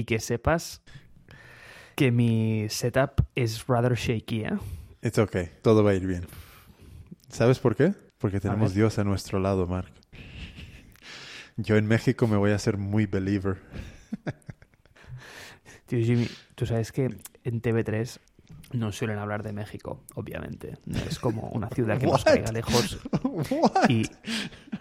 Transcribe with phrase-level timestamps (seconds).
[0.00, 0.80] y que sepas
[1.94, 4.58] que mi setup es rather shaky, ¿eh?
[5.02, 6.26] It's okay, todo va a ir bien.
[7.28, 7.92] ¿Sabes por qué?
[8.16, 8.76] Porque tenemos ver.
[8.76, 9.92] Dios a nuestro lado, Mark.
[11.58, 13.58] Yo en México me voy a hacer muy believer.
[15.84, 17.14] Tío Jimmy, tú sabes que
[17.44, 18.20] en TV3
[18.72, 20.78] no suelen hablar de México, obviamente.
[20.86, 22.98] No es como una ciudad que nos caiga lejos.
[23.90, 24.04] Y...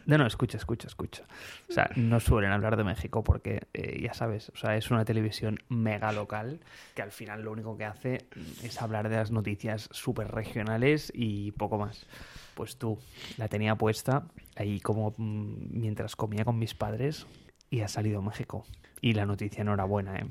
[0.09, 1.21] No, no, escucha, escucha, escucha.
[1.69, 5.05] O sea, no suelen hablar de México porque, eh, ya sabes, o sea, es una
[5.05, 6.61] televisión mega local
[6.95, 8.25] que al final lo único que hace
[8.63, 12.07] es hablar de las noticias súper regionales y poco más.
[12.55, 12.97] Pues tú
[13.37, 14.23] la tenía puesta
[14.55, 17.27] ahí como mm, mientras comía con mis padres
[17.69, 18.65] y ha salido México.
[19.01, 20.25] Y la noticia enhorabuena, ¿eh?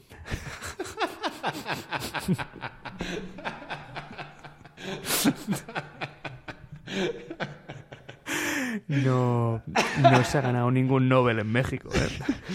[8.86, 9.62] No,
[10.02, 11.90] no se ha ganado ningún Nobel en México.
[11.94, 12.08] ¿eh?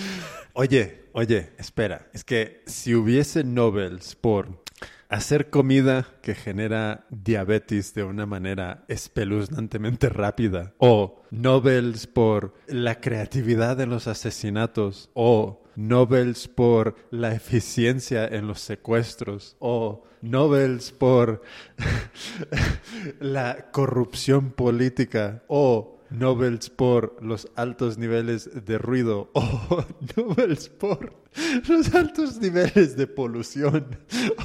[0.54, 2.08] Oye, oye, espera.
[2.14, 4.64] Es que si hubiese Nobels por
[5.10, 13.80] hacer comida que genera diabetes de una manera espeluznantemente rápida, o Nobels por la creatividad
[13.82, 21.42] en los asesinatos, o Nobels por la eficiencia en los secuestros, o Nobels por
[23.20, 29.84] la corrupción política, o Nobels por los altos niveles de ruido o
[30.16, 31.14] Nobels por
[31.68, 33.98] los altos niveles de polución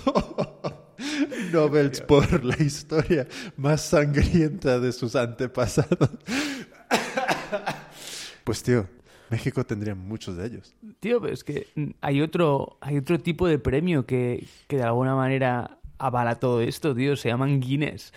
[0.06, 0.94] o
[1.52, 6.10] Nobels por la historia más sangrienta de sus antepasados.
[8.44, 8.88] Pues tío,
[9.28, 10.74] México tendría muchos de ellos.
[11.00, 14.84] Tío, pero es que mm, hay otro, hay otro tipo de premio que, que de
[14.84, 17.14] alguna manera avala todo esto, tío.
[17.14, 18.14] Se llaman Guinness.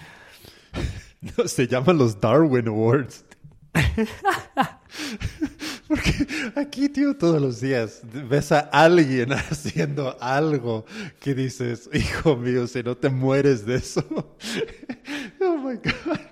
[1.19, 3.25] No, se llaman los Darwin Awards.
[5.87, 10.85] Porque aquí, tío, todos los días ves a alguien haciendo algo
[11.19, 14.03] que dices, hijo mío, si no te mueres de eso.
[15.41, 16.30] oh my God.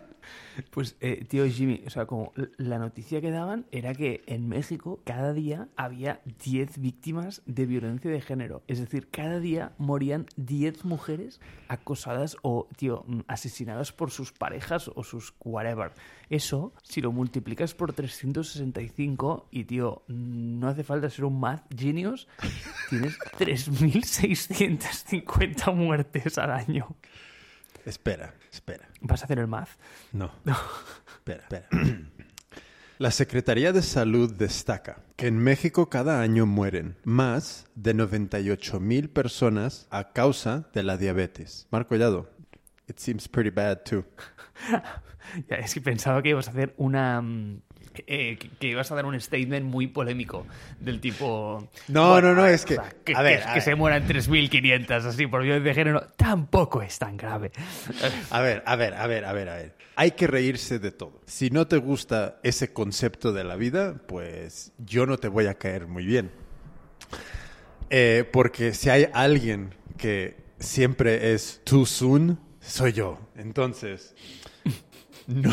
[0.71, 5.01] Pues, eh, tío Jimmy, o sea, como la noticia que daban era que en México
[5.03, 8.63] cada día había 10 víctimas de violencia de género.
[8.67, 14.89] Es decir, cada día morían 10 mujeres acosadas o, tío, mm, asesinadas por sus parejas
[14.93, 15.91] o sus whatever.
[16.29, 21.65] Eso, si lo multiplicas por 365 y, tío, mm, no hace falta ser un math
[21.75, 22.27] genius,
[22.89, 26.95] tienes 3.650 muertes al año.
[27.85, 28.87] Espera, espera.
[29.01, 29.69] ¿Vas a hacer el math?
[30.11, 30.31] No.
[31.17, 31.67] espera, espera.
[32.97, 39.09] La Secretaría de Salud destaca que en México cada año mueren más de 98 mil
[39.09, 41.67] personas a causa de la diabetes.
[41.71, 42.29] Marco Collado,
[42.89, 44.03] it seems pretty bad too.
[45.47, 47.21] Ya, es que pensaba que ibas a hacer una.
[47.21, 47.61] mm,
[48.07, 50.45] eh, que, que ibas a dar un statement muy polémico
[50.79, 51.67] del tipo.
[51.87, 53.61] No, no, no, es que- que, a ver, que- a que ver.
[53.63, 57.51] se mueran 3.500 así por violencia de género tampoco es tan grave.
[58.29, 59.75] A ver, a ver, a ver, a ver, a ver.
[59.95, 61.21] Hay que reírse de todo.
[61.25, 65.55] Si no te gusta ese concepto de la vida, pues yo no te voy a
[65.55, 66.31] caer muy bien.
[67.89, 73.19] Eh, porque si hay alguien que siempre es too soon, soy yo.
[73.35, 74.15] Entonces,
[75.27, 75.51] no,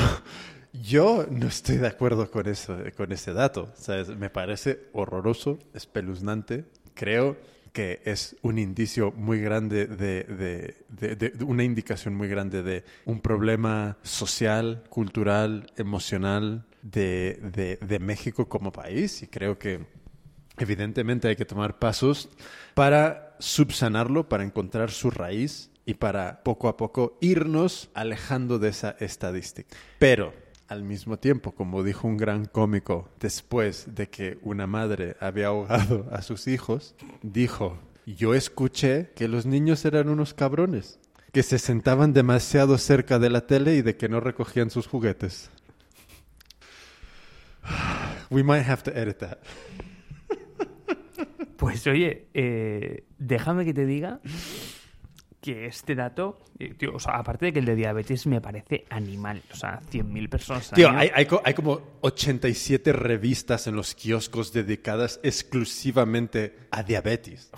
[0.83, 3.73] yo no estoy de acuerdo con eso, con ese dato.
[4.19, 6.65] Me parece horroroso, espeluznante.
[6.95, 7.37] Creo
[7.73, 13.99] que es un indicio muy grande de, de- una indicación muy grande de un problema
[14.03, 19.23] social, cultural, emocional de México como país.
[19.23, 19.85] Y creo que
[20.59, 22.29] evidentemente hay que tomar pasos
[22.75, 28.97] para subsanarlo, para encontrar su raíz y para poco a poco irnos alejando de esa
[28.99, 29.77] estadística.
[29.99, 30.33] Pero
[30.69, 36.09] al mismo tiempo, como dijo un gran cómico, después de que una madre había ahogado
[36.13, 40.99] a sus hijos, dijo, yo escuché que los niños eran unos cabrones,
[41.33, 45.51] que se sentaban demasiado cerca de la tele y de que no recogían sus juguetes.
[48.31, 49.39] We might have to edit that.
[51.57, 54.21] Pues oye, eh, déjame que te diga
[55.47, 58.85] que este dato, eh, tío, o sea, aparte de que el de diabetes me parece
[58.91, 60.73] animal, o sea, 100.000 personas.
[60.73, 67.53] Tío, hay, hay hay como 87 revistas en los kioscos dedicadas exclusivamente a diabetes.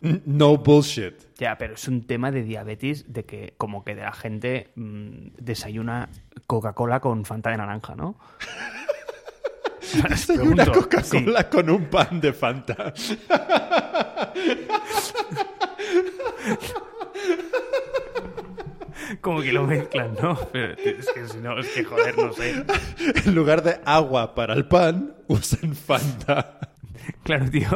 [0.00, 1.14] No bullshit.
[1.38, 5.28] Ya, pero es un tema de diabetes, de que como que de la gente mm,
[5.38, 6.08] desayuna
[6.48, 8.18] Coca-Cola con Fanta de naranja, ¿no?
[9.94, 10.16] Hay una
[10.64, 12.92] Pregunto, Coca-Cola con un pan de Fanta.
[19.20, 20.38] Como que lo mezclan, ¿no?
[20.52, 22.64] Pero es que si no, es que joder, no sé.
[23.24, 26.60] En lugar de agua para el pan, usan Fanta.
[27.22, 27.68] Claro, tío.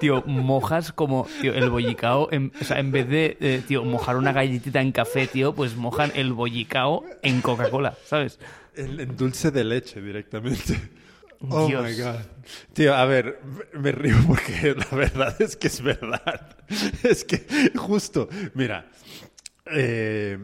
[0.00, 2.28] Tío, mojas como tío, el bollicao.
[2.30, 5.76] En, o sea, en vez de eh, tío, mojar una galletita en café, tío, pues
[5.76, 8.38] mojan el bollicao en Coca-Cola, ¿sabes?
[8.76, 10.78] En, en dulce de leche directamente.
[11.40, 11.84] Oh Dios.
[11.84, 12.20] my god.
[12.72, 13.40] Tío, a ver,
[13.74, 16.56] me río porque la verdad es que es verdad.
[17.02, 17.46] Es que
[17.76, 18.90] justo, mira,
[19.66, 20.38] eh,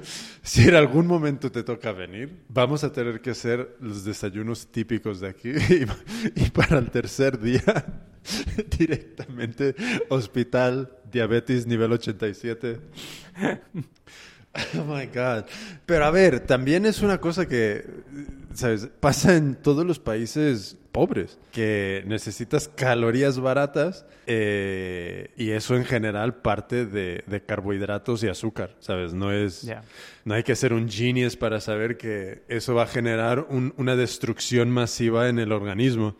[0.42, 5.20] si en algún momento te toca venir, vamos a tener que hacer los desayunos típicos
[5.20, 5.86] de aquí y,
[6.34, 7.62] y para el tercer día
[8.78, 9.74] directamente
[10.08, 12.80] hospital, diabetes nivel 87.
[14.76, 15.44] Oh my God.
[15.86, 17.84] Pero a ver, también es una cosa que,
[18.54, 18.88] ¿sabes?
[19.00, 26.34] Pasa en todos los países pobres, que necesitas calorías baratas eh, y eso en general
[26.42, 29.14] parte de, de carbohidratos y azúcar, ¿sabes?
[29.14, 29.64] No es...
[30.24, 33.94] No hay que ser un genius para saber que eso va a generar un- una
[33.96, 36.16] destrucción masiva en el organismo.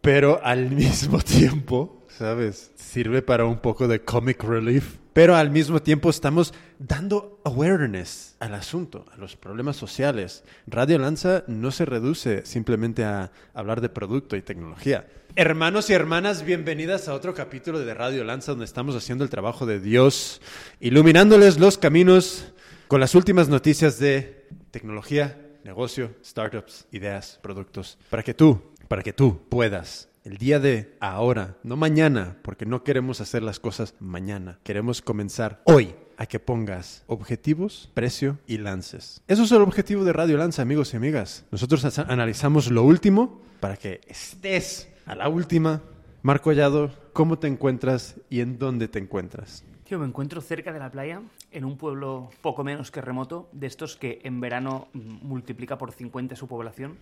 [0.00, 2.70] Pero al mismo tiempo, ¿sabes?
[2.76, 4.96] Sirve para un poco de comic relief.
[5.14, 10.42] Pero al mismo tiempo estamos dando awareness al asunto, a los problemas sociales.
[10.66, 15.06] Radio Lanza no se reduce simplemente a hablar de producto y tecnología.
[15.36, 19.66] Hermanos y hermanas, bienvenidas a otro capítulo de Radio Lanza donde estamos haciendo el trabajo
[19.66, 20.40] de Dios,
[20.80, 22.52] iluminándoles los caminos
[22.88, 29.12] con las últimas noticias de tecnología, negocio, startups, ideas, productos, para que tú, para que
[29.12, 34.58] tú puedas el día de ahora, no mañana, porque no queremos hacer las cosas mañana,
[34.62, 39.20] queremos comenzar hoy a que pongas objetivos, precio y lances.
[39.28, 41.44] Eso es el objetivo de Radio Lanza, amigos y amigas.
[41.50, 45.82] Nosotros analizamos lo último para que estés a la última.
[46.22, 49.62] Marco Hallado, ¿cómo te encuentras y en dónde te encuentras?
[49.84, 51.20] Tío, me encuentro cerca de la playa,
[51.52, 55.92] en un pueblo poco menos que remoto, de estos que en verano mm, multiplica por
[55.92, 56.96] 50 su población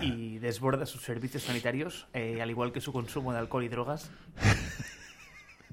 [0.00, 4.10] y desborda sus servicios sanitarios, eh, al igual que su consumo de alcohol y drogas.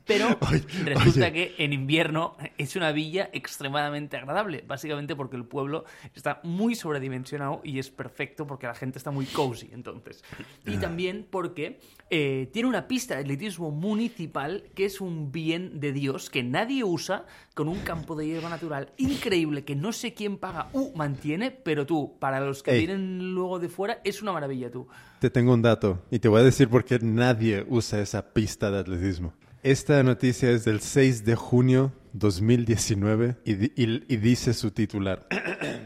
[0.08, 1.54] Pero Oye, resulta oye.
[1.56, 7.62] que en invierno es una villa extremadamente agradable, básicamente porque el pueblo está muy sobredimensionado
[7.64, 10.24] y es perfecto porque la gente está muy cozy entonces.
[10.66, 15.92] Y también porque eh, tiene una pista de atletismo municipal que es un bien de
[15.92, 20.38] Dios que nadie usa con un campo de hierba natural increíble que no sé quién
[20.38, 22.86] paga u mantiene, pero tú, para los que Ey.
[22.86, 24.88] vienen luego de fuera, es una maravilla tú.
[25.20, 28.70] Te tengo un dato y te voy a decir por qué nadie usa esa pista
[28.72, 29.34] de atletismo.
[29.68, 35.28] Esta noticia es del 6 de junio 2019 y, di- y- y dice su titular.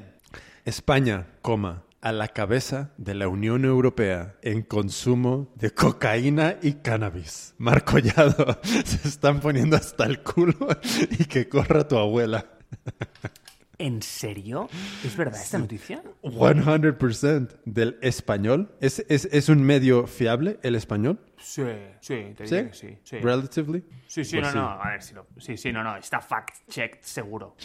[0.66, 7.56] España, coma, a la cabeza de la Unión Europea en consumo de cocaína y cannabis.
[7.58, 10.54] Marco Llado, se están poniendo hasta el culo
[11.20, 12.46] y que corra tu abuela.
[13.82, 14.70] ¿En serio?
[15.04, 16.04] ¿Es verdad esta noticia?
[16.22, 18.76] 100% del español.
[18.80, 21.20] ¿Es, es, es un medio fiable el español?
[21.40, 21.64] Sí,
[22.00, 22.56] sí, te ¿Sí?
[22.56, 22.98] diría que sí.
[23.04, 23.18] sí.
[23.18, 23.84] Relatively.
[24.06, 25.26] Sí, sí, Pues no, no, a ver si lo...
[25.40, 27.56] Sí, sí, no, no, está fact-checked seguro.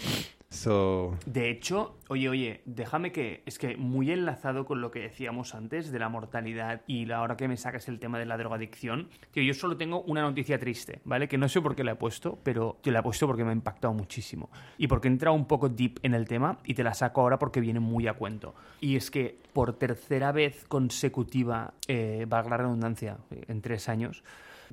[0.48, 3.42] So, De hecho, oye, oye, déjame que...
[3.46, 7.36] Es que muy enlazado con lo que decíamos antes de la mortalidad y la hora
[7.36, 11.00] que me sacas el tema de la drogadicción, tío, yo solo tengo una noticia triste,
[11.04, 11.28] ¿vale?
[11.28, 13.50] Que no sé por qué la he puesto, pero te la he puesto porque me
[13.50, 14.48] ha impactado muchísimo.
[14.78, 17.38] Y porque he entrado un poco deep en el tema y te la saco ahora
[17.38, 18.54] porque viene muy a cuento.
[18.80, 24.22] Y es que por tercera vez consecutiva, eh, valga la redundancia, en tres años,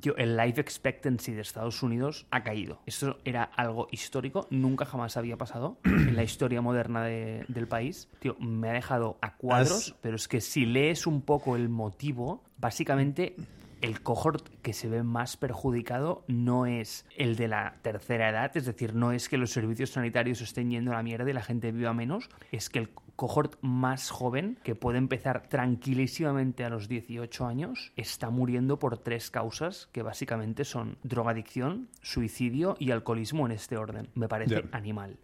[0.02, 2.82] Tío, el life expectancy de Estados Unidos ha caído.
[2.86, 8.10] Esto era algo histórico, nunca jamás había pasado en la historia moderna de- del país.
[8.20, 12.44] Tío, me ha dejado a cuadros, pero es que si lees un poco el motivo,
[12.58, 13.36] básicamente
[13.82, 18.66] el cohort que se ve más perjudicado no es el de la tercera edad, es
[18.66, 21.72] decir, no es que los servicios sanitarios estén yendo a la mierda y la gente
[21.74, 27.46] viva menos, es que el cohort más joven, que puede empezar tranquilísimamente a los 18
[27.46, 33.78] años, está muriendo por tres causas que básicamente son drogadicción, suicidio y alcoholismo en este
[33.78, 34.10] orden.
[34.16, 35.18] Me parece animal.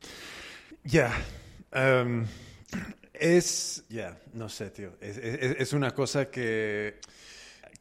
[0.84, 1.12] ya.
[1.74, 2.26] um,
[3.14, 3.84] es.
[3.90, 4.94] Ya, no sé, tío.
[5.02, 7.00] Es, es- es una cosa que.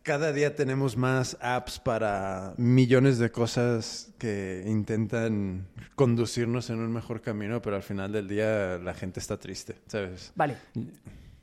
[0.08, 7.20] Cada día tenemos más apps para millones de cosas que intentan conducirnos en un mejor
[7.20, 10.32] camino, pero al final del día la gente está triste, ¿sabes?
[10.34, 10.56] Vale.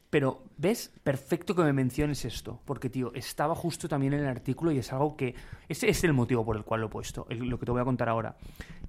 [0.10, 0.92] Pero, ¿ves?
[1.04, 2.60] Perfecto que me menciones esto.
[2.66, 5.36] Porque, tío, estaba justo también en el artículo y es algo que...
[5.70, 7.86] Ese es el motivo por el cual lo he puesto, lo que te voy a
[7.86, 8.36] contar ahora.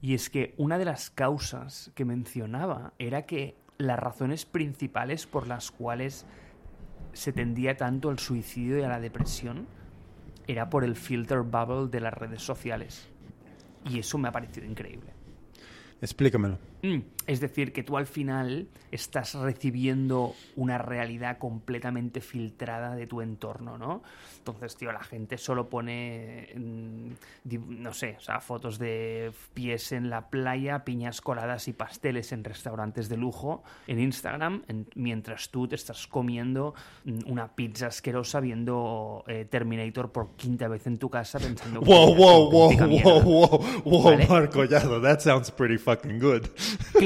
[0.00, 5.46] Y es que una de las causas que mencionaba era que las razones principales por
[5.46, 6.24] las cuales
[7.16, 9.66] se tendía tanto al suicidio y a la depresión
[10.46, 13.08] era por el filter bubble de las redes sociales.
[13.86, 15.12] Y eso me ha parecido increíble.
[16.02, 16.58] Explícamelo.
[16.94, 23.20] Mm, Es decir, que tú al final estás recibiendo una realidad completamente filtrada de tu
[23.20, 24.02] entorno, ¿no?
[24.38, 27.10] Entonces, tío, la gente solo pone, mm,
[27.82, 32.44] no sé, o sea, fotos de pies en la playa, piñas coladas y pasteles en
[32.44, 36.74] restaurantes de lujo en Instagram, en- mientras tú te estás comiendo
[37.04, 42.14] mm, una pizza asquerosa viendo eh, Terminator por quinta vez en tu casa pensando Wow,
[42.14, 44.26] wow, wow, wow, wow, wow, Vale.
[44.28, 46.46] Marco Collado, that sounds pretty fucking good.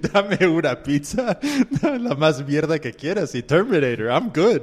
[0.00, 1.38] Dame una pizza,
[1.82, 4.62] la más mierda que quieras y Terminator, I'm good.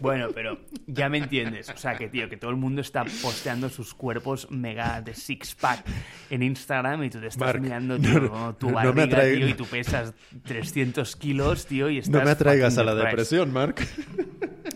[0.00, 1.68] Bueno, pero ya me entiendes.
[1.70, 5.54] O sea, que tío, que todo el mundo está posteando sus cuerpos mega de six
[5.54, 5.84] pack
[6.30, 9.36] en Instagram y tú te estás Marc, mirando no, tu, no, no me barriga, atrae-
[9.36, 10.14] tío, y tú pesas
[10.44, 13.36] 300 kilos, tío, y estás No me atraigas a la depressed.
[13.38, 13.76] depresión, Mark.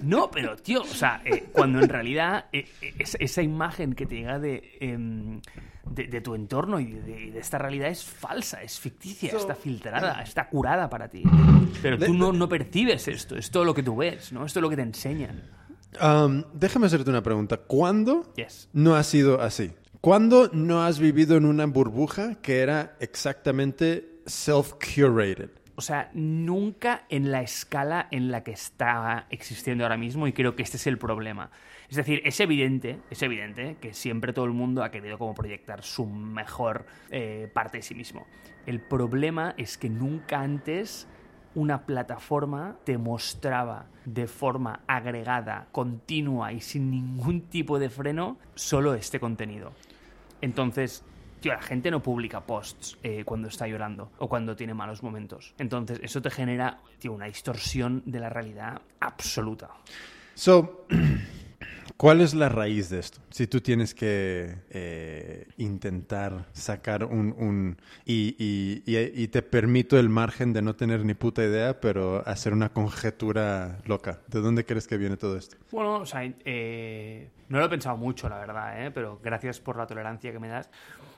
[0.03, 4.07] No, pero tío, o sea, eh, cuando en realidad eh, eh, es- esa imagen que
[4.07, 5.41] te llega de, em,
[5.85, 9.55] de, de tu entorno y de, y de esta realidad es falsa, es ficticia, está
[9.57, 11.23] filtrada, está curada para ti.
[11.83, 14.45] Pero tú no, no percibes esto, es todo lo que tú ves, ¿no?
[14.47, 15.43] Esto es lo que te enseñan.
[16.01, 17.57] Um, déjame hacerte una pregunta.
[17.57, 18.69] ¿Cuándo Yes.
[18.73, 19.73] no ha sido así?
[20.01, 25.51] ¿Cuándo no has vivido en una burbuja que era exactamente self-curated?
[25.75, 30.57] O sea, nunca en la escala en la que está existiendo ahora mismo y creo
[30.57, 31.51] que este es el problema.
[31.89, 35.83] Es decir, es evidente, es evidente que siempre todo el mundo ha querido como proyectar
[35.85, 38.27] su mejor eh, parte de sí mismo.
[38.67, 41.07] El problema es que nunca antes
[41.59, 48.95] una plataforma te mostraba de forma agregada, continua y sin ningún tipo de freno solo
[48.95, 49.73] este contenido.
[50.41, 51.03] Entonces,
[51.41, 55.53] tío, la gente no publica posts eh, cuando está llorando o cuando tiene malos momentos.
[55.59, 59.71] Entonces, eso te genera, tío, una distorsión de la realidad absoluta.
[60.35, 60.87] So,
[61.99, 63.19] ¿cuál es la raíz de esto?
[63.29, 67.35] Si tú tienes que eh, intentar sacar un...
[67.37, 67.77] un-
[68.07, 72.55] y, y- y- te permito el margen de no tener ni puta idea, pero hacer
[72.55, 74.21] una conjetura loca.
[74.29, 75.57] ¿De dónde crees que viene todo esto?
[75.71, 78.91] Bueno, o sea, eh, no lo he pensado mucho, la verdad, ¿eh?
[78.91, 80.71] pero gracias por la tolerancia que me das.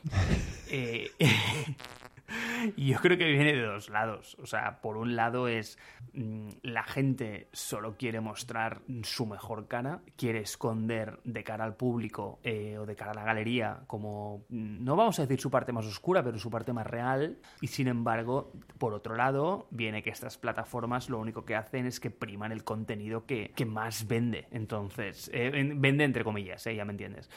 [0.73, 1.11] Eh,
[2.77, 4.37] y yo creo que viene de dos lados.
[4.41, 5.79] O sea, por un lado es
[6.13, 12.39] mm, la gente solo quiere mostrar su mejor cara, quiere esconder de cara al público
[12.45, 15.73] eh, o de cara a la galería como, mm, no vamos a decir su parte
[15.73, 17.39] más oscura, pero su parte más real.
[17.61, 21.99] Y sin embargo, por otro lado, viene que estas plataformas lo único que hacen es
[21.99, 24.47] que priman el contenido que, que más vende.
[24.53, 27.31] Entonces, eh, en- vende entre comillas, eh, ya me entiendes.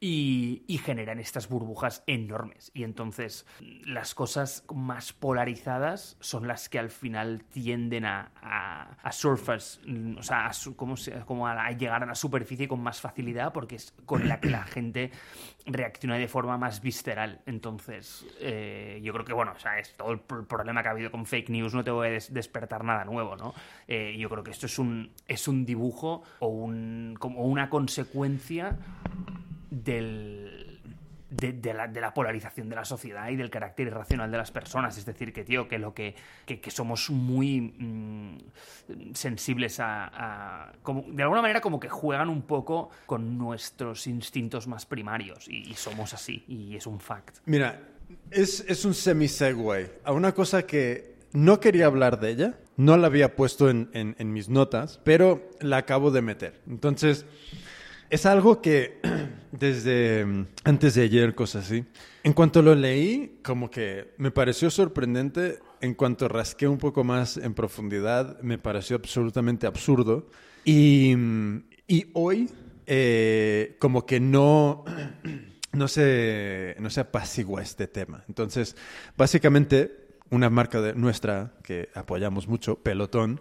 [0.00, 2.70] Y, generan estas burbujas enormes.
[2.72, 3.46] Y entonces,
[3.84, 10.22] las cosas más polarizadas son las que al final tienden a, a, a mm, o
[10.22, 10.50] sea,
[11.26, 14.48] como, a, a llegar a la superficie con más facilidad porque es con la que
[14.48, 15.10] la gente
[15.66, 17.40] reacciona de forma más visceral.
[17.46, 20.92] Entonces, eh, yo creo que, bueno, o sea, es todo el pr- problema que ha
[20.92, 23.54] habido con fake news, no te voy a des- despertar nada nuevo, ¿no?
[23.88, 28.76] Eh, yo creo que esto es un, es un dibujo o, un, como una consecuencia
[29.70, 30.69] del,
[31.30, 34.98] de, la, polarización de la sociedad y del carácter irracional de las personas.
[34.98, 38.38] Es decir, que, tío, que lo que, que, somos muy mm,
[39.14, 44.86] sensibles a, como, de alguna manera como que juegan un poco con nuestros instintos más
[44.86, 47.38] primarios y, somos así y es un fact.
[47.46, 47.80] Mira,
[48.30, 53.06] es, es un semi-segue a una cosa que no quería hablar de ella, no la
[53.06, 56.60] había puesto en- en mis notas, pero la acabo de meter.
[56.66, 57.24] Entonces,
[58.10, 59.00] es algo que
[59.52, 61.84] desde mm, antes de ayer, cosas así,
[62.22, 67.36] en cuanto lo leí, como que me pareció sorprendente, en cuanto rasqué un poco más
[67.36, 70.28] en profundidad, me pareció absolutamente absurdo.
[70.64, 72.50] Y, mm, y hoy,
[72.86, 74.84] eh, como que no
[75.72, 78.24] no se, no se apacigua este tema.
[78.28, 78.76] Entonces,
[79.16, 83.40] básicamente, una marca de nuestra que apoyamos mucho, Pelotón,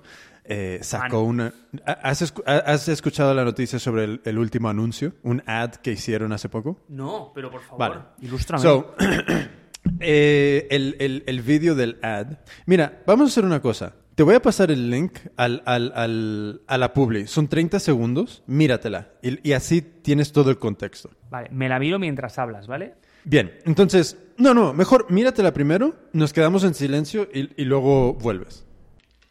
[0.50, 1.54] eh, sacó una...
[1.86, 5.14] ¿Has, has escuchado la noticia sobre el, el último anuncio?
[5.24, 6.82] Un ad que hicieron hace poco.
[6.90, 8.02] No, pero por favor, Vale.
[8.22, 8.62] ilústrame.
[8.62, 8.96] So,
[10.00, 12.38] eh, el, el, el vídeo del ad.
[12.66, 13.94] Mira, vamos a hacer una cosa.
[14.16, 17.26] Te voy a pasar el link al, al, al- a la publi.
[17.28, 18.44] Son 30 segundos.
[18.48, 19.10] Míratela.
[19.22, 21.10] Y, y así tienes todo el contexto.
[21.30, 22.96] Vale, me la miro mientras hablas, ¿vale?
[23.24, 28.66] Bien, entonces, no, no, mejor míratela primero, nos quedamos en silencio y, y luego vuelves.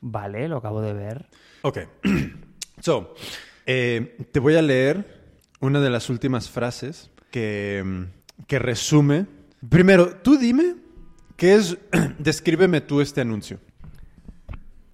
[0.00, 1.26] Vale, lo acabo de ver.
[1.62, 1.78] Ok.
[2.80, 3.12] So,
[3.66, 5.04] eh, te voy a leer
[5.58, 9.26] una de las últimas frases que, mm, que resume.
[9.68, 10.76] Primero, tú dime
[11.36, 11.76] qué es.
[12.20, 13.58] Descríbeme tú este anuncio.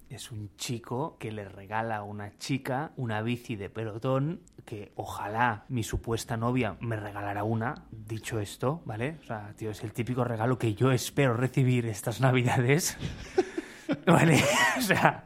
[0.09, 5.65] es un chico que le regala a una chica una bici de pelotón que ojalá
[5.69, 9.17] mi supuesta novia me regalara una, dicho esto, ¿vale?
[9.21, 12.97] O sea, tío, es el típico regalo que yo espero recibir estas navidades.
[14.05, 14.43] ¿Vale?
[14.77, 15.25] O sea,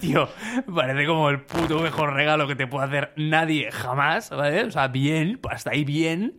[0.00, 0.28] tío,
[0.74, 4.64] parece como el puto mejor regalo que te puede hacer nadie jamás, ¿vale?
[4.64, 6.34] O sea, bien, hasta ahí bien.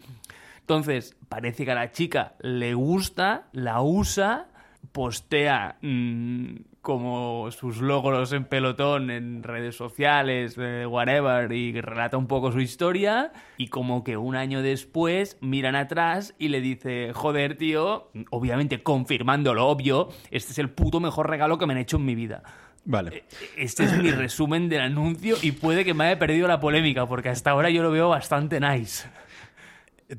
[0.59, 4.47] Entonces, parece que a la chica le gusta, la usa,
[4.91, 6.55] postea mm,
[6.89, 12.61] como sus logros en pelotón en redes sociales, eh, whatever, y relata un poco su
[12.61, 13.31] historia.
[13.57, 19.53] Y como que un año después miran atrás y le dice, joder, tío, obviamente confirmando
[19.53, 22.41] lo obvio, este es el puto mejor regalo que me han hecho en mi vida.
[22.85, 23.25] Vale.
[23.55, 27.29] Este es mi resumen del anuncio y puede que me haya perdido la polémica, porque
[27.29, 29.07] hasta ahora yo lo veo bastante nice.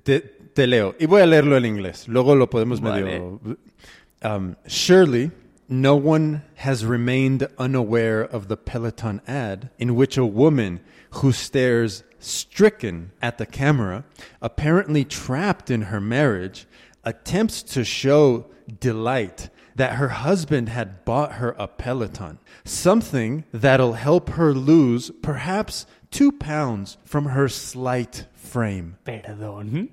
[0.05, 0.95] Te, te leo.
[1.01, 2.07] Y voy a leerlo en inglés.
[2.07, 3.03] Luego lo podemos Vale.
[3.03, 3.41] medio...
[4.23, 5.33] Um, surely,
[5.71, 12.03] no one has remained unaware of the Peloton ad in which a woman who stares
[12.19, 14.05] stricken at the camera,
[14.43, 16.67] apparently trapped in her marriage,
[17.05, 18.47] attempts to show
[18.81, 25.87] delight that her husband had bought her a Peloton, something that'll help her lose perhaps
[26.11, 28.97] two pounds from her slight frame.
[29.07, 29.89] Perdón.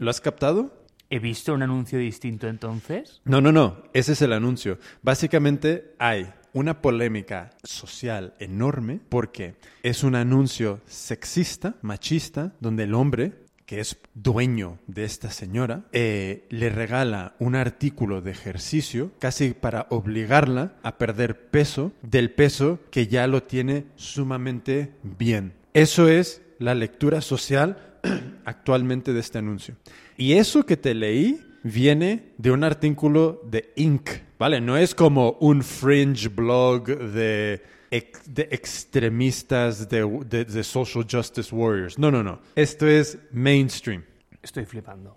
[0.00, 0.70] ¿Lo has captado?
[1.10, 3.20] ¿He visto un anuncio distinto entonces?
[3.24, 3.82] No, no, no.
[3.92, 4.78] Ese es el anuncio.
[5.02, 13.32] Básicamente hay una polémica social enorme porque es un anuncio sexista, machista, donde el hombre
[13.66, 19.86] que es dueño de esta señora, eh, le regala un artículo de ejercicio casi para
[19.90, 25.52] obligarla a perder peso del peso que ya lo tiene sumamente bien.
[25.72, 28.00] Eso es la lectura social
[28.44, 29.76] actualmente de este anuncio.
[30.20, 34.10] Y eso que te leí viene de un artículo de Inc.
[34.38, 34.60] ¿Vale?
[34.60, 41.54] No es como un fringe blog de, ex- de extremistas de, de- de social justice
[41.54, 41.98] warriors.
[41.98, 42.40] No, no, no.
[42.54, 44.04] Esto es mainstream.
[44.42, 45.16] Estoy flipando.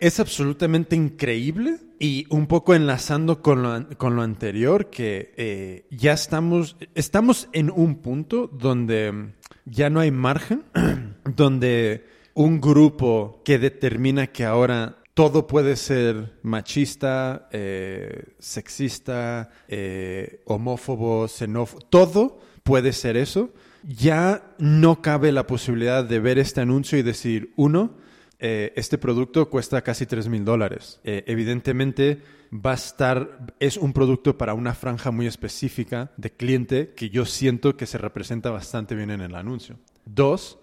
[0.00, 6.14] Es absolutamente increíble y un poco enlazando con lo, con lo anterior que eh, ya
[6.14, 9.32] estamos, estamos en un punto donde
[9.64, 10.64] ya no hay margen,
[11.36, 21.28] donde un grupo que determina que ahora todo puede ser machista, eh, sexista, eh, homófobo,
[21.28, 23.50] xenófobo, todo puede ser eso.
[23.82, 27.96] Ya no cabe la posibilidad de ver este anuncio y decir, uno,
[28.38, 31.00] eh, este producto cuesta casi 3 mil dólares.
[31.04, 37.10] Evidentemente va a estar, es un producto para una franja muy específica de cliente que
[37.10, 39.78] yo siento que se representa bastante bien en el anuncio.
[40.04, 40.58] Dos,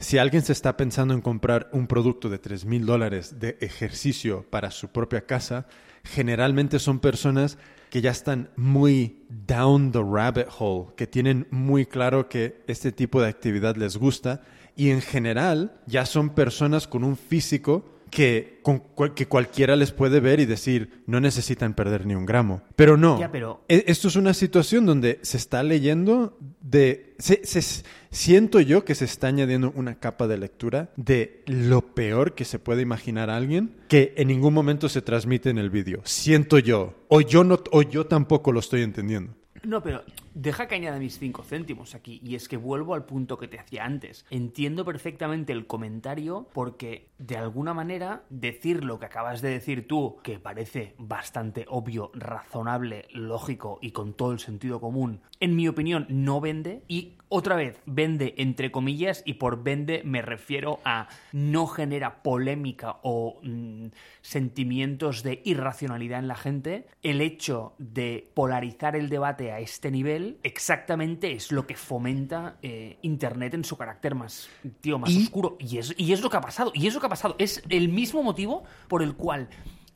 [0.00, 4.44] si alguien se está pensando en comprar un producto de 3 mil dólares de ejercicio
[4.50, 5.66] para su propia casa,
[6.02, 7.58] generalmente son personas
[7.90, 13.20] que ya están muy down the rabbit hole, que tienen muy claro que este tipo
[13.20, 14.42] de actividad les gusta
[14.76, 18.82] y en general ya son personas con un físico que, con
[19.14, 22.62] que cualquiera les puede ver y decir, no necesitan perder ni un gramo.
[22.74, 23.20] Pero no.
[23.20, 27.14] Ya, pero- E- Esto es una situación donde se está leyendo de...
[27.18, 32.34] se- se- siento yo que se está añadiendo una capa de lectura de lo peor
[32.34, 36.00] que se puede imaginar a alguien que en ningún momento se transmite en el vídeo.
[36.04, 36.94] Siento yo.
[37.08, 39.34] O yo, no, o yo tampoco lo estoy entendiendo.
[39.62, 40.02] No, pero
[40.34, 42.20] deja que añada mis cinco céntimos aquí.
[42.24, 44.24] Y es que vuelvo al punto que te hacía antes.
[44.30, 50.18] Entiendo perfectamente el comentario porque, de alguna manera, decir lo que acabas de decir tú,
[50.22, 56.06] que parece bastante obvio, razonable, lógico y con todo el sentido común, en mi opinión,
[56.08, 56.82] no vende.
[56.88, 62.96] Y otra vez, vende entre comillas, y por vende me refiero a no genera polémica
[63.02, 63.86] o mm,
[64.20, 66.86] sentimientos de irracionalidad en la gente.
[67.02, 72.98] El hecho de polarizar el debate a este nivel exactamente es lo que fomenta eh,
[73.02, 75.56] Internet en su carácter más, tío, más Y- oscuro.
[75.60, 76.72] Y es, y es lo que ha pasado.
[76.74, 77.36] Y es lo que ha pasado.
[77.38, 79.48] Es el mismo motivo por el cual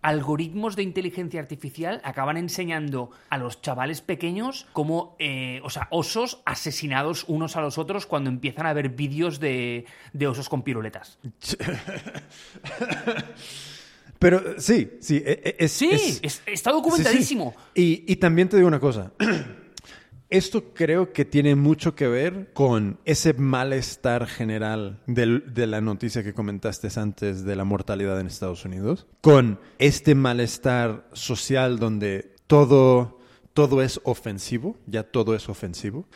[0.04, 6.42] algoritmos de inteligencia artificial acaban enseñando a los chavales pequeños como, eh, o sea, osos
[6.44, 11.18] asesinados unos a los otros cuando empiezan a ver vídeos de, de osos con piruletas.
[14.18, 17.54] Pero sí, sí, e- e- es, Sí, es- es- está documentadísimo.
[17.74, 18.04] Sí, sí.
[18.06, 19.12] Y, y también te digo una cosa.
[20.34, 26.34] Esto creo que tiene mucho que ver con ese malestar general de la noticia que
[26.34, 33.20] comentaste antes de la mortalidad en Estados Unidos, con este malestar social donde todo,
[33.52, 36.08] todo es ofensivo, ya todo es ofensivo.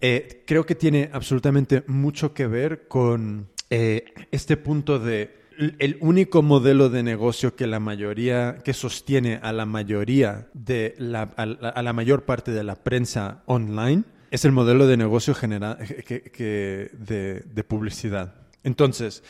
[0.00, 5.36] Eh, creo que tiene absolutamente mucho que ver con eh, este punto de
[5.78, 11.22] el único modelo de negocio que la mayoría, que sostiene a la mayoría de la,
[11.36, 11.46] a,
[11.82, 16.90] la- mayor parte de la prensa online es el modelo de negocio general que, que-
[16.98, 18.34] de, de publicidad.
[18.64, 19.22] Entonces,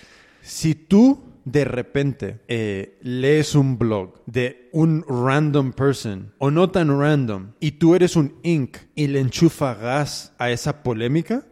[0.42, 6.88] si tú de repente eh, lees un blog de un random person o no tan
[6.98, 11.44] random y tú eres un inc y le enchufa gas a esa polémica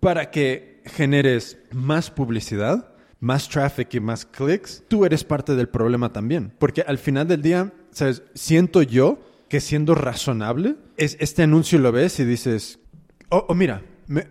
[0.00, 2.91] para que generes más publicidad,
[3.22, 6.52] más traffic y más clics, tú eres parte del problema también.
[6.58, 8.22] Porque al final del día, ¿sabes?
[8.34, 12.80] Siento yo que siendo razonable, es, este anuncio lo ves y dices,
[13.28, 14.26] oh, oh, mira, me-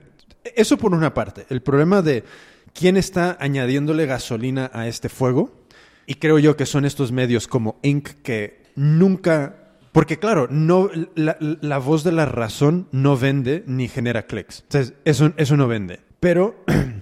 [0.56, 2.26] eso por una parte, el problema de
[2.74, 5.64] quién está añadiéndole gasolina a este fuego,
[6.06, 8.10] y creo yo que son estos medios como Inc.
[8.24, 9.58] que nunca...
[9.94, 14.62] Porque claro, no, la, la voz de la razón no vende ni genera clics.
[14.64, 16.00] Entonces, eso, eso no vende.
[16.20, 16.64] Pero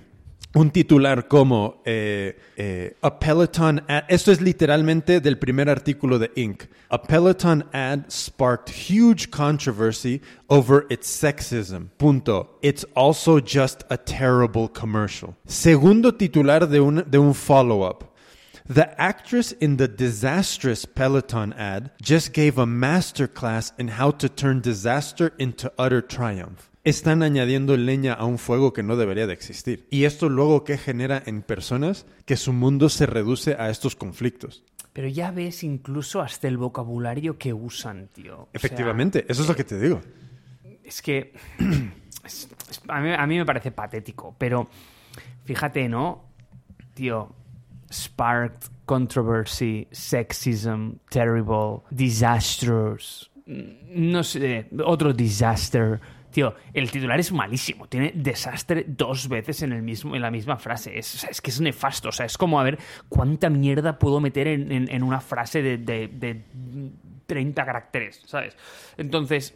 [0.55, 6.31] un titular como eh, eh, A Peloton ad, esto es literalmente del primer artículo de
[6.35, 6.63] Inc.
[6.89, 11.89] A Peloton ad sparked huge controversy over its sexism.
[11.97, 12.57] Punto.
[12.61, 15.35] It's also just a terrible commercial.
[15.45, 18.05] Segundo titular de un, de un follow-up.
[18.67, 24.61] The actress in the disastrous Peloton ad just gave a masterclass in how to turn
[24.61, 26.68] disaster into utter triumph.
[26.83, 29.85] Están añadiendo leña a un fuego que no debería de existir.
[29.89, 34.63] Y esto luego que genera en personas que su mundo se reduce a estos conflictos.
[34.93, 38.33] Pero ya ves incluso hasta el vocabulario que usan, tío.
[38.35, 40.01] O sea, Efectivamente, eso es lo que te digo.
[40.83, 41.33] es que
[42.25, 44.67] es- es- a, mí, a mí me parece patético, pero
[45.45, 46.23] fíjate, ¿no?
[46.93, 47.33] Tío,
[47.91, 55.99] sparked controversy, sexism, terrible, disastrous, no sé, otro disaster.
[56.31, 57.87] Tío, el titular es malísimo.
[57.87, 60.97] Tiene desastre dos veces en, el mismo, en la misma frase.
[60.97, 62.09] Es, es que es nefasto.
[62.09, 62.77] O sea, es como a ver
[63.09, 66.43] cuánta mierda puedo meter en, en- una frase de, de- de
[67.25, 68.55] 30 caracteres, ¿sabes?
[68.97, 69.55] Entonces,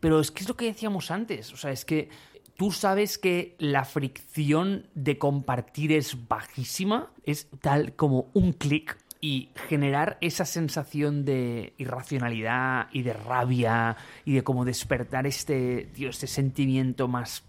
[0.00, 1.52] pero es que es lo que decíamos antes.
[1.52, 2.08] O sea, es que
[2.56, 7.12] tú sabes que la fricción de compartir es bajísima.
[7.24, 14.34] Es tal como un clic y generar esa sensación de irracionalidad y de rabia y
[14.34, 17.44] de como despertar este, tío, este sentimiento más...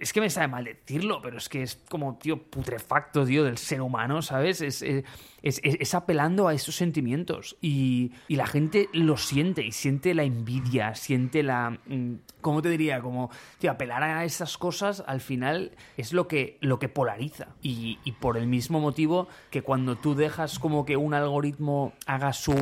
[0.00, 3.58] Es que me sabe mal decirlo, pero es que es como, tío, putrefacto, tío, del
[3.58, 4.60] ser humano, ¿sabes?
[4.60, 5.04] Es, es,
[5.42, 7.56] es- es apelando a esos sentimientos.
[7.60, 11.78] Y, y la gente lo siente, y siente la envidia, siente la...
[11.86, 13.00] mm, ¿Cómo te diría?
[13.00, 17.48] Como, tío, apelar a esas cosas al final es lo que, lo que polariza.
[17.62, 22.32] Y, y por el mismo motivo que cuando tú dejas como que un algoritmo haga
[22.32, 22.54] su,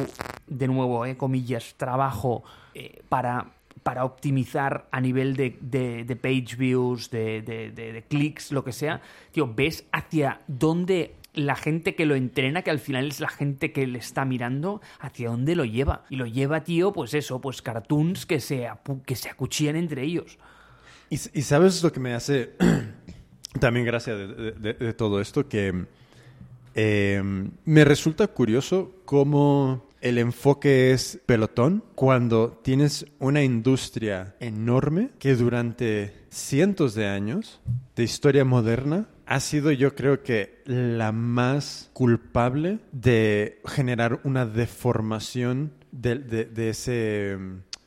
[0.47, 2.43] de nuevo, eh, comillas, trabajo
[2.75, 8.73] eh, para para optimizar a nivel de, de- page views, de, de- clics, lo que
[8.73, 9.01] sea,
[9.33, 13.73] tío, ves hacia dónde la gente que lo entrena, que al final es la gente
[13.73, 16.05] que le está mirando, hacia dónde lo lleva.
[16.11, 18.69] Y lo lleva, tío, pues eso, pues cartoons que se,
[19.07, 20.39] que se acuchillan entre ellos.
[21.09, 22.55] Y, sabes lo que me hace
[23.61, 25.87] también gracia de, todo esto, que
[26.75, 27.23] eh,
[27.65, 36.13] me resulta curioso cómo el enfoque es pelotón cuando tienes una industria enorme que durante
[36.31, 37.61] cientos de años
[37.97, 45.73] de historia moderna ha sido yo creo que la más culpable de generar una deformación
[45.93, 47.39] de, de- de ese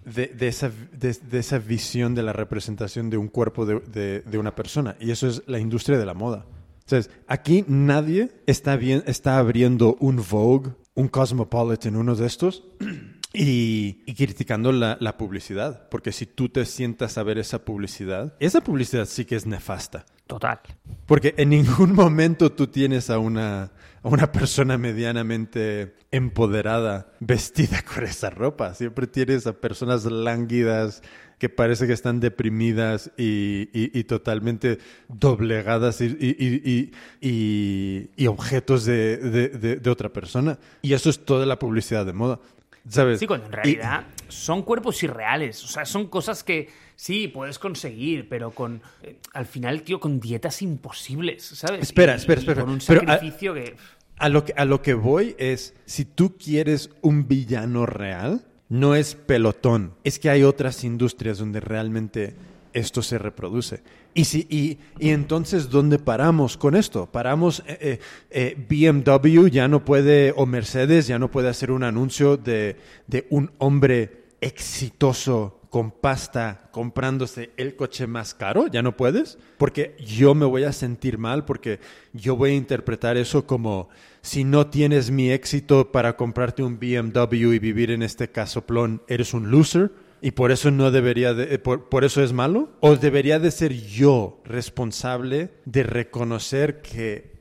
[0.06, 4.20] de, de esa, de, de esa visión de la representación de un cuerpo de, de-
[4.22, 4.98] de una persona.
[5.00, 6.46] Y eso es la industria de la moda.
[6.82, 12.64] Entonces, aquí nadie está, bien, está abriendo un Vogue, un Cosmopolitan, uno de estos,
[13.34, 15.90] y, y criticando la, la publicidad.
[15.90, 20.06] Porque si tú te sientas a ver esa publicidad, esa publicidad sí que es nefasta.
[20.28, 20.60] Total.
[21.06, 23.72] Porque en ningún momento tú tienes a una,
[24.04, 28.74] a una persona medianamente empoderada vestida con esa ropa.
[28.74, 31.02] Siempre tienes a personas lánguidas
[31.40, 34.78] que parece que están deprimidas y, y- y totalmente
[35.10, 40.58] doblegadas y, y- objetos de, de- de- de otra persona.
[40.82, 42.40] Y eso es toda la publicidad de moda.
[42.88, 43.20] ¿Sabes?
[43.20, 45.64] Sí, cuando en Y- realidad son cuerpos irreales.
[45.64, 48.82] O sea, son cosas que sí puedes conseguir, pero con.
[49.02, 51.82] eh, al final, tío, con dietas imposibles, ¿sabes?
[51.82, 52.62] Espera, Y- espera, y espera.
[52.62, 53.76] Con un Pero, sacrificio que.
[54.18, 58.96] A lo que, a lo que voy es, si tú quieres un villano real, no
[58.96, 62.36] es pelotón, es que hay otras industrias donde realmente
[62.74, 63.82] esto se reproduce.
[64.16, 67.08] Y, si, y, y entonces, ¿dónde paramos con esto?
[67.12, 72.38] Paramos, eh, eh, BMW ya no puede, o Mercedes ya no puede hacer un anuncio
[72.38, 72.78] de,
[73.08, 79.96] de un hombre exitoso con pasta comprándose el coche más caro, ya no puedes, porque
[79.98, 81.80] yo me voy a sentir mal, porque
[82.14, 83.90] yo voy a interpretar eso como
[84.22, 89.34] si no tienes mi éxito para comprarte un BMW y vivir en este casoplón, eres
[89.34, 89.90] un loser
[90.22, 92.70] y por eso no debería de, eh, por, por, eso es malo.
[92.80, 97.33] O debería de ser yo responsable de reconocer que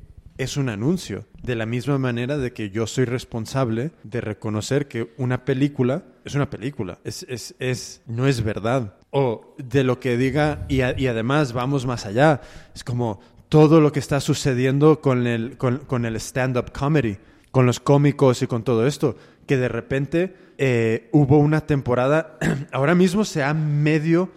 [0.42, 1.24] es un anuncio.
[1.42, 6.36] De la misma manera de que yo soy responsable de reconocer que una película es
[6.36, 8.94] una película es, es, es no es verdad.
[9.10, 12.40] O de lo que diga y, y además vamos más allá.
[12.74, 17.18] Es como todo lo que está sucediendo con el, con, con el stand-up comedy
[17.52, 19.14] con los cómicos y con todo esto
[19.46, 22.38] que de repente eh, hubo una temporada,
[22.72, 24.30] ahora mismo se ha medio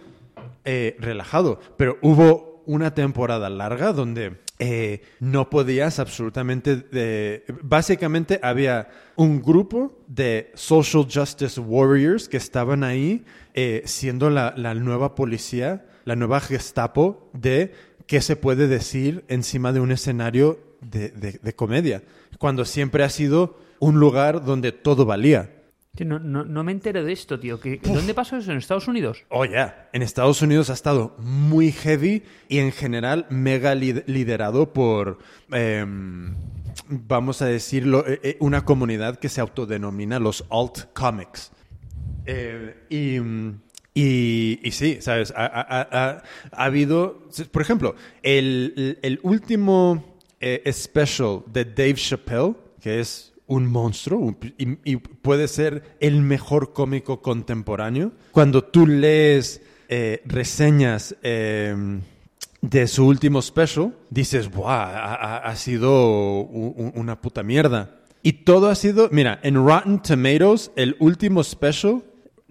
[0.64, 8.88] eh, relajado, pero hubo una temporada larga donde eh, no podías absolutamente, de, básicamente había
[9.16, 15.84] un grupo de social justice warriors que estaban ahí eh, siendo la, la nueva policía,
[16.04, 17.72] la nueva gestapo de
[18.06, 22.02] qué se puede decir encima de un escenario de, de, de comedia,
[22.38, 25.55] cuando siempre ha sido un lugar donde todo valía.
[26.04, 27.58] No, no, no, me entero de esto, tío.
[27.60, 28.52] ¿Qué, ¿Dónde pasó eso?
[28.52, 29.24] ¿En Estados Unidos?
[29.28, 29.50] Oh, ya.
[29.50, 29.88] Yeah.
[29.92, 35.18] En Estados Unidos ha estado muy heavy y en general mega li liderado por,
[35.52, 35.84] eh,
[36.88, 41.52] vamos a decirlo, eh, una comunidad que se autodenomina los alt comics.
[42.26, 43.18] Eh, y,
[43.94, 45.32] y, y, sí, ¿sabes?
[45.34, 52.54] Ha, ha, ha, ha, habido, por ejemplo, el, el último eh, special de Dave Chappelle,
[52.80, 58.12] que es un monstruo y, y, puede ser el mejor cómico contemporáneo.
[58.32, 62.00] Cuando tú lees eh, reseñas eh,
[62.60, 64.72] de su último special, dices, ¡buah!
[64.72, 68.00] Ha, ha sido un, una puta mierda.
[68.22, 72.02] Y todo ha sido, mira, en Rotten Tomatoes, el último special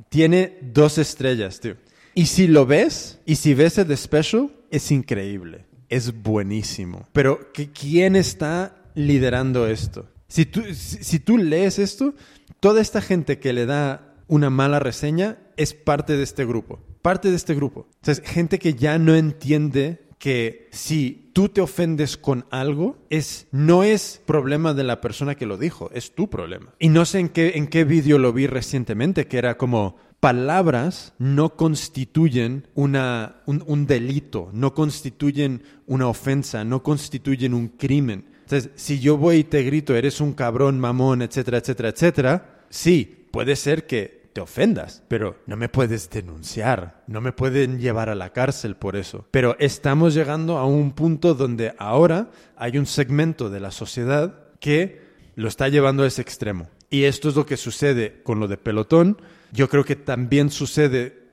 [0.07, 1.75] tiene dos estrellas, tío.
[2.13, 5.65] Y si lo ves, y si ves el special, es increíble.
[5.89, 7.05] Es buenísimo.
[7.11, 10.07] Pero, ¿quién está liderando esto?
[10.35, 12.13] Si tú, si, tú lees esto,
[12.59, 16.81] toda esta gente que le da una mala reseña es parte de este grupo.
[17.01, 17.87] Parte de este grupo.
[18.05, 23.47] O es gente que ya no entiende que si tú te ofendes con algo, es,
[23.53, 26.73] no es problema de la persona que lo dijo, es tu problema.
[26.79, 31.13] Y no sé en qué, en qué vídeo lo vi recientemente, que era como, palabras
[31.17, 38.34] no constituyen una, un, un delito, no constituyen una ofensa, no constituyen un crimen.
[38.45, 43.25] Entonces, si yo voy y te grito, eres un cabrón, mamón, etcétera, etcétera, etcétera, sí,
[43.31, 48.15] puede ser que te ofendas, pero no me puedes denunciar, no me pueden llevar a
[48.15, 49.25] la cárcel por eso.
[49.31, 55.01] Pero estamos llegando a un punto donde ahora hay un segmento de la sociedad que
[55.35, 56.69] lo está llevando a ese extremo.
[56.91, 59.19] Y esto es lo que sucede con lo de pelotón.
[59.51, 61.24] Yo creo que también sucede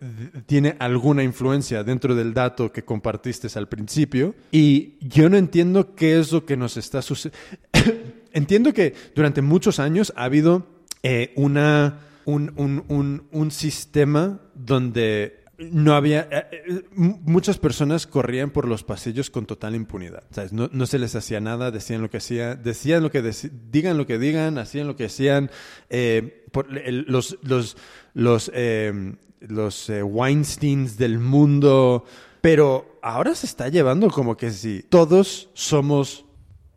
[0.47, 6.19] tiene alguna influencia dentro del dato que compartiste al principio y yo no entiendo qué
[6.19, 7.39] es lo que nos está sucediendo.
[8.33, 10.67] entiendo que durante muchos años ha habido
[11.03, 18.51] eh, una, un, un, un, un, sistema donde no había eh, eh, muchas personas corrían
[18.51, 20.25] por los pasillos con total impunidad.
[20.51, 23.23] No, no, se les hacía nada decían lo que hacían decían lo que
[23.71, 25.51] digan lo que digan hacían lo que hacían
[27.07, 27.77] los los
[28.15, 29.15] los eh,
[29.49, 32.05] los eh, Weinsteins del mundo,
[32.41, 36.25] pero ahora se está llevando como que si todos somos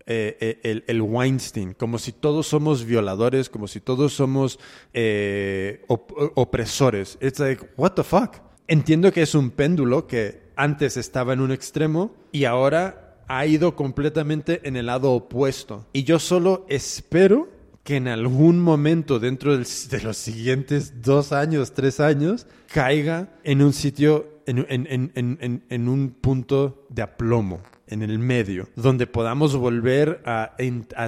[0.07, 4.59] eh, el, el, Weinstein, como si todos somos violadores, como si todos somos
[4.93, 7.17] eh, op opresores.
[7.21, 8.37] It's like, what the fuck?
[8.67, 13.75] Entiendo que es un péndulo que antes estaba en un extremo y ahora ha ido
[13.75, 15.87] completamente en el lado opuesto.
[15.91, 17.49] Y yo solo espero
[17.85, 23.73] que en algún momento dentro de los siguientes dos años, tres años, caiga en un
[23.73, 30.55] sitio, en, un punto de aplomo, en el medio, donde podamos volver a,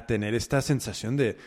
[0.06, 1.38] tener esta sensación de,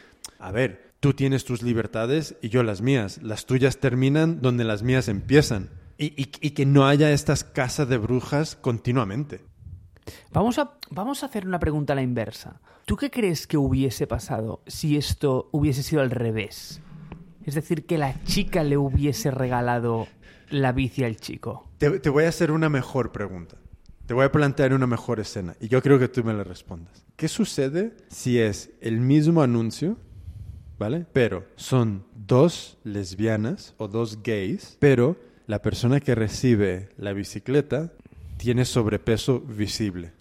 [0.40, 4.82] a ver, tú tienes tus libertades y yo las mías, las tuyas terminan donde las
[4.82, 5.70] mías empiezan.
[5.96, 9.42] Y que no haya estas casas de brujas continuamente.
[10.32, 12.60] Vamos a, vamos a hacer una pregunta a la inversa.
[12.84, 16.80] ¿Tú qué crees que hubiese pasado si esto hubiese sido al revés?
[17.44, 20.08] Es decir, que la chica le hubiese regalado
[20.50, 21.68] la bici al chico.
[21.78, 23.56] Te, te, voy a hacer una mejor pregunta.
[24.06, 27.04] Te voy a plantear una mejor escena y yo creo que tú me la respondas.
[27.16, 29.96] ¿Qué sucede si es el mismo anuncio,
[30.78, 31.06] ¿vale?
[31.12, 37.92] Pero son dos lesbianas o dos gays, pero la persona que recibe la bicicleta
[38.40, 40.12] tiene sobrepeso visible.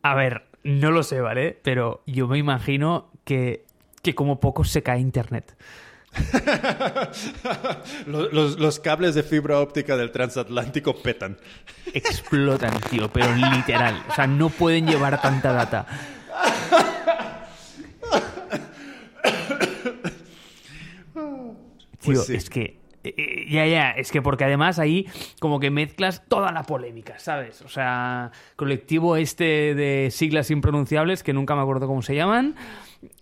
[0.00, 1.60] A ver, no lo sé, ¿vale?
[1.62, 3.66] Pero yo me imagino que,
[4.00, 5.54] que como poco se cae internet.
[8.06, 11.36] los, los- los cables de fibra óptica del transatlántico petan.
[11.92, 14.02] Explotan, tío, pero literal.
[14.08, 15.86] O sea, no pueden llevar tanta data.
[21.14, 21.56] Tío,
[22.04, 22.34] Pues sí.
[22.36, 22.78] es que.
[23.04, 25.06] Eh, ya, ya, es que porque además ahí
[25.40, 27.62] como que mezclas toda la polémica, ¿sabes?
[27.62, 32.54] O sea, colectivo este de siglas impronunciables que nunca me acuerdo cómo se llaman.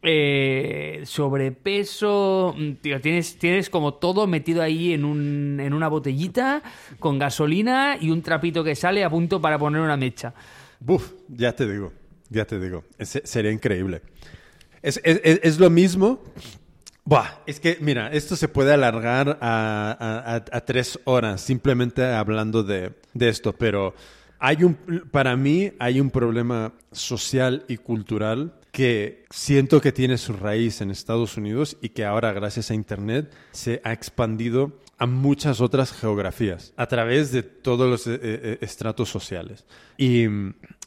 [0.02, 6.62] eh, sobrepeso, mm, tío, tienes, tienes como todo metido ahí en, un, en una botellita
[6.98, 10.34] con gasolina y un trapito que sale a punto para poner una mecha.
[10.80, 11.92] Buf, ya te digo,
[12.30, 12.84] ya te digo.
[13.00, 14.02] Sería increíble.
[14.82, 16.20] Es- es lo mismo.
[17.04, 23.52] Buah, es que, mira, esto se puede alargar a, tres horas simplemente hablando de, esto,
[23.52, 23.94] pero
[24.38, 24.74] hay un,
[25.10, 30.90] para mí hay un problema social y cultural que siento que tiene su raíz en
[30.90, 36.72] Estados Unidos y que ahora, gracias a Internet, se ha expandido a muchas otras geografías
[36.76, 39.64] a través de todos los eh, eh, estratos sociales.
[39.98, 40.24] Y,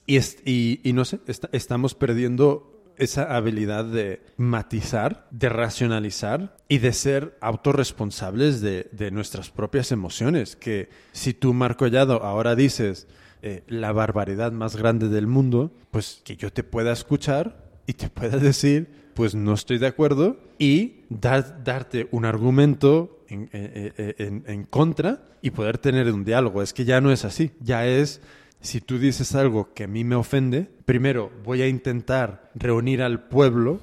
[0.08, 6.78] y, y- y no sé, est- estamos perdiendo esa habilidad de matizar, de racionalizar y
[6.80, 10.56] de ser autorresponsables de, de nuestras propias emociones.
[10.56, 13.08] Que si tú, Marco Collado, ahora dices
[13.42, 18.10] eh, la barbaridad más grande del mundo, pues que yo te pueda escuchar y te
[18.10, 24.16] pueda decir, pues no estoy de acuerdo y dar- darte un argumento en, eh, eh,
[24.20, 26.62] en- en contra y poder tener un diálogo.
[26.62, 28.22] Es que ya no es así, ya es
[28.66, 33.28] si tú dices algo que a mí me ofende, primero voy a intentar reunir al
[33.28, 33.80] pueblo,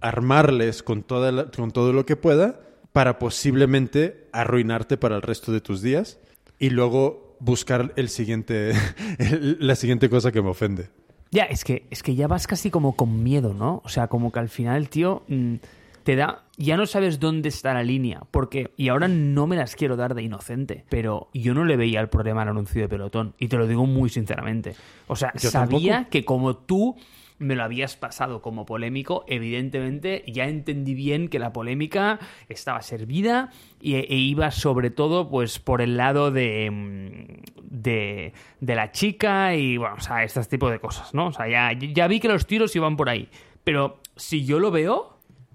[0.00, 2.60] armarles con, toda la- con todo lo que pueda
[2.92, 6.18] para posiblemente arruinarte para el resto de tus días
[6.58, 8.72] y luego buscar el siguiente,
[9.58, 10.88] la siguiente cosa que me ofende.
[11.30, 13.82] Ya, es que, es que ya vas casi como con miedo, ¿no?
[13.84, 15.54] O sea, como que al final, tío, mm,
[16.04, 16.44] te da.
[16.56, 18.22] Ya no sabes dónde está la línea.
[18.30, 18.70] Porque.
[18.76, 20.84] Y ahora no me las quiero dar de inocente.
[20.88, 23.34] Pero yo no le veía el problema al anuncio de pelotón.
[23.38, 24.76] Y te lo digo muy sinceramente.
[25.08, 26.10] O sea, Yo sabía tampoco.
[26.10, 26.96] que como tú
[27.38, 33.50] me lo habías pasado como polémico, evidentemente ya entendí bien que la polémica estaba servida
[33.82, 39.76] e iba sobre todo pues por el lado de, mm, de, de la chica y
[39.76, 41.26] bueno, o sea, este tipo de cosas, ¿no?
[41.26, 43.28] O sea, ya, ya vi que los tiros iban por ahí.
[43.64, 45.13] Pero si yo lo veo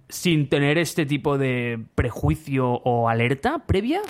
[0.10, 4.02] sin tener este tipo de prejuicio o alerta previa,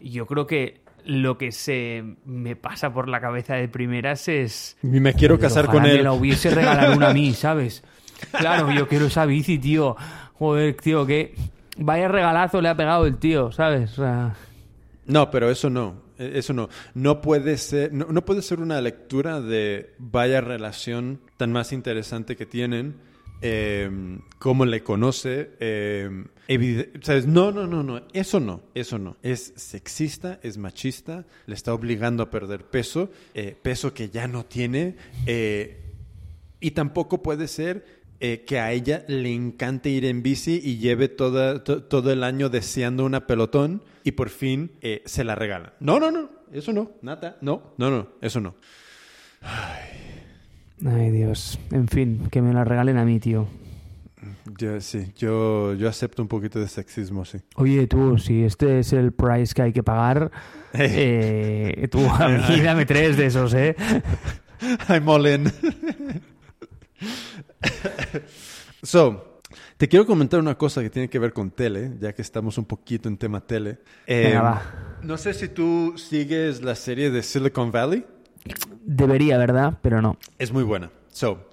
[0.00, 4.76] yo creo que lo que se me pasa por la cabeza de primeras es...
[4.82, 5.96] Me quiero casar ojalá con él.
[5.98, 7.82] me la hubiese regalado una a mí, ¿sabes?
[8.32, 9.96] Claro, yo quiero esa bici, tío.
[10.34, 11.34] Joder, tío, que
[11.78, 13.92] vaya regalazo le ha pegado el tío, ¿sabes?
[13.98, 14.34] O sea,
[15.06, 15.94] No, pero eso no.
[16.18, 16.68] eh, Eso no.
[16.94, 22.36] No puede ser, no, no puede ser una lectura de vaya relación tan más interesante
[22.36, 22.96] que tienen.
[23.42, 23.90] Eh,
[24.38, 25.50] cómo le conoce.
[25.60, 26.24] eh,
[27.02, 27.26] ¿sabes?
[27.26, 28.02] No, no, no, no.
[28.12, 28.62] Eso no.
[28.74, 29.16] Eso no.
[29.22, 34.44] Es sexista, es machista, le está obligando a perder peso, eh, peso que ya no
[34.46, 34.96] tiene.
[35.26, 35.82] eh,
[36.60, 37.84] y tampoco puede ser
[38.20, 42.24] eh, que a ella le encante ir en bici y lleve toda, to- todo el
[42.24, 45.72] año deseando una pelotón y por fin eh, se la regalan.
[45.78, 48.56] No, no, no, eso no, nada, no, no, no, eso no.
[49.42, 50.07] ay
[50.80, 51.58] Dios.
[51.70, 53.46] En fin, que me la regalen a mí, tío.
[54.58, 57.38] Yo, sí, yo, yo acepto un poquito de sexismo, sí.
[57.56, 60.30] Oye, tú, si este es el price que hay que pagar,
[60.72, 63.76] eh, tú a mí dame tres de esos, ¿eh?
[64.88, 65.52] I'm all in.
[68.82, 69.40] so,
[69.76, 72.64] te quiero comentar una cosa que tiene que ver con tele, ya que estamos un
[72.64, 73.78] poquito en tema tele.
[74.06, 74.98] Eh, Venga, va.
[75.02, 78.04] No sé si tú sigues la serie de Silicon Valley.
[78.84, 79.78] Debería, ¿verdad?
[79.82, 80.16] Pero no.
[80.38, 80.90] Es muy buena.
[81.08, 81.48] So,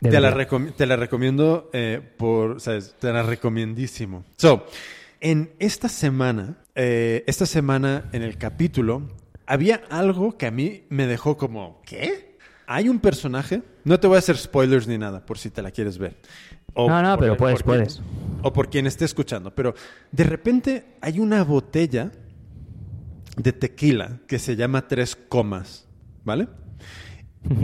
[0.00, 0.34] te la,
[0.76, 2.94] te recomiendo eh, por, ¿sabes?
[2.98, 4.24] Te la recomiendísimo.
[4.36, 4.66] So,
[5.20, 9.02] en esta semana, eh, esta semana en el capítulo,
[9.46, 12.36] había algo que a mí me dejó como, ¿qué?
[12.66, 15.70] Hay un personaje, no te voy a hacer spoilers ni nada, por si te la
[15.72, 16.16] quieres ver.
[16.72, 18.00] O No, no, pero puedes, por quien- puedes.
[18.42, 19.74] o por quien esté escuchando, pero
[20.12, 22.12] de repente hay una botella
[23.36, 25.88] de tequila que se llama Tres Comas,
[26.24, 26.48] ¿vale?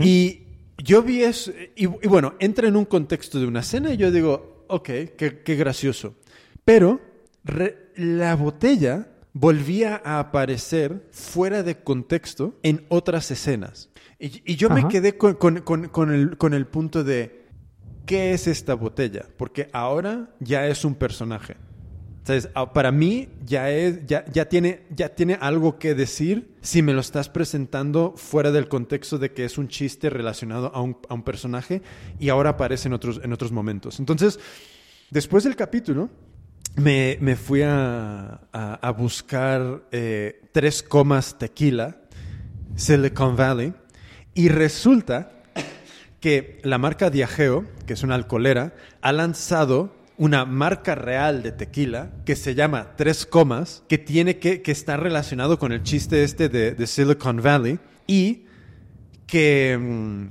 [0.01, 0.43] Y
[0.77, 4.11] yo vi eso, y, y bueno, entra en un contexto de una cena y yo
[4.11, 4.85] digo, ok,
[5.17, 6.15] qué, qué gracioso.
[6.65, 6.99] Pero
[7.43, 13.89] re- la botella volvía a aparecer fuera de contexto en otras escenas.
[14.19, 17.45] Y, y yo me quedé con, con- con- con el, con el punto de,
[18.05, 19.25] ¿qué es esta botella?
[19.37, 21.55] Porque ahora ya es un personaje.
[22.27, 22.49] ¿Sabes?
[22.55, 26.91] Ah, Para mí ya, es, ya, ya, tiene, ya tiene algo que decir si me
[26.91, 31.13] lo estás presentando fuera del contexto de que es un chiste relacionado a un, a
[31.13, 31.81] un personaje
[32.19, 34.01] y ahora aparece en otros, en otros momentos.
[34.01, 34.41] Entonces,
[35.09, 36.09] después del capítulo,
[36.75, 41.95] me, me fui a, a- a buscar eh, tres comas tequila,
[42.75, 43.73] Silicon Valley,
[44.33, 45.31] y resulta
[46.19, 52.11] que la marca Diageo, que es una alcoholera, ha lanzado una marca real de tequila
[52.25, 56.49] que se llama Tres Comas, que tiene que, que está relacionado con el chiste este
[56.49, 58.45] de, de Silicon Valley y
[59.27, 60.27] que,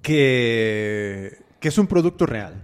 [0.00, 2.54] que, que es un producto real.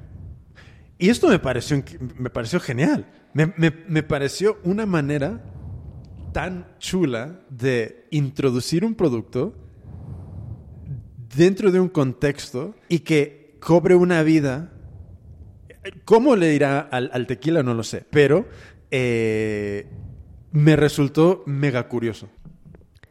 [0.98, 1.82] Y esto me pareció,
[2.18, 3.06] me pareció genial.
[3.34, 5.42] Me, me- me pareció una manera
[6.32, 9.54] tan chula de introducir un producto
[11.36, 14.72] dentro de un contexto y que cobre una vida.
[16.04, 17.62] ¿Cómo le irá al, al tequila?
[17.62, 18.04] No lo sé.
[18.10, 18.46] Pero
[18.90, 19.86] eh,
[20.52, 22.28] me resultó mega curioso.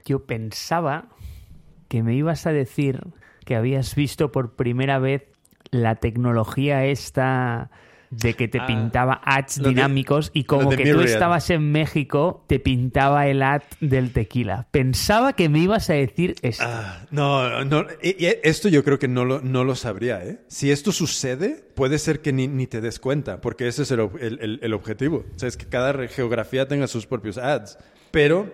[0.05, 1.09] Yo pensaba
[1.87, 3.01] que me ibas a decir
[3.45, 5.23] que habías visto por primera vez
[5.71, 7.71] la tecnología esta
[8.09, 12.43] de que te Ah, pintaba ads de- dinámicos y como que tú estabas en México
[12.47, 14.67] te pintaba el ad del tequila.
[14.71, 16.63] Pensaba que me ibas a decir esto.
[16.65, 17.85] Ah, no, no.
[18.01, 20.39] esto yo creo que no lo, no lo sabría, ¿eh?
[20.47, 23.99] Si esto sucede, puede ser que ni, ni te des cuenta, porque ese es el,
[24.19, 25.25] el- el- el objetivo.
[25.35, 27.77] O sea, es que cada geografía tenga sus propios ads.
[28.11, 28.47] Pero,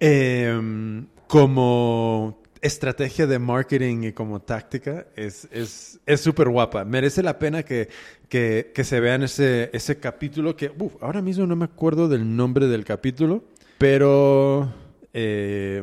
[0.00, 6.84] em, como estrategia de marketing y como táctica, es es es súper guapa.
[6.84, 7.88] Merece la pena que,
[8.28, 12.66] que, que se vean ese, ese capítulo que, ahora mismo no me acuerdo del nombre
[12.66, 13.44] del capítulo,
[13.78, 14.72] pero...
[15.12, 15.82] Eh,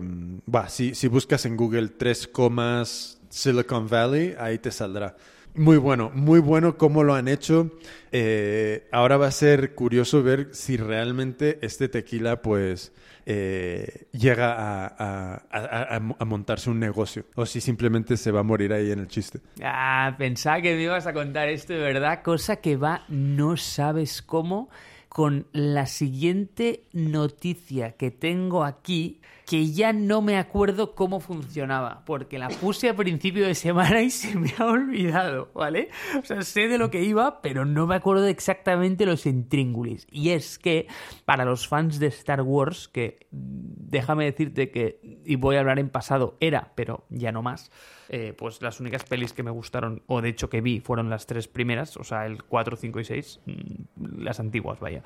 [0.69, 5.15] si, si buscas en Google tres comas Silicon Valley, ahí te saldrá.
[5.57, 7.71] Muy bueno, muy bueno cómo lo han hecho.
[8.11, 12.93] Eh, ahora va a ser curioso ver si realmente este tequila, pues,
[13.25, 18.43] eh, llega a, a- a- a- montarse un negocio o si simplemente se va a
[18.43, 19.39] morir ahí en el chiste.
[19.63, 24.21] Ah, pensaba que me ibas a contar esto de verdad, cosa que va no sabes
[24.21, 24.69] cómo
[25.09, 32.37] con la siguiente noticia que tengo aquí, que ya no me acuerdo cómo funcionaba, porque
[32.37, 35.87] la puse a principio de semana y se me ha olvidado, ¿vale?
[36.21, 40.05] O sea, sé de lo que iba, pero no me acuerdo exactamente los intríngulis.
[40.11, 40.87] Y es que
[41.23, 45.89] para los fans de Star Wars, que déjame decirte que, y voy a hablar en
[45.89, 47.71] pasado, era, pero ya no más,
[48.09, 51.25] eh, pues las únicas pelis que me gustaron, o de hecho que vi, fueron las
[51.27, 55.03] tres primeras, o sea, el 4, 5 y 6, mm, las antiguas, vaya.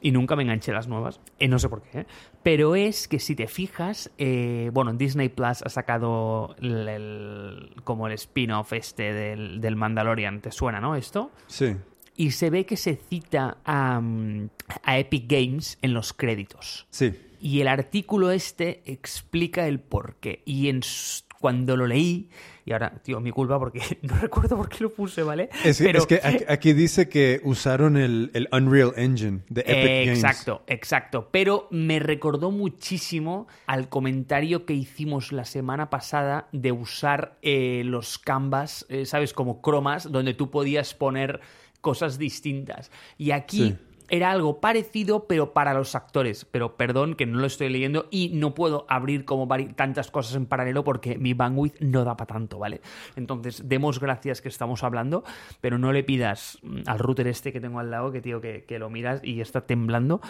[0.00, 2.06] Y nunca me enganché las nuevas, eh, no sé por qué, ¿eh?
[2.42, 8.06] pero es que si te fijas, eh, bueno, Disney Plus ha sacado el- el- como
[8.06, 10.94] el spin-off este del, del Mandalorian, ¿te suena, no?
[10.96, 11.30] Esto.
[11.46, 11.76] Sí.
[12.14, 14.50] Y se ve que se cita a, mm,
[14.82, 16.86] a Epic Games en los créditos.
[16.90, 17.14] Sí.
[17.40, 20.42] Y el artículo este explica el porqué.
[20.44, 20.82] Y en
[21.42, 22.30] cuando lo leí,
[22.64, 25.50] y ahora, tío, mi culpa porque no recuerdo por qué lo puse, ¿vale?
[25.64, 29.62] Es, que- Pero- es que aquí, aquí dice que usaron el, el Unreal Engine de
[29.62, 30.18] Epic Eh, Games.
[30.22, 31.28] Exacto, exacto.
[31.32, 38.18] Pero me recordó muchísimo al comentario que hicimos la semana pasada de usar eh, los
[38.18, 39.32] canvas, eh, ¿sabes?
[39.32, 41.40] Como cromas, donde tú podías poner
[41.80, 42.92] cosas distintas.
[43.18, 43.76] Y aquí Sí.
[44.12, 46.44] Era algo parecido, pero para los actores.
[46.44, 50.44] Pero perdón que no lo estoy leyendo y no puedo abrir como tantas cosas en
[50.44, 52.82] paralelo porque mi bandwidth no da para tanto, ¿vale?
[53.16, 55.24] Entonces, demos gracias que estamos hablando,
[55.62, 58.64] pero no le pidas mm, al router este que tengo al lado, que tío, que,
[58.64, 60.20] que lo miras y está temblando,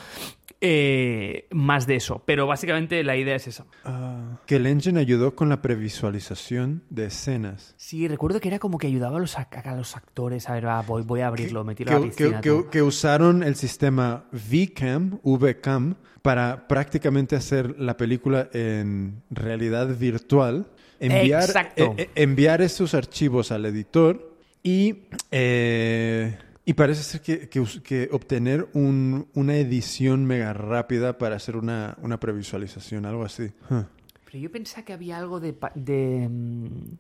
[0.64, 2.22] eh, más de eso.
[2.24, 3.66] Pero básicamente la idea es esa.
[3.84, 7.74] Ah, que el engine ayudó con la previsualización de escenas.
[7.76, 10.48] Sí, recuerdo que era como que ayudaba a los, a los actores.
[10.48, 12.40] A ver, va, voy, voy a abrirlo, me tiro a la que, piscina.
[12.40, 12.64] que- tú.
[12.64, 20.66] que- que usaron el sistema VCAM, VCAM, para prácticamente hacer la película en realidad virtual,
[21.00, 21.82] enviar, Exacto.
[21.82, 24.32] eh, eh, enviar esos archivos al editor
[24.62, 25.00] y,
[25.32, 31.96] eh, y parece ser que, que obtener un- una edición mega rápida para hacer una,
[32.02, 33.50] una previsualización, algo así.
[33.70, 33.84] Huh.
[34.24, 35.52] Pero yo pensaba que había algo de...
[35.52, 36.96] pa- de mm,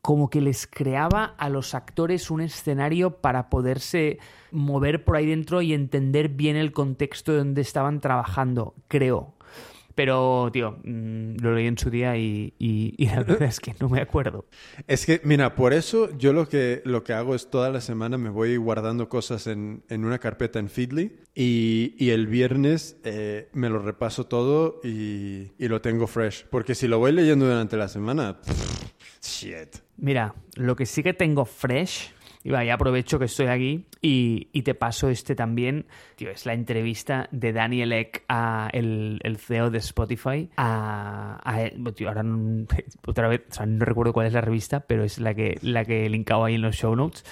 [0.00, 4.18] como que les creaba a los actores un escenario para poderse
[4.50, 9.33] mover por ahí dentro y entender bien el contexto de donde estaban trabajando, creo.
[9.94, 13.74] Pero, tío, mm, lo leí en su día y, y- y la verdad es que
[13.80, 14.46] no me acuerdo.
[14.88, 18.18] Es que, mira, por eso yo lo que, lo que hago es toda la semana
[18.18, 23.48] me voy guardando cosas en, en una carpeta en Feedly y, y el viernes eh,
[23.52, 26.44] me lo repaso todo y, y lo tengo fresh.
[26.50, 28.90] Porque si lo voy leyendo durante la semana, pff,
[29.22, 29.76] shit.
[29.96, 32.10] Mira, lo que sí que tengo fresh,
[32.44, 36.52] y vaya, aprovecho que estoy aquí y, y te paso este también, tío, es la
[36.54, 42.66] entrevista de Daniel Ek, a el, el CEO de Spotify, a, a- tío, ahora no,
[43.06, 45.84] otra vez, o sea, no recuerdo cuál es la revista, pero es la que, la
[45.84, 47.24] que he linkado ahí en los show notes.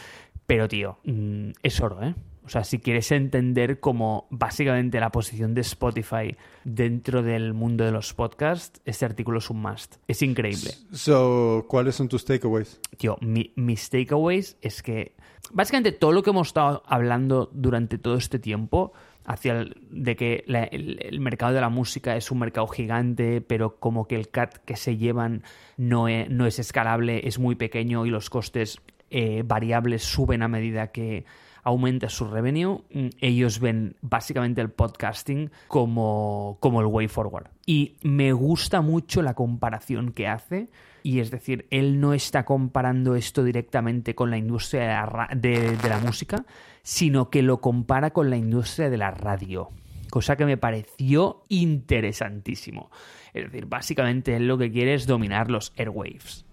[0.47, 2.15] Pero, tío, mm, es oro, ¿eh?
[2.45, 7.93] O sea, si quieres entender cómo básicamente la posición de Spotify dentro del mundo de
[7.93, 9.97] los podcasts, este artículo es un must.
[10.09, 10.73] Es increíble.
[10.93, 12.81] So, ¿cuáles son tus takeaways?
[12.97, 15.15] Tío, mi- mis takeaways es que
[15.53, 18.93] básicamente todo lo que hemos estado hablando durante todo este tiempo
[19.25, 23.41] hacia el- de que la- el, el mercado de la música es un mercado gigante,
[23.41, 25.45] pero como que el cut que se llevan
[25.77, 28.81] no es, no es escalable, es muy pequeño y los costes
[29.11, 31.25] eh, variables suben a medida que
[31.63, 37.49] aumenta su revenue, mm, ellos ven básicamente el podcasting como, como el way forward.
[37.67, 40.69] Y me gusta mucho la comparación que hace.
[41.05, 45.89] Y es decir, él no está comparando esto directamente con la industria de la, de
[45.89, 46.45] la música,
[46.83, 49.71] sino que lo compara con la industria de la radio.
[50.11, 52.91] Cosa que me pareció interesantísimo.
[53.35, 56.45] Es decir, básicamente él lo que quiere es dominar los airwaves.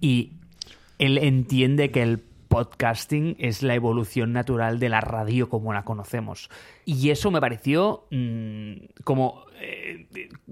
[0.00, 0.32] Y
[0.98, 2.22] él entiende que el
[2.54, 6.50] podcasting es la evolución natural de la radio como la conocemos.
[6.84, 9.46] Y eso me pareció mm, como...
[9.60, 10.06] eh,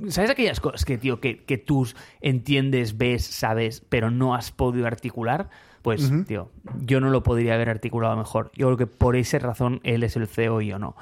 [0.09, 1.86] ¿Sabes aquellas cosas que, tío, que, que tú
[2.20, 5.48] entiendes, ves, sabes, pero no has podido articular?
[5.82, 6.50] Pues, tío,
[6.80, 8.50] yo no lo podría haber articulado mejor.
[8.57, 10.96] Yo creo que por esa razón él es el CEO y yo no.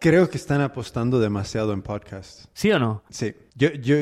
[0.00, 2.48] Creo que están apostando demasiado en podcasts.
[2.54, 3.02] ¿Sí o no?
[3.10, 3.96] Sí, yo, yo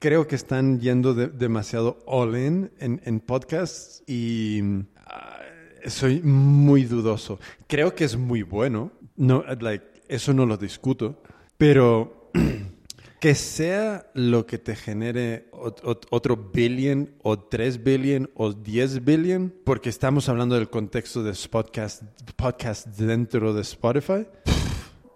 [0.00, 4.60] creo que están yendo de- demasiado all in en, en podcasts y
[5.06, 5.38] ah,
[5.86, 7.38] soy muy dudoso.
[7.68, 11.22] Creo que es muy bueno, no, like, eso no lo discuto,
[11.56, 12.30] pero
[13.20, 19.04] que sea lo que te genere ot- ot- otro billion o 3 billion o 10
[19.04, 22.02] billion, porque estamos hablando del contexto de podcast,
[22.34, 24.26] podcast dentro de Spotify.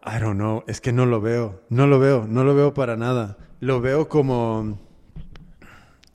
[0.06, 2.96] I don't know, es que no lo veo, no lo veo, no lo veo para
[2.96, 3.38] nada.
[3.60, 4.78] Lo veo como,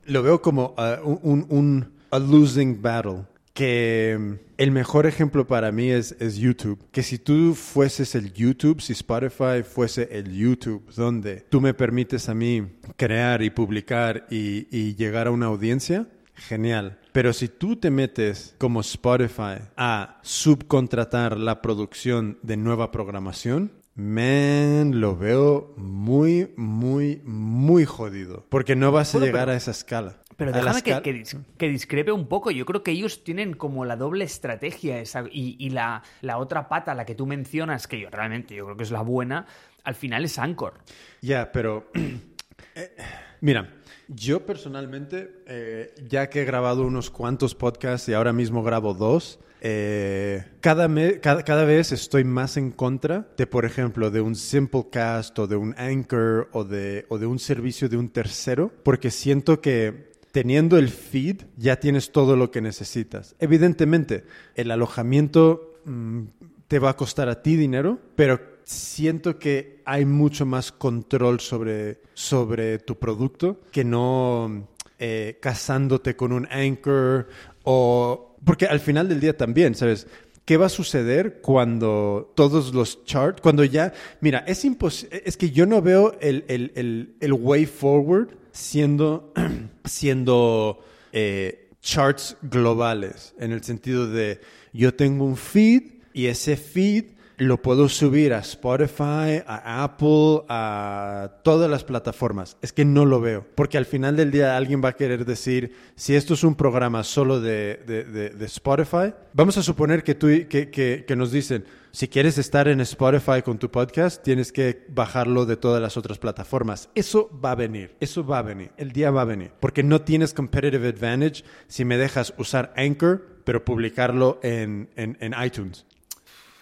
[0.06, 3.26] lo veo como uh, un, un- un- a losing battle.
[3.54, 6.80] Que el mejor ejemplo para mí es, YouTube.
[6.92, 12.30] Que si tú fueses el YouTube, si Spotify fuese el YouTube, donde tú me permites
[12.30, 12.66] a mí
[12.96, 16.98] crear y publicar y llegar a una audiencia, genial.
[17.12, 25.00] Pero si tú te metes como Spotify a subcontratar la producción de nueva programación, man,
[25.00, 28.46] lo veo muy, muy, muy jodido.
[28.50, 30.18] Porque no vas a llegar pero- a esa escala.
[30.38, 32.50] Pero déjame que, escala- que dis- que discrepe un poco.
[32.50, 36.68] Yo creo que ellos tienen como la doble estrategia esa, y, y la, la otra
[36.68, 39.46] pata, la que tú mencionas, que yo realmente yo creo que es la buena,
[39.84, 40.80] al final es Anchor.
[41.22, 41.92] Ya, pero
[42.76, 42.96] eh,
[43.42, 43.70] mira,
[44.08, 49.40] yo personalmente, eh, ya que he grabado unos cuantos podcasts y ahora mismo grabo dos,
[49.64, 50.90] eh, cada,
[51.22, 55.56] cada, cada vez estoy más en contra de, por ejemplo, de un Simplecast o de
[55.56, 60.80] un Anchor o de, o de un servicio de un tercero, porque siento que teniendo
[60.80, 63.36] el feed ya tienes todo lo que necesitas.
[63.38, 64.24] Evidentemente,
[64.56, 66.22] el alojamiento mm,
[66.68, 72.02] te va a costar a ti dinero, pero siento que hay mucho más control sobre,
[72.16, 77.28] sobre tu producto que no eh, casándote con un anchor
[77.64, 78.28] o...
[78.44, 80.08] Porque al final del día también, ¿sabes?
[80.46, 85.52] ¿Qué va a suceder cuando todos los charts, cuando ya, mira, es imposible, es que
[85.52, 89.34] yo no veo el, el, el, el way forward siendo,
[89.86, 94.42] siendo eh, charts globales, en el sentido de
[94.74, 95.84] yo tengo un feed
[96.14, 97.06] y ese feed
[97.42, 102.56] lo puedo subir a Spotify, a Apple, a todas las plataformas.
[102.62, 103.46] Es que no lo veo.
[103.56, 107.04] Porque al final del día alguien va a querer decir, si esto es un programa
[107.04, 112.08] solo de, de- Spotify, vamos a suponer que, tú, que, que- que nos dicen, si
[112.08, 116.90] quieres estar en Spotify con tu podcast, tienes que bajarlo de todas las otras plataformas.
[116.96, 119.52] Eso va a venir, eso va a venir, el día va a venir.
[119.60, 125.34] Porque no tienes competitive advantage si me dejas usar Anchor, pero publicarlo en, en- en
[125.44, 125.86] iTunes.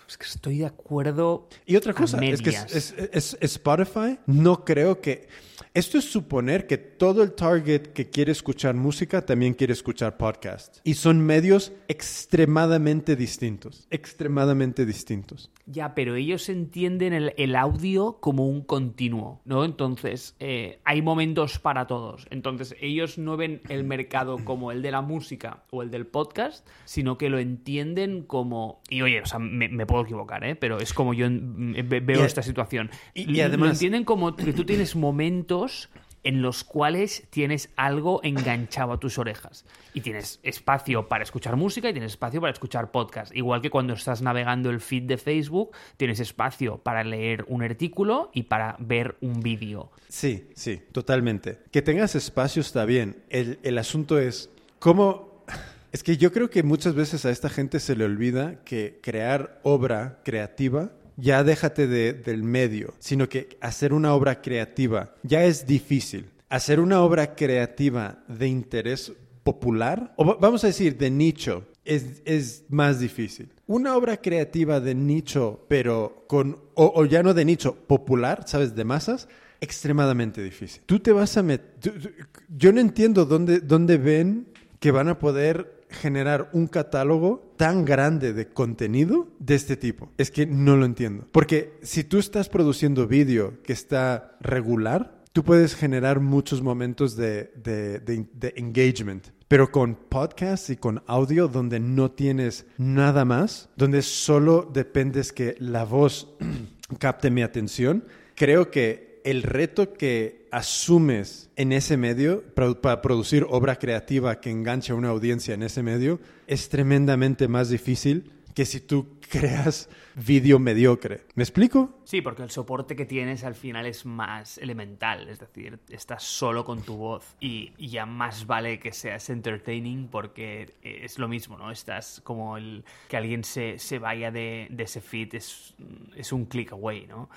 [0.10, 1.48] Es que estoy de acuerdo.
[1.68, 2.74] Y otra a cosa, es que medias.
[2.76, 5.28] es, es- es- Spotify no creo que...
[5.76, 10.82] Esto es suponer que todo el target que quiere escuchar música también quiere escuchar podcasts.
[10.84, 13.86] Y son medios extremadamente distintos.
[13.92, 15.52] Extremadamente distintos.
[15.72, 19.64] Ya, pero ellos entienden el, el audio como un continuo, ¿no?
[19.66, 22.26] Entonces, eh, hay momentos para todos.
[22.32, 26.68] Entonces, ellos no ven el mercado como el de la música o el del podcast,
[26.86, 28.82] sino que lo entienden como...
[28.90, 30.56] Y oye, o sea, me, me puedo equivocar, ¿eh?
[30.56, 32.90] Pero es como yo en- veo Y esta situación.
[33.14, 35.90] y- y Lo además- entienden como que tú tienes momentos
[36.30, 39.66] en los cuales tienes algo enganchado a tus orejas.
[39.96, 43.36] Y tienes espacio para escuchar música y tienes espacio para escuchar podcast.
[43.36, 48.30] Igual que cuando estás navegando el feed de Facebook, tienes espacio para leer un artículo
[48.32, 49.90] y para ver un vídeo.
[50.08, 51.62] Sí, sí, totalmente.
[51.72, 53.24] Que tengas espacio está bien.
[53.30, 55.44] El, el asunto es cómo...
[55.92, 59.60] Es que yo creo que muchas veces a esta gente se le olvida que crear
[59.64, 65.66] obra creativa ya déjate de, del medio, sino que hacer una obra creativa ya es
[65.66, 66.30] difícil.
[66.50, 69.12] Hacer una obra creativa de interés
[69.44, 73.50] popular, o vamos a decir de nicho, es, es, más difícil.
[73.68, 78.76] Una obra creativa de nicho, pero con, o, ya no de nicho, popular, ¿sabes?
[78.76, 79.28] De masas,
[79.62, 80.82] extremadamente difícil.
[80.86, 82.14] Tú te vas a meter...
[82.48, 84.48] Yo no entiendo dónde, dónde ven
[84.80, 90.12] que van a poder generar un catálogo tan grande de contenido de este tipo?
[90.18, 91.28] Es que no lo entiendo.
[91.32, 97.52] Porque si tú estás produciendo vídeo que está regular, tú puedes generar muchos momentos de,
[97.56, 99.28] de, de, de engagement.
[99.48, 105.56] Pero con podcasts y con audio donde no tienes nada más, donde solo dependes que
[105.60, 106.36] la voz
[107.00, 108.04] capte mi atención,
[108.36, 112.44] creo que el reto que asumes en ese medio
[112.82, 117.70] para producir obra creativa que enganche a una audiencia en ese medio es tremendamente más
[117.70, 121.22] difícil que si tú creas vídeo mediocre.
[121.36, 122.02] ¿Me explico?
[122.04, 126.66] Sí, porque el soporte que tienes al final es más elemental, es decir, estás solo
[126.66, 131.72] con tu voz y, ya más vale que seas entertaining porque es lo mismo, ¿no?
[131.72, 135.74] Estás como el que alguien se, se vaya de, de ese feed es,
[136.16, 137.30] es un click away, ¿no?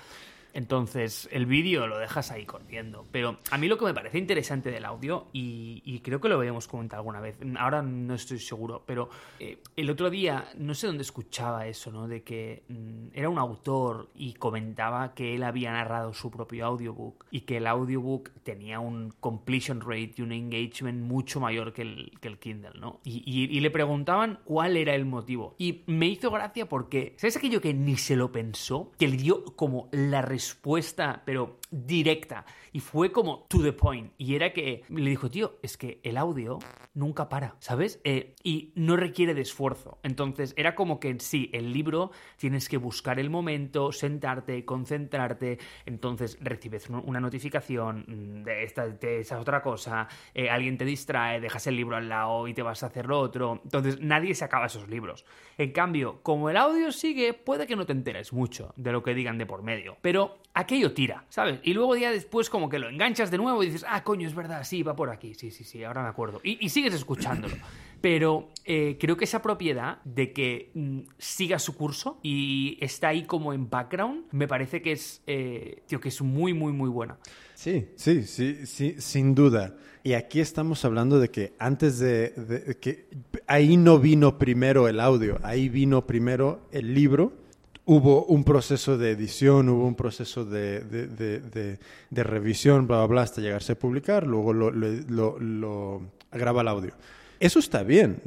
[0.53, 3.05] Entonces, el vídeo lo dejas ahí corriendo.
[3.11, 6.67] Pero a mí lo que me parece interesante del audio, y, creo que lo habíamos
[6.67, 11.03] comentado alguna vez, ahora no estoy seguro, pero eh, el otro día, no sé dónde
[11.03, 12.07] escuchaba eso, ¿no?
[12.07, 17.25] De que mm, era un autor y comentaba que él había narrado su propio audiobook
[17.31, 22.11] y que el audiobook tenía un completion rate y un engagement mucho mayor que el,
[22.39, 22.99] Kindle, ¿no?
[23.03, 25.55] Y, y le preguntaban cuál era el motivo.
[25.57, 28.91] Y me hizo gracia porque, ¿sabes aquello que ni se lo pensó?
[28.97, 32.45] Que le dio como la respuesta respuesta, pero directa.
[32.73, 34.11] Y fue como to the point.
[34.17, 36.59] Y era que le dijo, tío, es que el audio
[36.95, 38.01] nunca para, ¿sabes?
[38.03, 39.99] Eh, y no requiere de esfuerzo.
[40.03, 45.59] Entonces era como que sí, el libro tienes que buscar el momento, sentarte, concentrarte.
[45.85, 51.67] Entonces recibes una notificación de esta, de esa otra cosa, eh, alguien te distrae, dejas
[51.67, 53.61] el libro al lado y te vas a hacer lo otro.
[53.63, 55.25] Entonces nadie se acaba esos libros.
[55.59, 59.13] En cambio, como el audio sigue, puede que no te enteres mucho de lo que
[59.13, 59.97] digan de por medio.
[60.01, 61.59] Pero aquello tira, ¿sabes?
[61.63, 64.35] Y luego día después como que lo enganchas de nuevo y dices, ah, coño, es
[64.35, 66.41] verdad, sí, va por aquí, sí, sí, sí, ahora me acuerdo.
[66.43, 67.55] Y, sigues escuchándolo.
[68.01, 73.23] Pero eh, creo que esa propiedad de que mm, siga su curso y está ahí
[73.23, 77.17] como en background, me parece que es, eh, tío, que es muy, muy, muy buena.
[77.53, 79.75] Sí, sí, sí, sí, sin duda.
[80.03, 83.07] Y aquí estamos hablando de que antes de, de que
[83.47, 87.42] ahí no vino primero el audio, ahí vino primero el libro
[87.85, 93.41] hubo un proceso de edición, hubo un proceso de, de, revisión, bla, bla, bla, hasta
[93.41, 96.93] llegarse a publicar, luego lo, lo, graba el audio.
[97.39, 98.21] Eso está bien,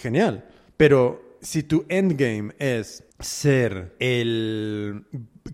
[0.00, 0.44] genial,
[0.76, 5.04] pero si tu endgame es ser el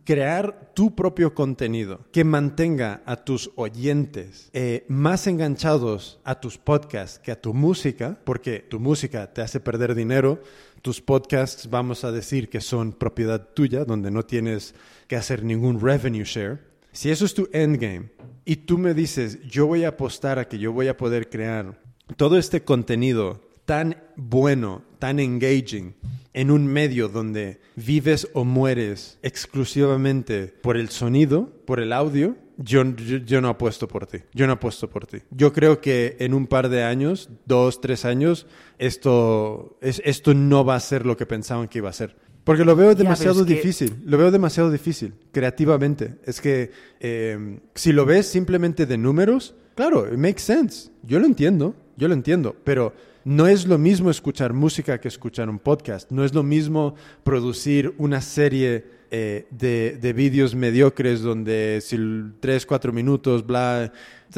[0.05, 7.18] crear tu propio contenido que mantenga a tus oyentes eh, más enganchados a tus podcasts
[7.18, 10.40] que a tu música, porque tu música te hace perder dinero,
[10.83, 14.74] tus podcasts vamos a decir que son propiedad tuya, donde no tienes
[15.07, 16.61] que hacer ningún revenue share.
[16.93, 18.11] Si eso es tu endgame
[18.45, 21.81] y tú me dices, yo voy a apostar a que yo voy a poder crear
[22.16, 25.95] todo este contenido tan bueno, tan engaging,
[26.33, 32.84] en un medio donde vives o mueres exclusivamente por el sonido, por el audio, yo,
[32.96, 34.18] yo, yo, no apuesto por ti.
[34.34, 35.18] Yo no apuesto por ti.
[35.30, 38.46] Yo creo que en un par de años, dos, tres años,
[38.78, 42.16] esto, es, esto no va a ser lo que pensaban que iba a ser.
[42.44, 44.11] Porque lo veo demasiado difícil, que...
[44.11, 46.16] lo veo demasiado difícil, creativamente.
[46.24, 50.90] Es que eh, si lo ves simplemente de números, claro, it makes sense.
[51.02, 52.94] Yo lo entiendo, yo lo entiendo, pero
[53.24, 56.11] no es lo mismo escuchar música que escuchar un podcast.
[56.11, 61.98] No es lo mismo producir una serie eh, de, de vídeos mediocres donde si
[62.40, 63.92] tres, cuatro minutos, bla.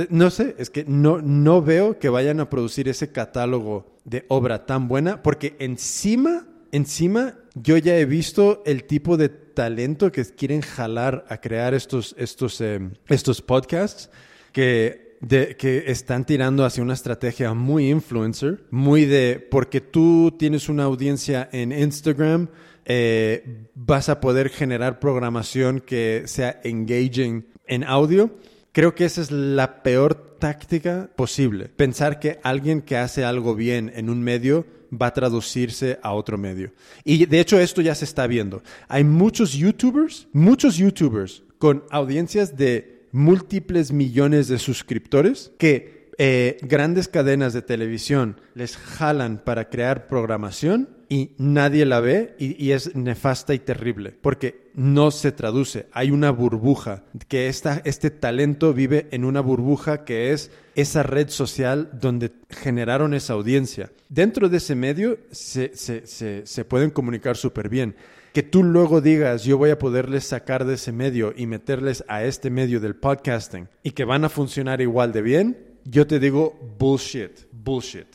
[0.08, 4.64] No sé, es que no, no veo que vayan a producir ese catálogo de obra
[4.64, 10.62] tan buena porque encima, encima yo ya he visto el tipo de talento que quieren
[10.62, 14.10] jalar a crear estos, estos, eh, estos podcasts
[14.52, 20.68] que de, que están tirando hacia una estrategia muy influencer, muy de, porque tú tienes
[20.68, 22.48] una audiencia en Instagram,
[22.84, 28.30] eh, vas a poder generar programación que sea engaging en audio.
[28.72, 31.68] Creo que esa es la peor táctica posible.
[31.68, 36.36] Pensar que alguien que hace algo bien en un medio va a traducirse a otro
[36.36, 36.72] medio.
[37.04, 38.62] Y de hecho esto ya se está viendo.
[38.88, 47.08] Hay muchos youtubers, muchos youtubers con audiencias de múltiples millones de suscriptores que eh, grandes
[47.08, 53.54] cadenas de televisión les jalan para crear programación y nadie la ve y, es nefasta
[53.54, 55.86] y terrible porque no se traduce.
[55.90, 61.28] Hay una burbuja, que esta, este talento vive en una burbuja que es esa red
[61.28, 63.90] social donde generaron esa audiencia.
[64.08, 67.96] Dentro de ese medio se, se, se, se pueden comunicar súper bien.
[68.32, 72.22] Que tú luego digas, yo voy a poderles sacar de ese medio y meterles a
[72.22, 76.58] este medio del podcasting y que van a funcionar igual de bien, yo te digo
[76.78, 78.06] bullshit, bullshit.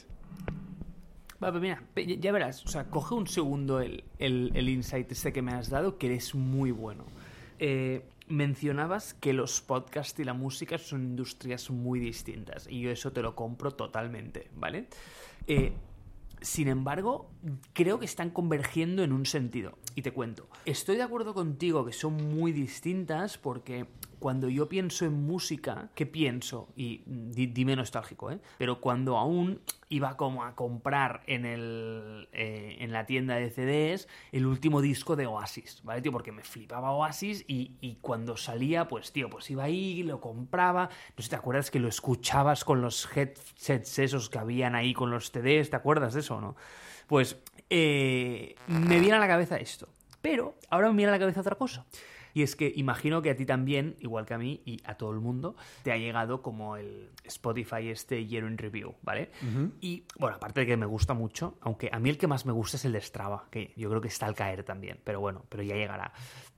[1.39, 5.41] Pero mira, ya verás, o sea, coge un segundo el, el, el insight este que
[5.41, 7.05] me has dado, que eres muy bueno.
[7.59, 13.11] Eh, mencionabas que los podcasts y la música son industrias muy distintas, y yo eso
[13.11, 14.88] te lo compro totalmente, ¿vale?
[15.45, 15.74] Eh,
[16.41, 17.30] sin embargo,
[17.74, 19.78] creo que están convergiendo en un sentido.
[19.95, 20.47] Y te cuento.
[20.65, 23.88] Estoy de acuerdo contigo que son muy distintas porque
[24.20, 26.70] cuando yo pienso en música, ¿qué pienso?
[26.76, 28.39] Y di- dime nostálgico, ¿eh?
[28.57, 34.07] Pero cuando aún iba como a comprar en, el, eh, en la tienda de CDs
[34.32, 36.11] el último disco de Oasis, ¿vale, tío?
[36.11, 40.86] Porque me flipaba Oasis y, y cuando salía, pues, tío, pues iba ahí, lo compraba.
[40.89, 44.93] No sé si te acuerdas que lo escuchabas con los headsets esos que habían ahí
[44.93, 46.55] con los CDs, ¿te acuerdas de eso no?
[47.07, 47.38] Pues
[47.70, 49.88] eh, me viene a la cabeza esto.
[50.22, 51.86] Pero ahora me viene a la cabeza otra cosa.
[52.38, 55.09] Y es que imagino que a ti también, igual que a mí y a todo
[55.09, 59.31] el mundo, te ha llegado como el Spotify este Year in Review, ¿vale?
[59.81, 62.51] Y bueno, aparte de que me gusta mucho, aunque a mí el que más me
[62.51, 65.45] gusta es el de Strava, que yo creo que está al caer también, pero bueno,
[65.49, 66.13] pero ya llegará.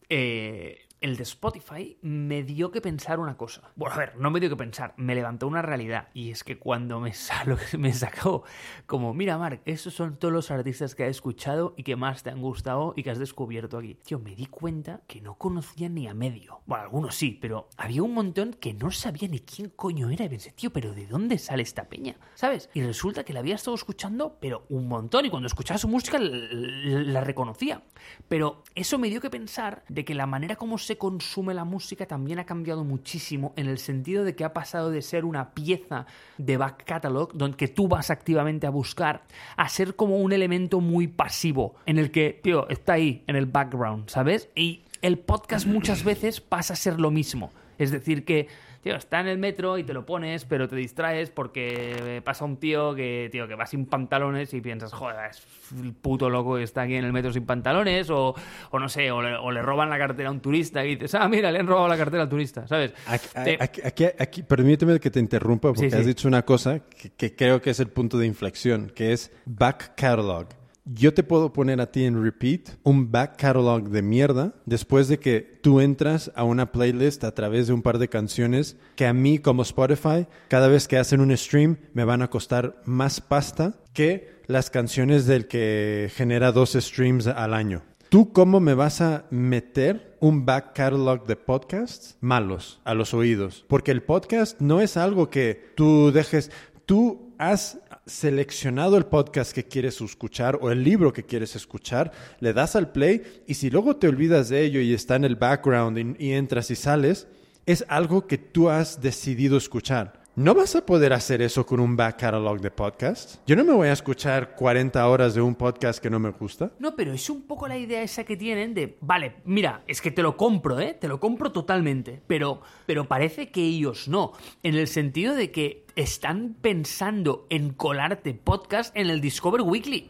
[0.09, 3.71] Eh, el de Spotify me dio que pensar una cosa.
[3.75, 6.09] Bueno, a ver, no me dio que pensar, me levantó una realidad.
[6.13, 8.43] Y es que cuando me, salo, me sacó
[8.85, 12.29] como, mira, Mark, esos son todos los artistas que has escuchado y que más te
[12.29, 13.95] han gustado y que has descubierto aquí.
[13.95, 16.61] Tío, me di cuenta que no conocía ni a medio.
[16.65, 20.25] Bueno, algunos sí, pero había un montón que no sabía ni quién coño era.
[20.25, 22.17] Y pensé, tío, pero ¿de dónde sale esta peña?
[22.35, 22.69] ¿Sabes?
[22.73, 25.25] Y resulta que la había estado escuchando, pero un montón.
[25.25, 27.83] Y cuando escuchaba su música, la reconocía.
[28.27, 32.05] Pero eso me dio que pensar de que la manera como se consume la música
[32.05, 36.05] también ha cambiado muchísimo en el sentido de que ha pasado de ser una pieza
[36.37, 39.23] de back catalog donde tú vas activamente a buscar
[39.57, 43.45] a ser como un elemento muy pasivo en el que, tío, está ahí en el
[43.45, 44.49] background, ¿sabes?
[44.55, 47.51] Y el podcast muchas veces pasa a ser lo mismo.
[47.77, 48.47] Es decir, que
[48.81, 52.57] tío, está en el metro y te lo pones, pero te distraes porque pasa un
[52.57, 55.43] tío que, tío, que va sin pantalones y piensas, joder, es
[55.81, 58.33] el puto loco que está aquí en el metro sin pantalones, o,
[58.71, 61.15] o no sé, o le, o le roban la cartera a un turista y dices,
[61.15, 62.93] ah, mira, le han robado la cartera al turista, ¿sabes?
[63.07, 66.07] Aquí, Te- aquí- aquí- aquí- permíteme que te interrumpa porque Sí, has sí.
[66.07, 69.93] dicho una cosa que, que creo que es el punto de inflexión, que es back
[69.95, 70.47] catalog.
[70.91, 75.19] Yo te puedo poner a ti en repeat un back catalog de mierda después de
[75.19, 79.13] que tú entras a una playlist a través de un par de canciones que a
[79.13, 83.75] mí como Spotify, cada vez que hacen un stream, me van a costar más pasta
[83.93, 87.83] que las canciones del que genera dos streams al año.
[88.09, 93.63] ¿Tú cómo me vas a meter un back catalog de podcasts malos a los oídos?
[93.67, 96.49] Porque el podcast no es algo que tú dejes,
[96.87, 97.79] tú has
[98.09, 102.91] seleccionado el podcast que quieres escuchar o el libro que quieres escuchar, le das al
[102.91, 106.71] play y si luego te olvidas de ello y está en el background y, entras
[106.71, 107.27] y sales,
[107.65, 110.18] es algo que tú has decidido escuchar.
[110.35, 113.41] No vas a poder hacer eso con un back catalog de podcast.
[113.45, 116.71] Yo no me voy a escuchar 40 horas de un podcast que no me gusta.
[116.79, 120.11] No, pero es un poco la idea esa que tienen de, vale, mira, es que
[120.11, 120.93] te lo compro, ¿eh?
[120.93, 124.31] Te lo compro totalmente, pero, pero parece que ellos no,
[124.63, 130.09] en el sentido de que están pensando en colarte podcast en el Discover Weekly.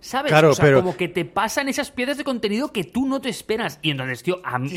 [0.00, 0.30] ¿Sabes?
[0.32, 3.20] Claro, o sea, pero- como que te pasan esas piezas de contenido que tú no
[3.20, 3.78] te esperas.
[3.82, 4.70] Y entonces, tío, a mí-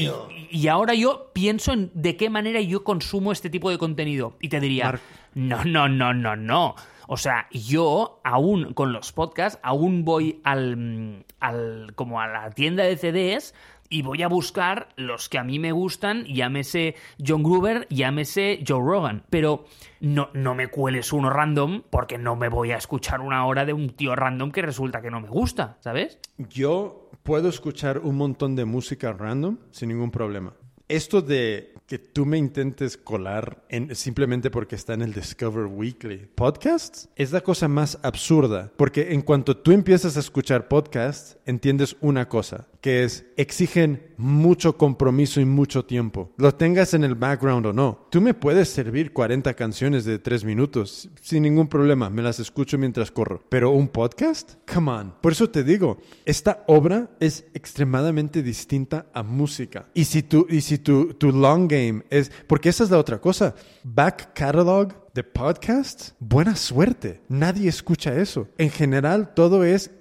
[0.52, 4.36] y, y ahora yo pienso en de qué manera yo consumo este tipo de contenido.
[4.42, 5.00] Y te diría,
[5.34, 6.76] no, no, no, no, no.
[7.08, 12.50] O sea, yo aún con los podcasts, aún voy al, mm, al como a la
[12.52, 13.54] tienda de CDs
[13.94, 18.82] y voy a buscar los que a mí me gustan, llámese John Gruber, llámese Joe
[18.84, 19.24] Rogan.
[19.30, 19.66] Pero
[20.00, 23.74] no, no me cueles uno random porque no me voy a escuchar una hora de
[23.74, 26.18] un tío random que resulta que no me gusta, ¿sabes?
[26.40, 30.54] Yo puedo escuchar un montón de música random sin ningún problema.
[30.88, 36.30] Esto de que tú me intentes colar en, simplemente porque está en el Discover Weekly
[36.36, 38.72] podcast es la cosa más absurda.
[38.78, 42.68] Porque en cuanto tú empiezas a escuchar podcasts, entiendes una cosa.
[42.82, 46.34] que es exigen mucho compromiso y mucho tiempo.
[46.36, 48.08] Lo tengas en el background o no.
[48.12, 52.10] Tú me puedes servir 40 canciones de 3 minutos sin ningún problema.
[52.10, 53.42] Me las escucho mientras corro.
[53.48, 54.56] Pero un podcast?
[54.72, 55.14] Come on.
[55.22, 59.88] Por eso te digo, esta obra es extremadamente distinta a música.
[59.94, 61.72] Y si tu, y si tu, tu long
[62.10, 62.32] es...
[62.48, 63.56] Porque esa es la otra cosa.
[63.84, 67.22] Back catalog de podcast, buena suerte.
[67.30, 68.48] Nadie escucha eso.
[68.58, 69.92] En general, todo es,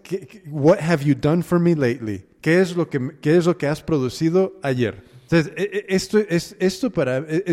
[0.46, 2.24] what have you done for me lately?
[2.40, 5.04] ¿Qué es lo que, qué es lo que has producido ayer?
[5.22, 7.18] Entonces, e, e, esto, es, esto para...
[7.18, 7.44] E,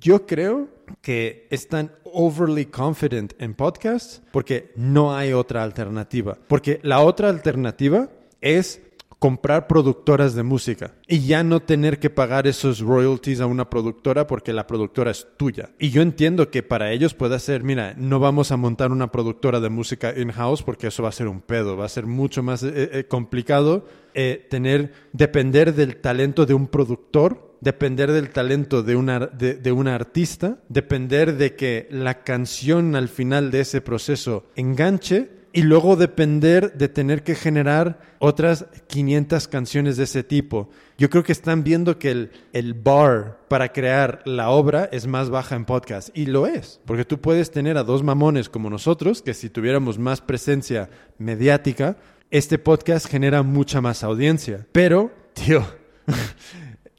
[0.00, 0.68] yo creo
[1.00, 6.38] que están overly confident en podcasts porque no hay otra alternativa.
[6.46, 8.08] Porque la otra alternativa
[8.40, 8.80] es
[9.18, 14.26] comprar productoras de música y ya no tener que pagar esos royalties a una productora
[14.26, 15.70] porque la productora es tuya.
[15.78, 19.60] Y yo entiendo que para ellos puede ser, mira, no vamos a montar una productora
[19.60, 22.62] de música in-house porque eso va a ser un pedo, va a ser mucho más
[22.62, 28.94] eh, eh, complicado eh, tener, depender del talento de un productor depender del talento de
[28.94, 34.44] una, de, de una artista, depender de que la canción al final de ese proceso
[34.54, 40.68] enganche y luego depender de tener que generar otras 500 canciones de ese tipo.
[40.98, 45.30] Yo creo que están viendo que el, el, bar para crear la obra es más
[45.30, 46.10] baja en podcast.
[46.12, 49.96] Y lo es, porque tú puedes tener a dos mamones como nosotros, que si tuviéramos
[49.96, 51.98] más presencia mediática,
[52.32, 54.66] este podcast genera mucha más audiencia.
[54.72, 55.64] Pero, tío,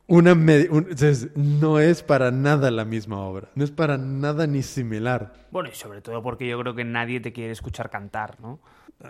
[0.07, 5.33] una no es para nada la misma obra, no es para nada ni similar.
[5.51, 8.59] Bueno, y sobre todo porque yo creo que nadie te quiere escuchar cantar, ¿no?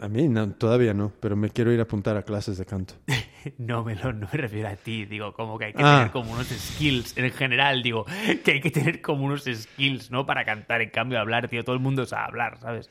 [0.01, 0.27] A mí
[0.57, 2.95] todavía no, pero me quiero ir a apuntar a clases de canto.
[3.57, 5.97] no, me lo, no me refiero a ti, digo, como que hay que ah.
[5.97, 8.05] tener como unos skills en general, digo,
[8.43, 10.25] que hay que tener como unos skills, ¿no?
[10.25, 12.89] Para cantar, en cambio hablar, tío, todo el mundo sabe hablar, ¿sabes?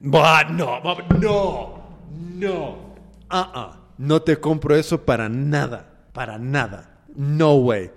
[0.00, 0.80] Buah, no,
[1.20, 2.94] no, no,
[3.28, 6.91] ah, ah, no te compro eso para nada, para nada.
[7.16, 7.90] No way.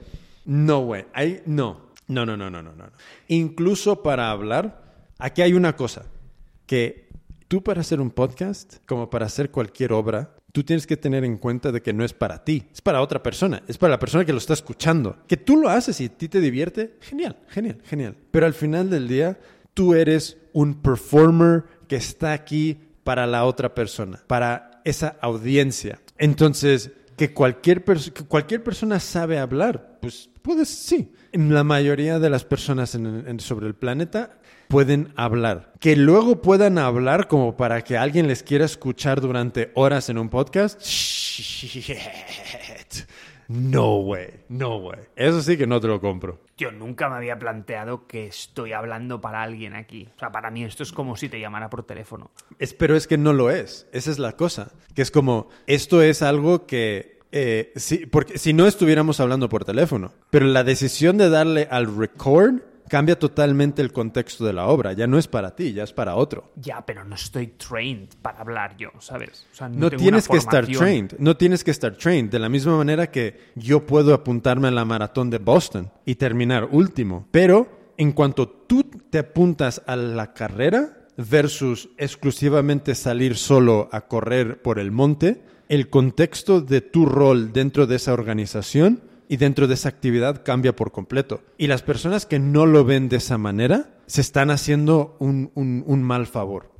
[0.45, 1.05] No way.
[1.13, 1.85] Hay, no.
[2.07, 2.85] No, no, no, no, no, no.
[3.27, 4.83] Incluso para hablar,
[5.17, 6.05] aquí hay una cosa,
[6.65, 7.09] que
[7.47, 11.37] tú para hacer un podcast, como para hacer cualquier obra, tú tienes que tener en
[11.37, 14.23] cuenta de que no es para ti, es para otra persona, es para la persona
[14.23, 15.17] que lo está escuchando.
[15.27, 18.15] Que tú lo haces y a ti te divierte, genial, genial, genial.
[18.31, 19.39] Pero al final del día,
[19.73, 25.99] tú eres un performer que está aquí para la otra persona, para esa audiencia.
[26.17, 27.83] Entonces, que cualquier,
[28.27, 29.99] cualquier persona sabe hablar.
[30.01, 31.11] Pues, puedes, sí.
[31.31, 32.97] La mayoría de las personas
[33.39, 34.37] sobre el planeta
[34.67, 35.73] pueden hablar.
[35.79, 40.29] Que luego puedan hablar como para que alguien les quiera escuchar durante horas en un
[40.29, 40.81] podcast.
[43.47, 44.99] No way, no way.
[45.15, 46.39] Eso sí que no te lo compro.
[46.57, 50.09] Yo nunca me había planteado que estoy hablando para alguien aquí.
[50.15, 52.31] O sea, para mí esto es como si te llamara por teléfono.
[52.59, 53.87] Es, pero es que no lo es.
[53.91, 54.71] Esa es la cosa.
[54.93, 57.73] Que es como, esto es algo que eh,
[58.11, 60.13] porque si no estuviéramos hablando por teléfono.
[60.29, 64.93] Pero la decisión de darle al record cambia totalmente el contexto de la obra.
[64.93, 66.51] Ya no es para ti, ya es para otro.
[66.55, 69.45] Ya, pero no estoy trained para hablar yo, ¿sabes?
[69.71, 72.29] no, tienes que estar trained, no tienes que estar trained.
[72.29, 76.67] De la misma manera que yo puedo apuntarme a la maratón de Boston y terminar
[76.71, 77.27] último.
[77.31, 84.61] Pero en cuanto tú te apuntas a la carrera versus exclusivamente salir solo a correr
[84.61, 89.73] por el monte, el contexto de tu rol dentro de esa organización y dentro de
[89.73, 91.41] esa actividad cambia por completo.
[91.57, 96.03] Y las personas que no lo ven de esa manera se están haciendo un, un,
[96.03, 96.71] mal favor.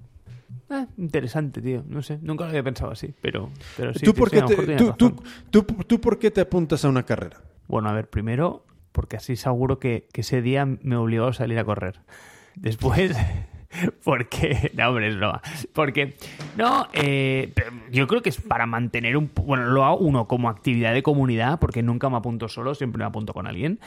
[0.70, 1.84] Ah, interesante, tío.
[1.88, 4.06] No sé, nunca lo había pensado así, pero, pero sí.
[4.06, 7.42] ¿Tú por, qué te, tú, por qué te apuntas a una carrera?
[7.68, 11.60] Bueno, a ver, primero, porque así seguro que, que ese día me obligó a salir
[11.60, 12.02] a correr.
[12.56, 13.16] Después,
[14.04, 15.68] Porque, no, hombre, es.
[15.74, 16.16] Porque,
[16.58, 17.54] no, eh,
[17.92, 19.32] yo creo que es para mantener un.
[19.34, 23.06] Bueno, lo hago uno como actividad de comunidad, porque nunca me apunto solo, siempre me
[23.06, 23.80] apunto con alguien.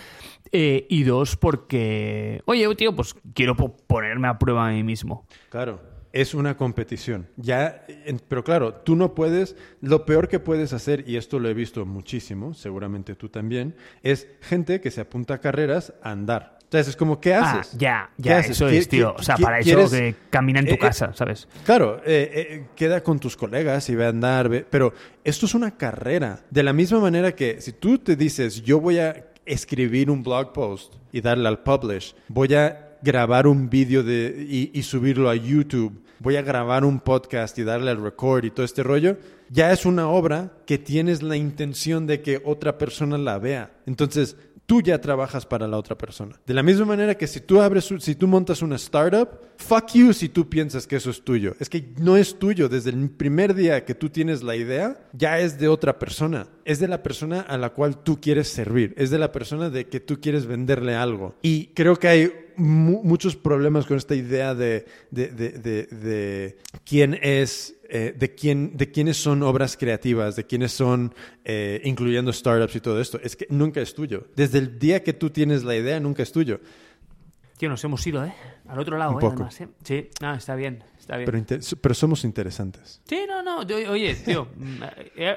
[0.53, 5.26] Eh, y dos, porque, oye, tío, pues quiero ponerme a prueba a mí mismo.
[5.51, 7.28] Claro es una competición.
[7.36, 7.86] Ya,
[8.28, 11.84] pero claro, tú no puedes, lo peor que puedes hacer, y esto lo he visto
[11.86, 16.57] muchísimo, seguramente tú también, es gente que se apunta a carreras a andar.
[16.68, 17.78] Entonces es como, ¿qué ah, haces?
[17.78, 19.14] ya, ya, eso es, tío.
[19.18, 21.48] O sea, para eso que camina en tu eh, eh, casa, ¿sabes?
[21.64, 24.92] Claro, eh, queda con tus colegas y ve a andar, pero
[25.24, 26.40] esto es una carrera.
[26.50, 30.52] De la misma manera que si tú te dices, yo voy a escribir un blog
[30.52, 36.02] post y darle al publish, voy a grabar un vídeo y, y subirlo a YouTube,
[36.18, 39.16] voy a grabar un podcast y darle al record y todo este rollo,
[39.50, 43.72] ya es una obra que tienes la intención de que otra persona la vea.
[43.86, 44.36] Entonces,
[44.68, 46.38] tú ya trabajas para la otra persona.
[46.46, 50.12] De la misma manera que si tú abres, si tú montas una startup, fuck you
[50.12, 51.56] si tú piensas que eso es tuyo.
[51.58, 52.68] Es que no es tuyo.
[52.68, 56.48] Desde el primer día que tú tienes la idea, ya es de otra persona.
[56.66, 58.92] Es de la persona a la cual tú quieres servir.
[58.98, 61.34] Es de la persona de que tú quieres venderle algo.
[61.40, 65.52] Y creo que hay mu- muchos problemas con esta idea de, de, de,
[65.86, 71.80] de- quién es eh, de, quién, de quiénes son obras creativas, de quiénes son, eh,
[71.84, 73.18] incluyendo startups y todo esto.
[73.22, 74.26] Es que nunca es tuyo.
[74.36, 76.61] Desde el día que tú tienes la idea, nunca es tuyo.
[77.56, 78.32] Tío, nos hemos ido, ¿eh?
[78.68, 79.20] Al otro lado, Un ¿eh?
[79.20, 79.32] poco.
[79.44, 79.68] Además, ¿eh?
[79.82, 81.44] Sí, no, está bien, está bien.
[81.46, 83.00] Pero, pero somos interesantes.
[83.09, 83.62] Sí, no, no.
[83.66, 84.82] yo- oye, tío, mm,
[85.16, 85.36] he,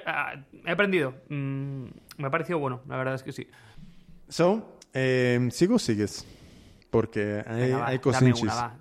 [0.66, 1.16] he aprendido.
[1.30, 1.86] Mm,
[2.18, 3.48] me ha parecido bueno, la verdad es que sí.
[4.30, 4.78] So,
[5.52, 6.26] ¿sigo o sigues?
[6.92, 8.44] Porque hay, Venga, va, hay dame cosinchis.
[8.44, 8.76] una, va.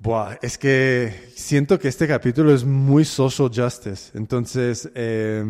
[0.00, 4.16] Buah, es que siento que este capítulo es muy social justice.
[4.16, 5.42] Entonces, eh,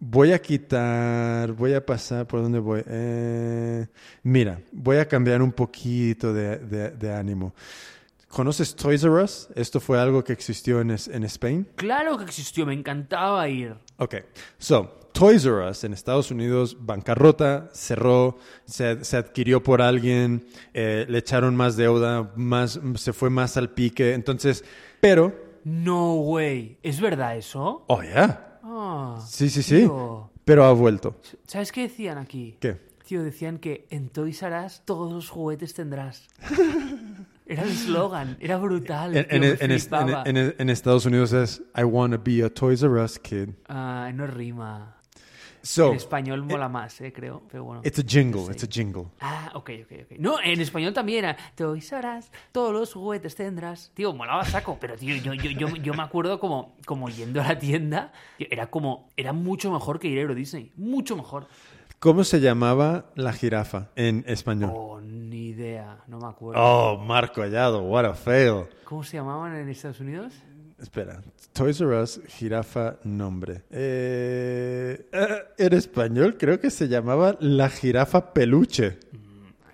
[0.00, 2.82] voy a quitar, voy a pasar, ¿por dónde voy?
[2.84, 3.86] Eh,
[4.24, 7.54] mira, voy a cambiar un poquito de, de- de ánimo.
[8.28, 9.48] ¿Conoces Toys R Us?
[9.54, 11.68] Esto fue algo que existió en, en Spain.
[11.76, 13.76] Claro que existió, me encantaba ir.
[13.98, 14.16] Ok,
[14.58, 21.06] so, Toys R Us en Estados Unidos, bancarrota, cerró, se, se adquirió por alguien, eh,
[21.08, 24.64] le echaron más deuda, más, se fue más al pique, entonces,
[25.00, 25.32] pero,
[25.64, 26.78] No, güey.
[26.82, 27.84] ¿Es verdad eso?
[27.86, 30.30] oh, yeah, Ah, sí, sí, sí, tío.
[30.44, 31.16] pero ha vuelto.
[31.46, 32.56] ¿Sabes qué decían aquí?
[32.60, 32.80] ¿Qué?
[33.06, 36.28] Tío, decían que en Toys R Us todos los juguetes tendrás.
[37.46, 39.14] Era el eslogan, era brutal.
[39.16, 43.18] En, tío, en- en- en Estados Unidos es, I wanna be a Toys R Us
[43.18, 43.50] kid.
[43.68, 44.96] Ah, no rima.
[45.62, 47.42] So, en español mola más, eh, creo.
[47.50, 47.82] Pero bueno.
[47.84, 49.06] it's a jingle, it's a jingle.
[49.20, 50.18] Ah, ok, ok, ok.
[50.18, 53.92] No, en español también era R Us, todos los juguetes tendrás.
[53.94, 57.48] Tío, molaba saco, pero tío, yo, yo, yo, yo me acuerdo como, como yendo a
[57.48, 61.46] la tienda, era como, era mucho mejor que ir a Euro Disney, mucho mejor.
[62.00, 64.72] ¿Cómo se llamaba la jirafa en español?
[64.74, 66.60] Oh, ni idea, no me acuerdo.
[66.60, 68.64] Oh, Marco Hallado, what a fail.
[68.84, 70.34] ¿Cómo se llamaban en Estados Unidos?
[70.82, 71.22] Espera,
[71.52, 73.62] Toys R Us, jirafa, nombre.
[73.70, 75.28] Eh, eh,
[75.58, 78.98] en español creo que se llamaba la jirafa peluche.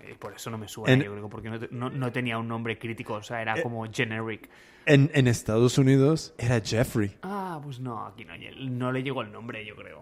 [0.01, 2.47] Eh, por eso no me suena, En- yo creo, porque no, no- no tenía un
[2.47, 4.49] nombre crítico, o sea, era como generic.
[4.85, 7.17] En, en Estados Unidos era Jeffrey.
[7.23, 8.33] Ah, pues no, aquí no,
[8.69, 10.01] no le llegó el nombre, yo creo.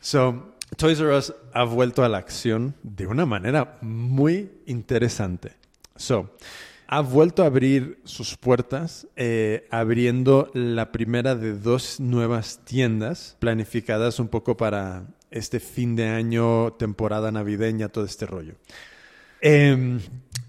[0.00, 5.52] So, Toys R Us ha vuelto a la acción de una manera muy interesante.
[5.96, 6.34] So,
[6.94, 14.20] ha vuelto a abrir sus puertas, eh, abriendo la primera de dos nuevas tiendas planificadas
[14.20, 18.54] un poco para este fin de año, temporada navideña, todo este rollo.
[19.40, 19.98] Em,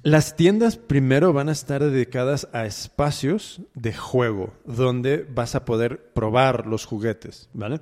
[0.03, 6.11] las tiendas primero van a estar dedicadas a espacios de juego, donde vas a poder
[6.13, 7.79] probar los juguetes, ¿vale?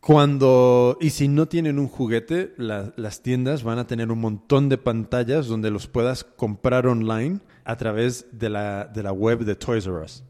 [0.00, 4.70] Cuando, y si no tienen un juguete, la- las tiendas van a tener un montón
[4.70, 9.54] de pantallas donde los puedas comprar online a través de la, de la web de
[9.56, 10.24] Toys R Us.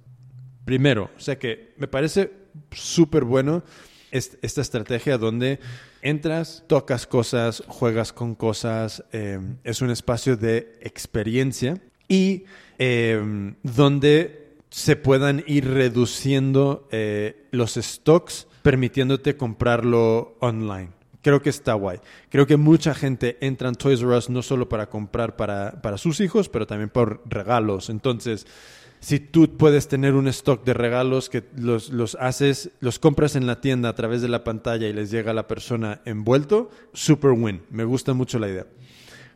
[0.65, 2.33] Primero, o sea que me parece
[2.73, 3.63] súper bueno
[4.11, 5.61] est- esta estrategia donde
[6.03, 12.45] entras, tocas cosas, juegas con cosas, eh, es un espacio de experiencia y
[12.79, 20.91] eh, donde se puedan ir reduciendo eh, los stocks permitiéndote comprarlo online.
[21.23, 21.99] Creo que está guay.
[22.31, 25.99] Creo que mucha gente entra en Toys R Us no solo para comprar para, para
[25.99, 27.91] sus hijos, pero también por regalos.
[27.91, 28.47] Entonces,
[29.01, 33.47] si tú puedes tener un stock de regalos que los, los haces, los compras en
[33.47, 37.33] la tienda a través de la pantalla y les llega a la persona envuelto, super
[37.33, 37.63] win.
[37.71, 38.67] Me gusta mucho la idea.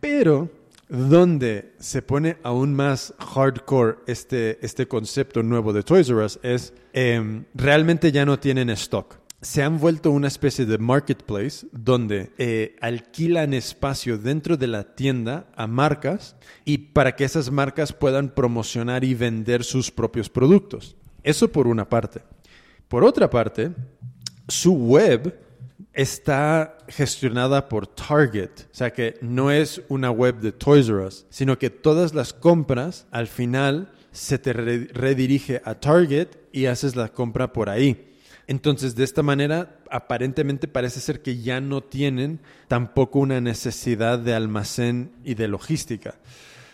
[0.00, 0.50] Pero
[0.88, 6.72] donde se pone aún más hardcore este, este concepto nuevo de Toys R Us es
[6.92, 9.16] em, realmente ya no tienen stock.
[9.40, 15.48] Se han vuelto una especie de marketplace donde eh, alquilan espacio dentro de la tienda
[15.54, 20.96] a marcas y para que esas marcas puedan promocionar y vender sus propios productos.
[21.22, 22.22] Eso por una parte.
[22.88, 23.72] Por otra parte,
[24.48, 25.43] su web
[25.94, 28.50] está gestionada por Target.
[28.72, 32.32] O sea que no es una web de Toys R Us, sino que todas las
[32.32, 38.10] compras al final se te re- redirige a Target y haces la compra por ahí.
[38.46, 44.34] Entonces, de esta manera, aparentemente parece ser que ya no tienen tampoco una necesidad de
[44.34, 46.16] almacén y de logística.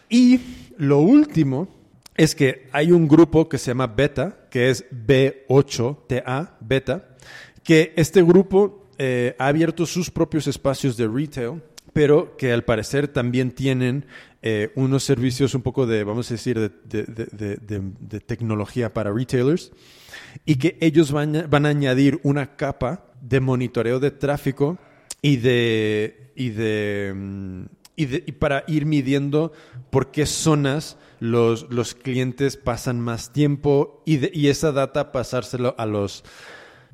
[0.08, 0.40] Y
[0.78, 1.68] lo último
[2.16, 7.08] es que hay un grupo que se llama Beta, que es B8TA, Beta,
[7.62, 11.62] que este grupo eh, ha abierto sus propios espacios de retail,
[11.94, 14.04] pero que al parecer también tienen
[14.42, 16.70] eh, unos servicios un poco de, vamos a decir, de,
[17.04, 19.72] de- de- tecnología para retailers,
[20.44, 24.76] y que ellos van van a añadir una capa de monitoreo de tráfico
[25.22, 27.62] y de, y de, mm,
[27.96, 29.52] y, de- y para ir midiendo
[29.90, 35.86] por qué zonas los, los clientes pasan más tiempo y, y esa data pasárselo a
[35.86, 36.22] los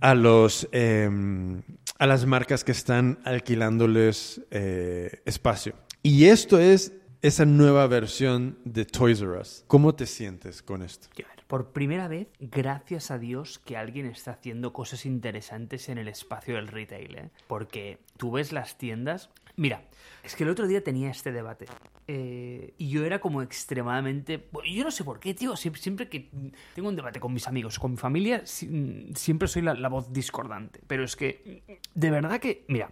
[0.01, 1.63] a los em,
[1.99, 5.75] a las marcas que están alquilándoles eh, espacio.
[6.03, 6.93] Y esto es
[7.23, 9.65] esa nueva versión de Toys R Us.
[9.67, 11.09] ¿Cómo te sientes con esto?
[11.47, 16.57] Por primera vez, gracias a Dios que alguien está haciendo cosas interesantes en el espacio
[16.57, 17.31] del retail, ¿eh?
[17.47, 19.31] Porque tú ves las tiendas...
[19.57, 19.83] Mira,
[20.23, 21.67] es que el otro día tenía este debate
[22.09, 24.49] eh, y yo era como extremadamente...
[24.71, 26.31] yo no sé por qué, tío, siempre, siempre que
[26.75, 30.81] tengo un debate con mis amigos, con mi familia, si- siempre soy la, voz discordante.
[30.87, 31.63] Pero es que,
[31.95, 32.91] de verdad que, mira,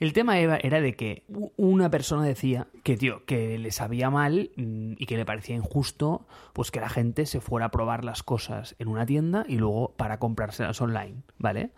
[0.00, 1.24] el tema era, era de que
[1.58, 6.26] una persona decía que, tío, que le sabía mal mm, y que le parecía injusto
[6.54, 9.92] pues que la gente se fuera a probar las cosas en una tienda y luego
[9.98, 11.70] para comprárselas online, ¿vale?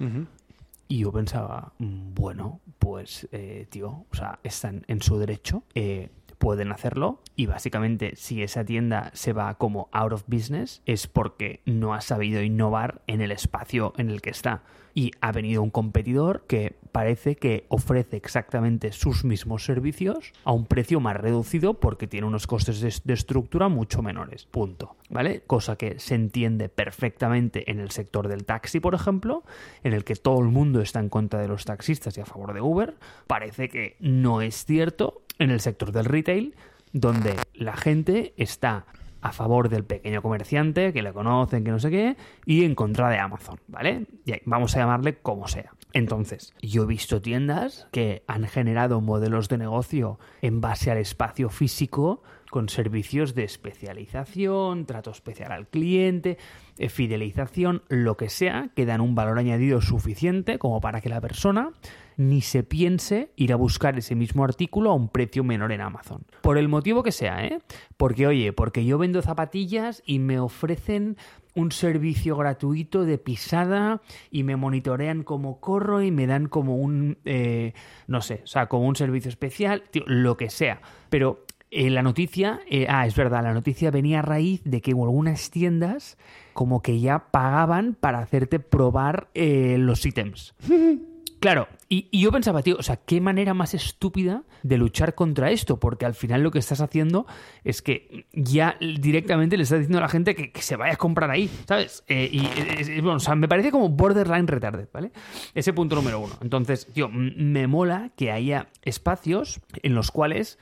[0.93, 6.11] Y yo pensaba, mm, bueno, pues, eh, tío, o sea, están en su derecho, eh,
[6.43, 11.61] pueden hacerlo y básicamente si esa tienda se va como out of business es porque
[11.67, 14.65] no ha sabido innovar en el espacio en el que está.
[14.93, 20.67] Y ha venido un competidor que parece que ofrece exactamente sus mismos servicios a un
[20.67, 24.45] precio más reducido porque tiene unos costes de, estructura mucho menores.
[24.45, 24.97] Punto.
[25.09, 25.43] ¿Vale?
[25.47, 29.45] Cosa que se entiende perfectamente en el sector del taxi, por ejemplo,
[29.85, 32.53] en el que todo el mundo está en contra de los taxistas y a favor
[32.53, 32.97] de Uber.
[33.27, 36.55] Parece que no es cierto en el sector del retail,
[36.93, 38.87] donde la gente está
[39.23, 43.09] a favor del pequeño comerciante, que le conocen, que no sé qué, y en contra
[43.09, 44.07] de Amazon, ¿vale?
[44.27, 45.73] Y vamos a llamarle como sea.
[45.93, 51.51] Entonces, yo he visto tiendas que han generado modelos de negocio en base al espacio
[51.51, 56.37] físico con servicios de especialización, trato especial al cliente,
[56.77, 61.21] eh, fidelización, lo que sea, que dan un valor añadido suficiente como para que la
[61.21, 61.71] persona
[62.17, 66.25] ni se piense ir a buscar ese mismo artículo a un precio menor en Amazon.
[66.41, 67.59] Por el motivo que sea, ¿eh?
[67.97, 71.17] Porque, oye, porque yo vendo zapatillas y me ofrecen
[71.55, 74.01] un servicio gratuito de pisada
[74.31, 77.75] y me monitorean como corro y me dan como un, eh,
[78.07, 80.81] no sé, o sea, como un servicio especial, lo que sea.
[81.11, 84.93] Pero eh, la noticia, eh, ah, es verdad, la noticia venía a raíz de que
[84.93, 86.17] algunas tiendas
[86.55, 90.55] como que ya pagaban para hacerte probar los ítems.
[91.43, 95.81] Claro, y, yo pensaba, tío, o sea, qué manera más estúpida de luchar contra esto,
[95.81, 97.27] porque al final lo que estás haciendo
[97.65, 101.33] es que ya directamente le estás diciendo a la gente que, se vaya a comprar
[101.33, 102.05] ahí, ¿sabes?
[102.07, 105.11] Eh, y bueno, o sea, me parece como borderline retarded, ¿vale?
[105.53, 106.35] Ese punto número uno.
[106.43, 110.61] Entonces, tío, me mola que haya espacios en los cuales,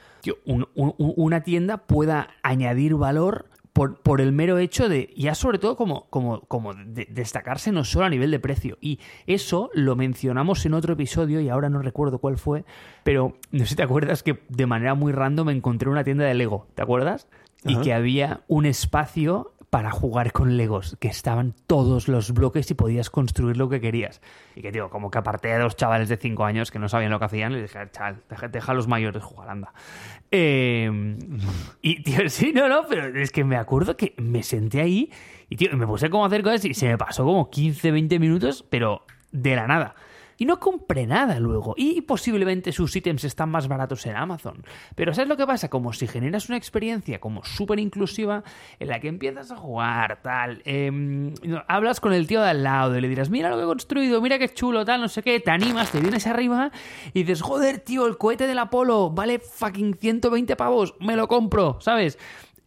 [0.74, 3.50] una tienda pueda añadir valor
[3.80, 7.82] por, por el mero hecho de, ya sobre todo como, como, como de- destacarse no
[7.84, 8.76] solo a nivel de precio.
[8.78, 12.66] Y eso lo mencionamos en otro episodio y ahora no recuerdo cuál fue,
[13.04, 16.34] pero no sé si te acuerdas que de manera muy random encontré una tienda de
[16.34, 17.26] Lego, ¿te acuerdas?
[17.64, 22.74] Y que había un espacio para jugar con Legos, que estaban todos los bloques y
[22.74, 24.20] podías construir lo que querías.
[24.56, 27.12] Y que, tío, como que aparté a dos chavales de 5 años que no sabían
[27.12, 29.72] lo que hacían, les dije, chaval, deja, deja a los mayores jugar, anda.
[30.32, 31.16] Eh,
[31.82, 35.10] y, tío, sí, no, no, pero es que me acuerdo que me senté ahí
[35.48, 38.18] y, tío, me puse como a hacer cosas y se me pasó como 15, 20
[38.18, 39.94] minutos, pero de la nada.
[40.40, 41.74] Y no compré nada luego.
[41.76, 44.64] Y posiblemente sus ítems están más baratos en Amazon.
[44.94, 45.68] Pero ¿sabes lo que pasa?
[45.68, 48.42] Como si generas una experiencia como súper inclusiva
[48.78, 50.62] en la que empiezas a jugar, tal.
[50.64, 51.34] em,
[51.68, 54.22] hablas con el tío de al lado y le dirás, mira lo que he construido,
[54.22, 55.40] mira qué chulo, tal, no sé qué.
[55.40, 56.72] Te animas, te vienes arriba
[57.12, 61.76] y dices, joder, tío, el cohete del Apolo vale fucking 120 pavos, me lo compro,
[61.82, 62.18] ¿sabes?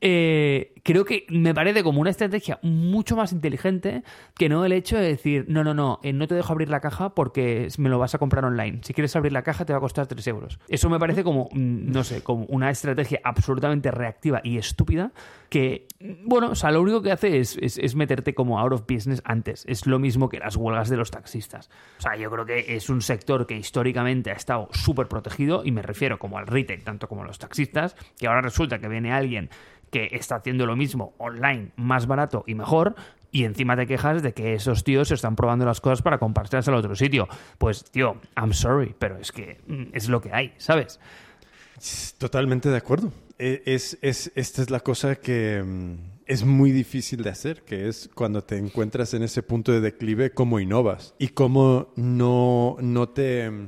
[0.05, 4.03] Eh, creo que me parece como una estrategia mucho más inteligente
[4.35, 6.81] que no el hecho de decir, no, no, no, eh, no te dejo abrir la
[6.81, 8.79] caja porque me lo vas a comprar online.
[8.83, 10.59] Si quieres abrir la caja te va a costar 3 euros.
[10.67, 15.13] Eso me parece como, mm, no sé, como una estrategia absolutamente reactiva y estúpida
[15.49, 18.73] que, mm, bueno, o sea, lo único que hace es, es- es meterte como out
[18.73, 19.63] of business antes.
[19.69, 21.69] Es lo mismo que las huelgas de los taxistas.
[21.99, 25.71] O sea, yo creo que es un sector que históricamente ha estado súper protegido y
[25.71, 29.13] me refiero como al retail, tanto como a los taxistas, que ahora resulta que viene
[29.13, 29.49] alguien
[29.93, 32.95] que está haciendo lo mismo online, más barato y mejor,
[33.31, 36.73] y encima te quejas de que esos tíos están probando las cosas para comprárselas al
[36.75, 37.27] otro sitio.
[37.57, 40.99] Pues, tío, I'm sorry, pero es que mm, es lo que hay, ¿sabes?
[42.17, 43.11] Totalmente de acuerdo.
[43.39, 45.95] E- Es, es, esta es la cosa que mm,
[46.25, 50.31] es muy difícil de hacer, que es cuando te encuentras en ese punto de declive,
[50.31, 53.67] cómo innovas y cómo no, no te mm,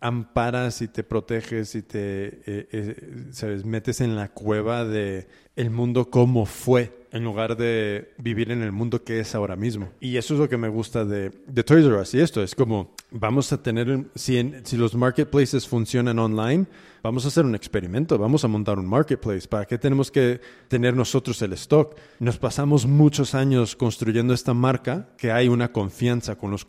[0.00, 6.10] amparas y te proteges y te eh, eh, metes en la cueva de el mundo
[6.10, 9.90] como fue en lugar de vivir en el mundo que es ahora mismo.
[10.00, 12.14] Y eso es lo que me gusta de, de Toys R Us.
[12.14, 16.66] Y esto es como, vamos a tener, si, si los marketplaces funcionan online,
[17.02, 19.48] vamos a hacer un experimento, vamos a montar un marketplace.
[19.48, 21.96] ¿Para qué tenemos que tener nosotros el stock?
[22.20, 26.64] Nos pasamos muchos años construyendo esta marca, que hay una confianza con los,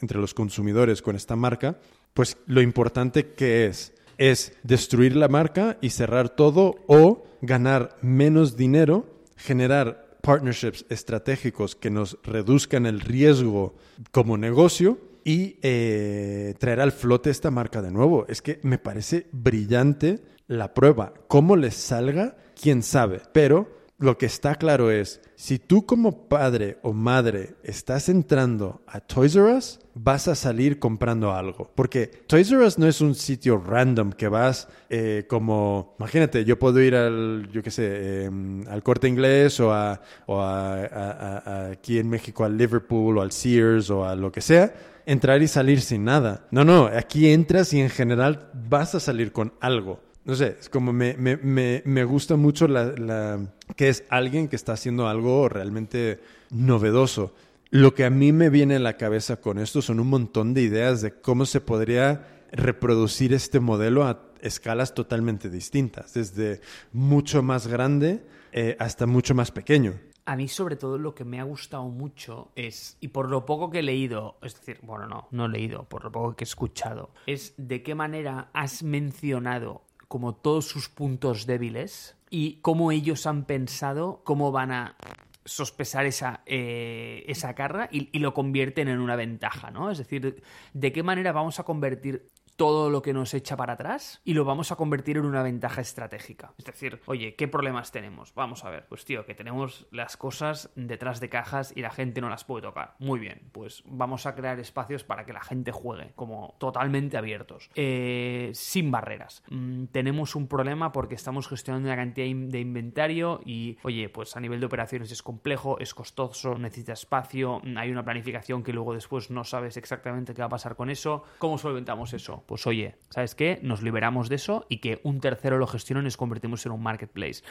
[0.00, 1.78] entre los consumidores con esta marca,
[2.14, 8.54] pues lo importante que es es destruir la marca y cerrar todo o ganar menos
[8.54, 13.74] dinero, generar partnerships estratégicos que nos reduzcan el riesgo
[14.10, 18.26] como negocio y eh, traer al flote esta marca de nuevo.
[18.28, 21.14] Es que me parece brillante la prueba.
[21.26, 22.36] ¿Cómo les salga?
[22.60, 23.22] ¿Quién sabe?
[23.32, 29.00] Pero lo que está claro es, si tú como padre o madre estás entrando a
[29.00, 31.70] Toys R Us, vas a salir comprando algo.
[31.74, 36.58] Porque Toys R Us no es un sitio random que vas eh, como, imagínate, yo
[36.58, 41.98] puedo ir al, yo qué sé, em, al corte inglés o, a, o a, aquí
[41.98, 44.72] en México al Liverpool o al Sears o a lo que sea,
[45.04, 46.46] entrar y salir sin nada.
[46.50, 50.00] No, no, aquí entras y en general vas a salir con algo.
[50.24, 53.40] No sé, es como me, me, me, me gusta mucho la,
[53.76, 56.20] que es alguien que está haciendo algo realmente
[56.50, 57.34] novedoso.
[57.70, 60.62] Lo que a mí me viene a la cabeza con esto son un montón de
[60.62, 66.60] ideas de cómo se podría reproducir este modelo a escalas totalmente distintas, desde
[66.92, 69.94] mucho más grande eh, hasta mucho más pequeño.
[70.26, 73.70] A mí sobre todo lo que me ha gustado mucho es, y por lo poco
[73.70, 76.46] que he leído, es decir, bueno, no, no he leído, por lo poco que he
[76.46, 83.26] escuchado, es de qué manera has mencionado como todos sus puntos débiles y cómo ellos
[83.26, 84.96] han pensado cómo van a
[85.44, 89.88] sospesar esa, eh, esa carga y, y, lo convierten en una ventaja, ¿no?
[89.88, 90.42] Es decir,
[90.74, 92.26] de qué manera vamos a convertir
[92.60, 95.80] todo lo que nos echa para atrás y lo vamos a convertir en una ventaja
[95.80, 96.52] estratégica.
[96.58, 98.34] Es decir, oye, ¿qué problemas tenemos?
[98.34, 102.20] Vamos a ver, pues tío, que tenemos las cosas detrás de cajas y la gente
[102.20, 102.96] no las puede tocar.
[102.98, 107.70] Muy bien, pues vamos a crear espacios para que la gente juegue, como totalmente abiertos,
[107.76, 109.42] eh, sin barreras.
[109.48, 114.40] Mm, tenemos un problema porque estamos gestionando una cantidad de inventario y, oye, pues a
[114.40, 119.30] nivel de operaciones es complejo, es costoso, necesita espacio, hay una planificación que luego después
[119.30, 121.24] no sabes exactamente qué va a pasar con eso.
[121.38, 122.44] ¿Cómo solventamos eso?
[122.50, 123.60] Pues oye, ¿sabes qué?
[123.62, 126.82] Nos liberamos de eso y que un tercero lo gestione y nos convertimos en un
[126.82, 127.44] marketplace.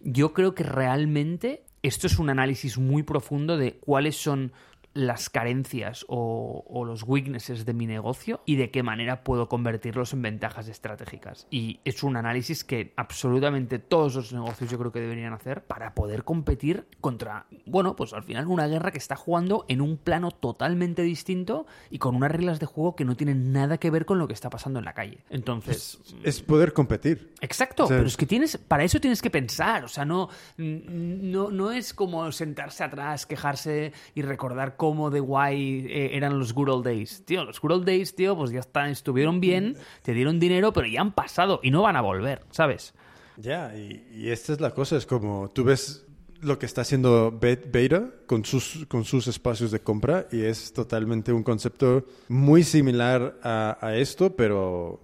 [0.00, 4.54] Yo creo que realmente esto es un análisis muy profundo de cuáles son
[4.96, 10.22] las carencias o, los weaknesses de mi negocio y de qué manera puedo convertirlos en
[10.22, 11.46] ventajas estratégicas.
[11.50, 15.94] Y es un análisis que absolutamente todos los negocios yo creo que deberían hacer para
[15.94, 20.30] poder competir contra, bueno, pues al final una guerra que está jugando en un plano
[20.30, 24.18] totalmente distinto y con unas reglas de juego que no tienen nada que ver con
[24.18, 25.18] lo que está pasando en la calle.
[25.28, 25.98] Entonces...
[26.22, 27.34] Es, poder competir.
[27.40, 31.72] Exacto, pero es que tienes, para eso tienes que pensar, o sea, no, no, no
[31.72, 36.68] es como sentarse atrás, quejarse y recordar cómo cómo de guay eh, eran los good
[36.68, 37.24] old days.
[37.24, 40.86] Tío, los good old days, tío, pues ya están, estuvieron bien, te dieron dinero, pero
[40.86, 42.94] ya han pasado y no van a volver, ¿sabes?
[43.36, 46.06] Ya, y, esta es la cosa, es como tú ves
[46.40, 51.32] lo que está haciendo Beta con sus, con sus espacios de compra y es totalmente
[51.32, 55.00] un concepto muy similar a, esto, pero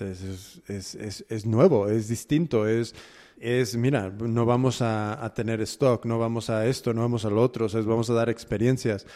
[0.00, 2.94] es, es, es, nuevo, es distinto, es
[3.38, 7.66] es, mira, no vamos a, tener stock, no vamos a esto, no vamos al otro,
[7.66, 9.06] o vamos a dar experiencias.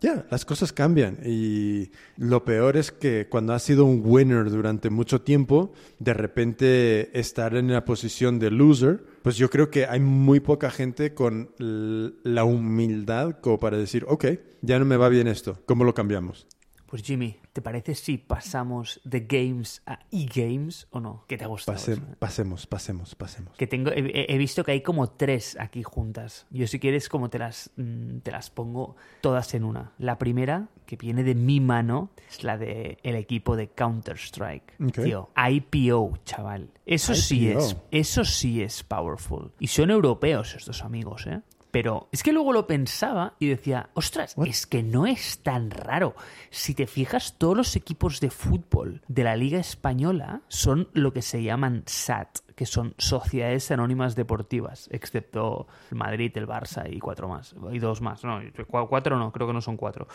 [0.00, 4.90] ya, las cosas cambian y lo peor es que cuando has sido un winner durante
[4.90, 10.00] mucho tiempo, de repente estar en la posición de loser, pues yo creo que hay
[10.00, 14.26] muy poca gente con la humildad como para decir, ok,
[14.62, 16.46] ya no me va bien esto, ¿cómo lo cambiamos?
[16.90, 21.24] Pues Jimmy, ¿te parece si pasamos de games a e-games o no?
[21.28, 21.78] ¿Qué te ha gustado?
[22.18, 23.56] pasemos, pasemos, pasemos.
[23.56, 26.48] Que tengo, he, visto que hay como tres aquí juntas.
[26.50, 29.92] Yo si quieres como te las, mm, te las pongo todas en una.
[29.98, 34.76] La primera, que viene de mi mano, es la de el equipo de Counter-Strike.
[34.92, 36.70] Tío, IPO, chaval.
[36.86, 39.52] Eso sí es, eso sí es powerful.
[39.60, 41.40] Y son europeos estos amigos, ¿eh?
[41.70, 46.14] Pero es que luego lo pensaba y decía, ostras, es que no es tan raro.
[46.50, 51.22] Si te fijas, todos los equipos de fútbol de la Liga Española son lo que
[51.22, 57.26] se llaman SAT, que son Sociedades Anónimas Deportivas, excepto el Madrid, el Barça y cuatro
[57.26, 57.54] más.
[57.72, 60.06] Y dos más, no, cuatro no, creo que no son cuatro,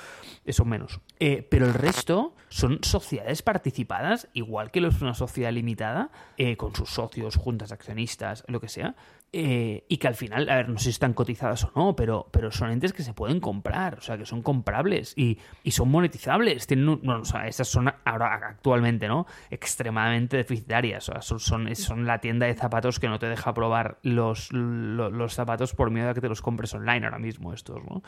[0.47, 1.01] son menos.
[1.19, 6.75] Eh, pero el resto son sociedades participadas, igual que es una sociedad limitada, eh, con
[6.75, 8.93] sus socios, juntas accionistas, lo que sea,
[9.37, 12.29] eh, y que al final, a ver, no sé si están cotizadas o no, pero,
[12.31, 15.89] pero son entes que se pueden comprar, o sea, que son comprables y, y son
[15.89, 16.67] monetizables.
[16.67, 19.25] Tienen, sea, estas son ahora actualmente, ¿no?
[19.49, 24.51] Extremadamente deficitarias, son, son la tienda tienda de zapatos que no te deja probar los,
[24.51, 28.03] lo- los zapatos por miedo a que te los compres online ahora mismo estos, ¿no?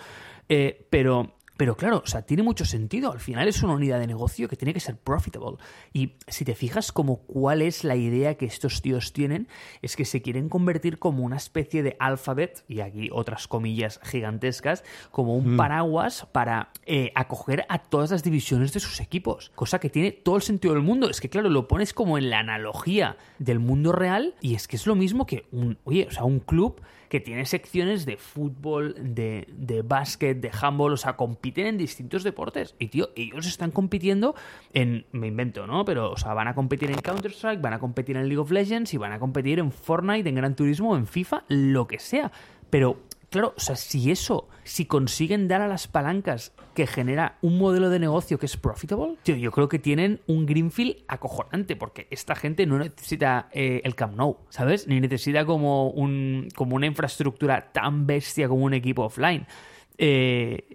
[0.50, 3.12] Eh, pero pero claro, o sea, tiene mucho sentido.
[3.12, 5.58] Al final es una unidad de negocio que tiene que ser profitable.
[5.92, 9.48] Y si te fijas como cuál es la idea que estos tíos tienen,
[9.82, 14.84] es que se quieren convertir como una especie de alphabet, y aquí otras comillas gigantescas,
[15.12, 19.52] como un paraguas para eh, acoger a todas las divisiones de sus equipos.
[19.56, 21.10] Cosa que tiene todo el sentido del mundo.
[21.10, 24.76] Es que, claro, lo pones como en la analogía del mundo real, y es que
[24.76, 28.96] es lo mismo que un, oye, o sea, un club que tiene secciones de fútbol,
[29.00, 32.76] de, de básquet, de handball, o sea, compiten en distintos deportes.
[32.80, 34.36] Y, tío, ellos están compitiendo
[34.74, 35.86] en, me invento, ¿no?
[35.86, 38.94] Pero, o sea, van a competir en Counter-Strike, van a competir en League of Legends
[38.94, 42.32] y van a competir en Fortnite, en Gran Turismo, en FIFA, lo que sea.
[42.70, 42.98] Pero,
[43.30, 47.90] claro, o sea, si eso, si consiguen dar a las palancas que genera un modelo
[47.90, 52.36] de negocio que es profitable, tío, yo creo que tienen un greenfield acojonante, porque esta
[52.36, 54.88] gente no necesita eh, el Camp Nou, ¿sabes?
[54.88, 59.46] Ni necesita como, un, como una infraestructura tan bestia como un equipo offline.
[59.98, 60.68] Eh,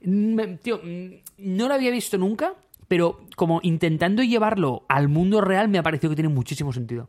[0.63, 2.55] tío, mm, no lo había visto nunca,
[2.89, 7.09] pero como intentando llevarlo al mundo real me ha parecido que tiene muchísimo sentido.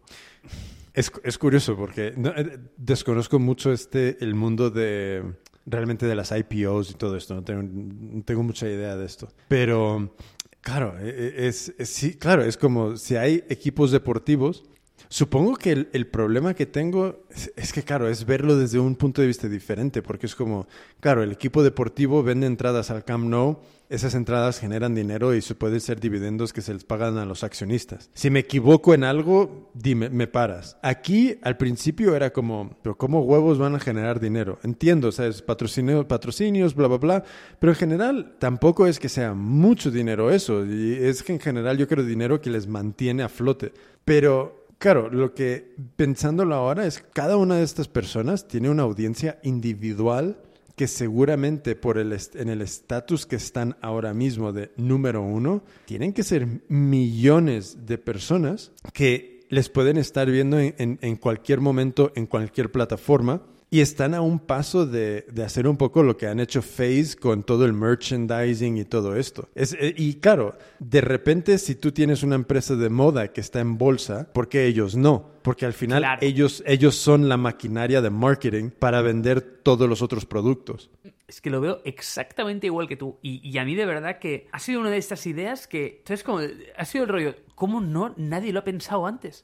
[0.94, 5.24] Es, es curioso porque no, eh, desconozco mucho este el mundo de
[5.66, 7.34] realmente de las IPOs y todo esto.
[7.36, 9.28] No tengo, tengo mucha idea de esto.
[9.48, 10.16] Pero
[10.62, 14.64] claro, e- e- es, es- sí, claro, es como si hay equipos deportivos.
[15.10, 17.24] Supongo que el, el problema que tengo
[17.56, 20.68] es, que, claro, es verlo desde un punto de vista diferente, porque es como,
[21.00, 23.60] claro, el equipo deportivo vende entradas al Camp Nou,
[23.90, 27.44] esas entradas generan dinero y se pueden ser dividendos que se les pagan a los
[27.44, 28.10] accionistas.
[28.16, 30.78] Si me equivoco en algo, dime, me paras.
[30.82, 34.58] Aquí al principio era como, pero ¿cómo huevos van a generar dinero?
[34.64, 35.44] Entiendo, ¿sabes?
[35.44, 37.24] Patrocinio, patrocinios, bla, bla, bla,
[37.60, 41.78] pero en general tampoco es que sea mucho dinero eso, y es que en general
[41.78, 43.74] yo creo dinero que les mantiene a flote.
[44.06, 49.40] Pero Claro, lo que pensándolo ahora es cada una de estas personas tiene una audiencia
[49.42, 50.42] individual
[50.76, 56.12] que seguramente por el en el estatus que están ahora mismo de número uno, tienen
[56.12, 62.12] que ser millones de personas que les pueden estar viendo en, en- en cualquier momento,
[62.16, 63.42] en cualquier plataforma.
[63.74, 67.16] Y están a un paso de, de hacer un poco lo que han hecho Phase
[67.20, 69.50] con todo el merchandising y todo esto.
[69.56, 73.62] Es, eh, y claro, de repente si tú tienes una empresa de moda que está
[73.62, 75.28] en bolsa, ¿por qué ellos no?
[75.42, 76.20] Porque al final Claro.
[76.22, 80.92] ellos, ellos son la maquinaria de marketing para vender todos los otros productos.
[81.28, 83.18] Es que lo veo exactamente igual que tú.
[83.24, 86.22] Y, y a mí de verdad que ha sido una de estas ideas que, ¿sabes
[86.24, 86.42] cómo?
[86.78, 89.44] Ha sido el rollo, ¿cómo no nadie lo ha pensado antes?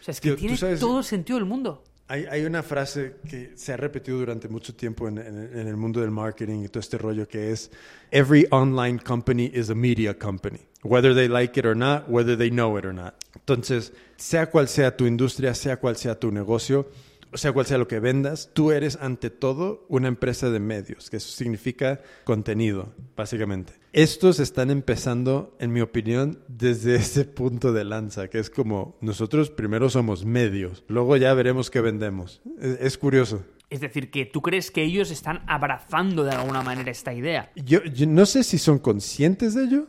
[0.00, 1.84] O sea, es que Tío, ¿tú tiene sabes- todo el sentido del mundo.
[2.12, 6.10] Hay, una frase que se ha repetido durante mucho tiempo en- en el mundo del
[6.10, 7.70] marketing y todo este rollo que es
[8.10, 10.58] Every online company is a media company.
[10.82, 13.14] Whether they like it or not, whether they know it or not.
[13.36, 16.88] Entonces, sea cual sea tu industria, sea cual sea tu negocio,
[17.32, 21.10] o sea cual sea lo que vendas, tú eres ante todo una empresa de medios,
[21.10, 23.74] que eso significa contenido, básicamente.
[23.92, 29.50] Estos están empezando, en mi opinión, desde ese punto de lanza, que es como nosotros
[29.50, 32.40] primero somos medios, luego ya veremos qué vendemos.
[32.60, 33.44] Es, es curioso.
[33.70, 37.50] Es decir, que tú crees que ellos están abrazando de alguna manera esta idea.
[37.54, 39.86] Yo, yo no sé si son conscientes de ello,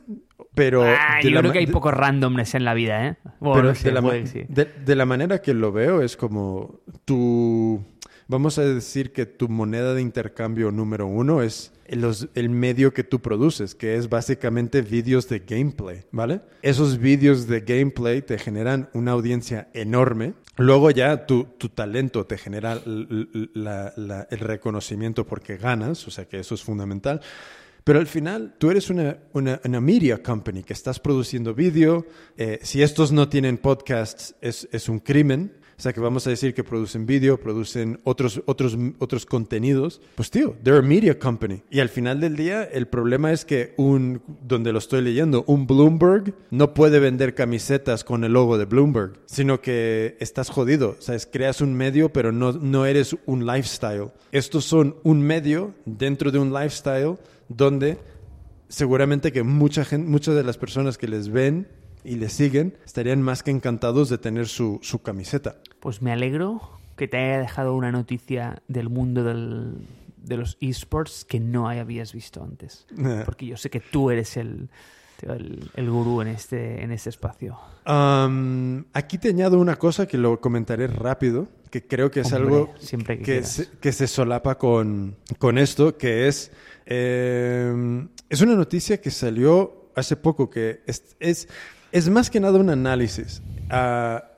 [0.53, 0.83] pero...
[0.83, 3.17] Ah, de yo creo que hay de- poco randomness en la vida, ¿eh?
[3.39, 4.43] Bueno, pero no sé, de, la puede sí.
[4.47, 7.83] de- de la manera que lo veo es como tu...
[8.31, 13.19] Vamos a decir que tu moneda de intercambio número uno es el medio que tú
[13.19, 16.39] produces, que es básicamente vídeos de gameplay, ¿vale?
[16.61, 20.33] Esos vídeos de gameplay te generan una audiencia enorme.
[20.55, 21.43] Luego ya tu,
[21.75, 27.19] talento te genera la- el reconocimiento porque ganas, o sea que eso es fundamental.
[27.83, 29.17] Pero al final, tú eres una,
[29.81, 32.05] media company que estás produciendo vídeo.
[32.37, 35.59] eh, si estos no tienen podcasts, es un crimen.
[35.81, 39.99] O sea, que vamos a decir que producen vídeo, producen otros, otros, otros contenidos.
[40.13, 41.63] Pues tío, they're a media company.
[41.71, 45.65] Y al final del día, el problema es que un, donde lo estoy leyendo, un
[45.65, 50.97] Bloomberg no puede vender camisetas con el logo de Bloomberg, sino que estás jodido.
[50.99, 54.11] O sea, creas un medio, pero no, no eres un lifestyle.
[54.31, 57.17] Estos son un medio dentro de un lifestyle
[57.49, 57.97] donde
[58.67, 61.67] seguramente que mucha gente, muchas de las personas que les ven
[62.03, 65.55] y les siguen estarían más que encantados de tener su, su camiseta.
[65.81, 66.61] Pues me alegro
[66.95, 69.75] que te haya dejado una noticia del mundo del-
[70.23, 72.85] de los esports que no habías visto antes.
[73.25, 74.69] Porque yo sé que tú eres el,
[75.23, 77.57] el, el gurú en este, en este espacio.
[78.93, 82.73] Aquí te añado una cosa que lo comentaré rápido, que creo que es Hombre, algo
[82.79, 86.51] siempre que se, que se solapa con, con esto, que es,
[86.85, 91.47] eh, es una noticia que salió hace poco, que es, es,
[91.91, 93.41] es más que nada un análisis.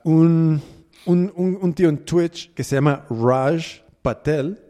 [0.04, 0.62] un,
[1.06, 4.60] un, un- tío en Twitch que se llama Raj Patel.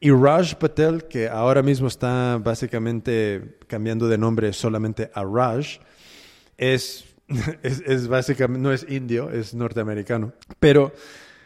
[0.00, 5.78] Y Raj Patel, que ahora mismo está básicamente cambiando de nombre solamente a Raj,
[6.58, 7.04] es,
[7.62, 10.32] es, es básicamente, no es indio, es norteamericano.
[10.60, 10.92] Pero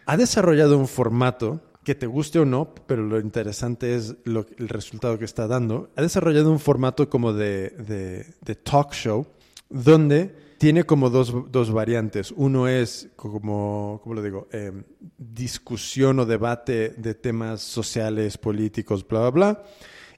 [0.07, 4.69] ha desarrollado un formato que te guste o no, pero lo interesante es lo- el
[4.69, 5.91] resultado que está dando.
[5.97, 9.27] Ha desarrollado un formato como de, de- de talk show,
[9.71, 12.33] donde tiene como dos, dos variantes.
[12.37, 14.49] Uno es como, ¿cómo lo digo?
[14.53, 14.73] Eh,
[15.17, 19.63] discusión o debate de temas sociales, políticos, bla, bla, bla.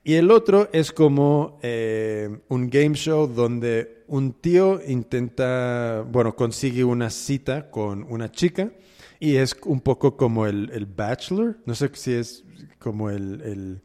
[0.02, 6.84] Y el otro es como eh, un game show donde un tío intenta, bueno, consigue
[6.84, 8.72] una cita con una chica
[9.18, 11.58] y es un poco como el, el Bachelor.
[11.66, 12.44] No sé si es
[12.78, 13.82] como el-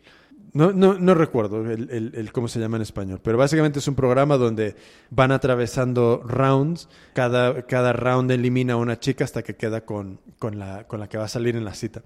[0.56, 3.88] no, no, no recuerdo el, el- el cómo se llama en español, pero básicamente es
[3.88, 4.76] un programa donde
[5.11, 6.90] van atravesando rounds.
[7.14, 11.07] Cada, cada round elimina a una chica hasta que queda con, con, la, con la
[11.10, 12.02] que va a salir en la cita.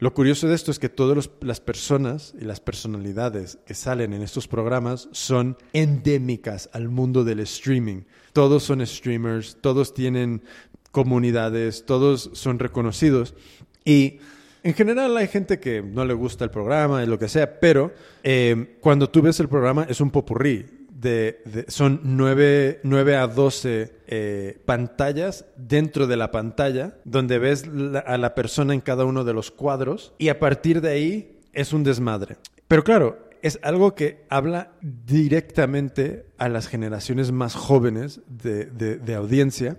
[0.00, 4.22] Lo curioso de esto es que todas las personas y las personalidades que salen en
[4.22, 8.02] estos programas son endémicas al mundo del streaming.
[8.32, 10.42] Todos son streamers, todos tienen
[10.92, 13.34] comunidades, todos son reconocidos
[13.84, 14.18] y
[14.68, 17.90] en general hay gente que no le gusta el programa y lo que sea, pero
[18.22, 20.66] eh, cuando tú ves el programa es un popurrí.
[20.90, 22.80] De, de- son 9,
[23.16, 28.80] a 12 eh, pantallas dentro de la pantalla donde ves la- a la persona en
[28.80, 32.36] cada uno de los cuadros y a partir de ahí es un desmadre.
[32.66, 39.76] Pero claro, es algo que habla directamente a las generaciones más jóvenes de- de audiencia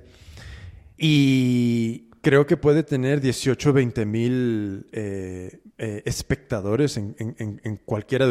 [0.98, 8.28] y creo que puede tener 18 o 20 mil eh, eh, espectadores en, cualquiera,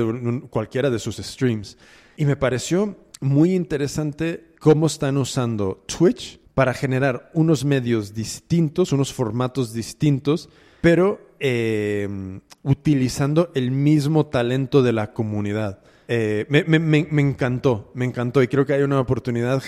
[0.90, 1.78] de, sus streams.
[2.16, 9.12] Y me pareció muy interesante cómo están usando Twitch para generar unos medios distintos, unos
[9.12, 10.48] formatos distintos,
[10.80, 15.80] pero eh, utilizando el mismo talento de la comunidad.
[16.08, 19.62] Eh, me, encantó, me encantó y creo que hay una oportunidad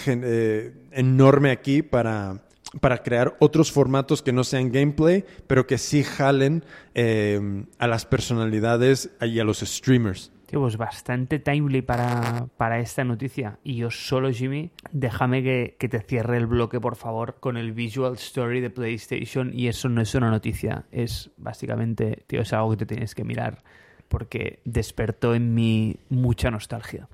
[0.90, 2.40] enorme aquí para,
[2.80, 6.64] para crear otros formatos que no sean gameplay, pero que sí jalen
[6.94, 10.32] eh, a las personalidades y a los streamers.
[10.46, 13.60] Tío, pues bastante timely para, para esta noticia.
[13.62, 17.72] Y yo solo, Jimmy, déjame que, que te cierre el bloque, por favor, con el
[17.72, 19.52] Visual Story de PlayStation.
[19.54, 23.22] Y eso no es una noticia, es básicamente, tío, es algo que te tienes que
[23.22, 23.62] mirar.
[24.08, 27.08] Porque despertó en mí mucha nostalgia.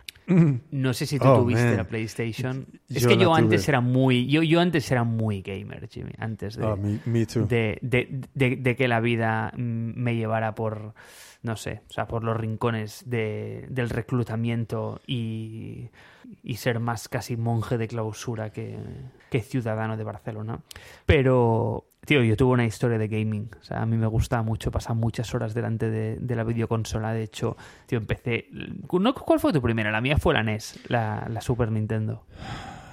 [0.70, 1.76] No sé si tú Oh, tuviste man.
[1.76, 2.66] la PlayStation.
[2.88, 4.26] Es que yo antes era muy.
[4.26, 6.12] Yo, yo antes era muy gamer, Jimmy.
[6.18, 7.46] Antes de Ah, me, me too.
[7.46, 9.60] de, de- de- que la vida mm,
[9.96, 10.94] me llevara por,
[11.42, 15.90] no sé, o sea, por los rincones de- del reclutamiento y,
[16.42, 18.78] y ser más casi monje de clausura que,
[19.30, 20.60] que ciudadano de Barcelona.
[21.06, 23.50] Pero, tío, yo tuve una historia de gaming.
[23.60, 27.12] O sea, a mí me gustaba mucho pasar muchas horas delante de, de la videoconsola.
[27.12, 27.56] De hecho,
[27.86, 28.46] tío, empecé...
[28.50, 29.14] ¿no?
[29.14, 29.90] ¿Cuál fue tu primera?
[29.90, 32.24] La mía fue la NES, la, la Super Nintendo.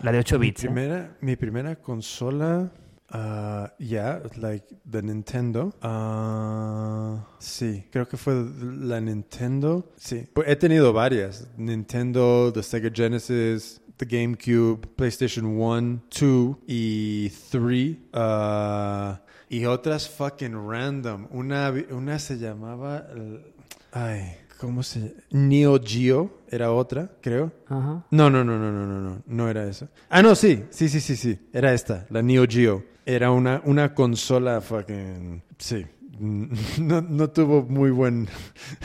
[0.02, 0.64] La de 8 Mi bits.
[0.64, 0.68] ¿eh?
[0.68, 2.70] primera, mi primera consola,
[3.14, 5.74] uh, yeah, like the Nintendo.
[5.82, 9.94] Uh, sí, creo que fue la Nintendo.
[9.96, 11.48] Sí, he tenido varias.
[11.58, 17.98] Nintendo, the Sega Genesis, the GameCube, PlayStation 1, 2 y 3.
[18.14, 19.18] Uh,
[19.50, 21.28] y otras fucking random.
[21.32, 23.06] Una, una se llamaba...
[23.16, 23.54] eh,
[23.92, 25.12] Ay, ¿cómo se llama?
[25.32, 27.52] Neo Geo era otra, creo.
[27.68, 28.04] Ajá.
[28.10, 29.90] No, no, no, no, no, no, no, no era esa.
[30.10, 32.84] Ah, no, sí, sí, sí, sí, sí, era esta, la Neo Geo.
[33.06, 35.86] Era una, una consola fucking, sí,
[36.20, 38.28] no, no tuvo muy buen,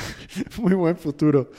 [0.59, 1.51] muy buen futuro.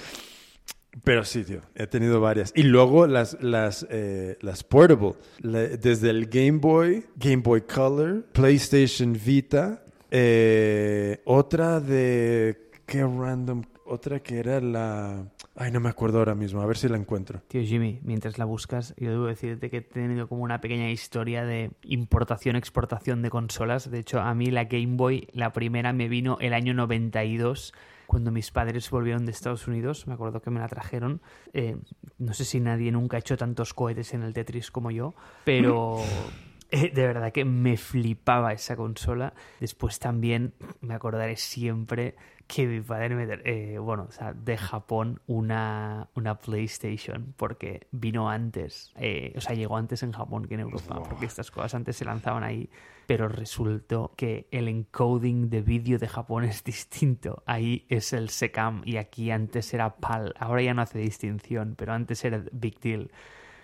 [1.04, 2.52] Pero sí, tío, he tenido varias.
[2.56, 9.14] Y luego las, las, eh, las portable, desde el Game Boy, Game Boy Color, PlayStation
[9.14, 15.26] Vita, eh, otra de, qué random, otra que era la...
[15.56, 17.42] Ay, no me acuerdo ahora mismo, a ver si la encuentro.
[17.50, 21.44] Tío Jimmy, mientras la buscas, yo debo decirte que he tenido como una pequeña historia
[21.44, 23.92] de importación-exportación de consolas.
[23.92, 27.74] De hecho, a mí la Game Boy, la primera, me vino el año 92,
[28.10, 30.08] cuando mis padres volvieron de Estados Unidos.
[30.08, 31.22] Me acuerdo que me la trajeron.
[31.54, 31.78] Eh,
[32.18, 35.14] no sé si nadie nunca ha hecho tantos cohetes en el Tetris como yo,
[35.44, 36.00] pero...
[36.72, 39.36] eh, de verdad que me flipaba esa consola.
[39.60, 42.16] Después también me acordaré siempre
[42.48, 48.28] que mi padre me, eh, bueno, o sea, de Japón una, una PlayStation, porque vino
[48.28, 51.96] antes, eh, o sea, llegó antes en Japón que en Europa, porque estas cosas antes
[51.96, 52.72] se lanzaban ahí,
[53.10, 57.42] pero resultó que el encoding de vídeo de Japón es distinto.
[57.48, 60.36] Ahí es el SECAM y aquí antes era PAL.
[60.38, 63.10] Ahora ya no hace distinción, pero antes era Big Deal.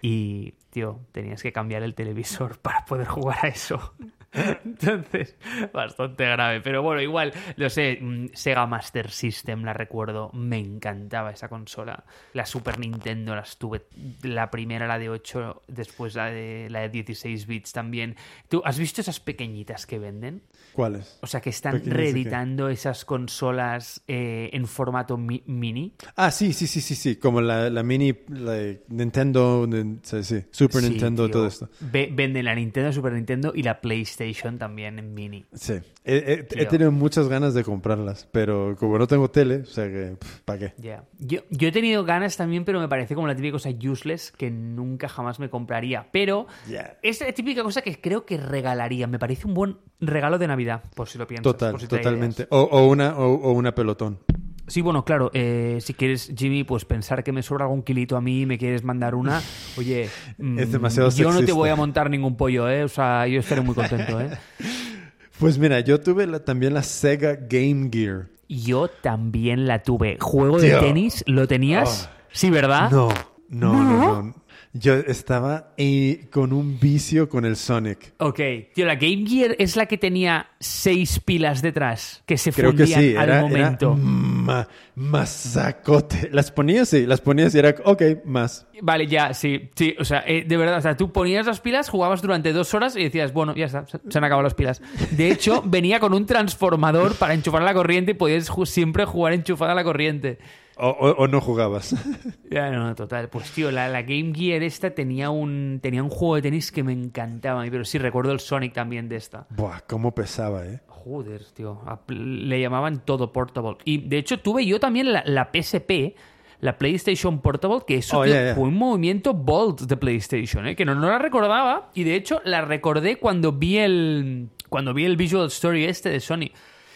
[0.01, 3.93] y, tío, tenías que cambiar el televisor para poder jugar a eso.
[4.65, 5.35] Entonces,
[5.73, 6.61] bastante grave.
[6.61, 12.03] Pero bueno, igual, lo sé, mm, Sega Master System, la recuerdo, me encantaba esa consola.
[12.33, 13.83] La Super Nintendo las tuve,
[14.23, 18.15] la primera, la de 8, después la de, la de 16 bits también.
[18.49, 20.41] ¿Tú has visto esas pequeñitas que venden?
[20.73, 21.17] ¿Cuáles?
[21.21, 25.93] O sea, que están reeditando esas consolas eh, en formato mi- mini.
[26.15, 27.15] Ah, sí, sí, sí, sí, sí.
[27.15, 28.57] Como la, la mini la
[28.89, 31.33] Nintendo, nin- sí, sí, Super Sí, Nintendo, tío.
[31.33, 31.69] todo esto.
[31.79, 34.24] Ve- venden la Nintendo, Super Nintendo y la PlayStation
[34.57, 35.45] también en mini.
[35.53, 35.73] Sí.
[36.03, 36.67] He, he- he Tío.
[36.67, 40.73] tenido muchas ganas de comprarlas, pero como no tengo tele, o sea que, ¿para qué?
[40.77, 41.03] Ya.
[41.19, 44.51] Yo, yo he tenido ganas también, pero me parece como la típica cosa useless que
[44.51, 46.07] nunca jamás me compraría.
[46.11, 46.97] Pero Ya.
[47.01, 49.07] es la típica cosa que creo que regalaría.
[49.07, 51.43] Me parece un buen regalo de Navidad, por si lo piensas.
[51.43, 52.47] Total, por si totalmente.
[52.49, 54.19] O, o una, o, o una pelotón.
[54.67, 55.29] Sí, bueno, claro.
[55.33, 58.57] eh, si quieres, Jimmy, pues pensar que me sobra algún kilito a mí y me
[58.57, 59.41] quieres mandar una,
[59.77, 62.83] oye, mm, Es demasiado yo no te voy a montar ningún pollo, ¿eh?
[62.83, 64.29] O sea, yo estaré muy contento, ¿eh?
[65.39, 68.27] Pues mira, yo tuve la- también la Sega Game Gear.
[68.47, 70.17] Yo también la tuve.
[70.19, 72.09] ¿Juego de tenis lo tenías?
[72.09, 72.15] Oh.
[72.31, 72.89] Sí, ¿verdad?
[72.89, 73.09] No,
[73.49, 74.21] no, no, ¿No?
[74.23, 74.35] no.
[74.77, 78.13] Yo estaba eh, con un vicio con el Sonic.
[78.17, 78.39] Ok.
[78.73, 82.79] Tío, la Game Gear es la que tenía seis pilas detrás que se Creo que
[82.79, 83.93] fundían sí, al era, momento.
[83.93, 86.29] era ma- masacote.
[86.31, 88.67] Las ponías, sí, las ponías y era, ok, más.
[88.81, 91.89] Vale, ya, sí, sí, o sea, eh, de verdad, o sea, tú ponías las pilas,
[91.89, 94.81] jugabas durante dos horas y decías, bueno, ya está, se, han acabado las pilas.
[95.11, 99.33] De hecho, venía con un transformador para enchufar la corriente y podías ju- siempre jugar
[99.33, 100.37] enchufada a la corriente.
[100.77, 101.95] O, o- o no jugabas.
[102.49, 103.27] Ya, no, total.
[103.29, 106.83] Pues, tío, la, la Game Gear esta tenía un, tenía un juego de tenis que
[106.83, 109.45] me encantaba a mí, pero sí, recuerdo el Sonic también de esta.
[109.49, 110.79] Buah, cómo pesaba, ¿eh?
[110.87, 111.81] Joder, tío.
[111.85, 113.77] a- Le llamaban todo Portable.
[113.83, 116.15] Y de hecho tuve yo también la, la PSP,
[116.61, 120.75] la PlayStation Portable, que eso Oh, tío, fue un movimiento bold de PlayStation, ¿eh?
[120.75, 121.89] que no, no la recordaba.
[121.93, 124.49] Y de hecho la recordé cuando vi el.
[124.69, 126.51] Cuando vi el Visual Story este de Sony.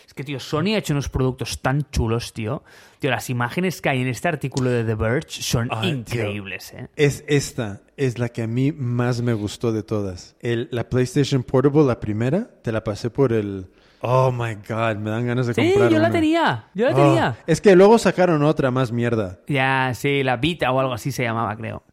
[0.09, 2.63] Es que, tío, Sony ha hecho unos productos tan chulos, tío.
[2.97, 6.21] Tío, las imágenes que hay en este artículo de The Verge son Ay, tío.
[6.23, 6.87] increíbles, ¿eh?
[6.95, 10.35] Es esta, es la que a mí más me gustó de todas.
[10.39, 13.67] El, la PlayStation Portable, la primera, te la pasé por el...
[14.01, 16.11] Oh my god, me dan ganas de Sí, comprar yo la una.
[16.11, 16.65] tenía.
[16.73, 17.37] Yo la Oh, tenía.
[17.45, 19.37] es que luego sacaron otra más mierda.
[19.47, 21.83] Ya, sí, la Vita o algo así se llamaba, creo.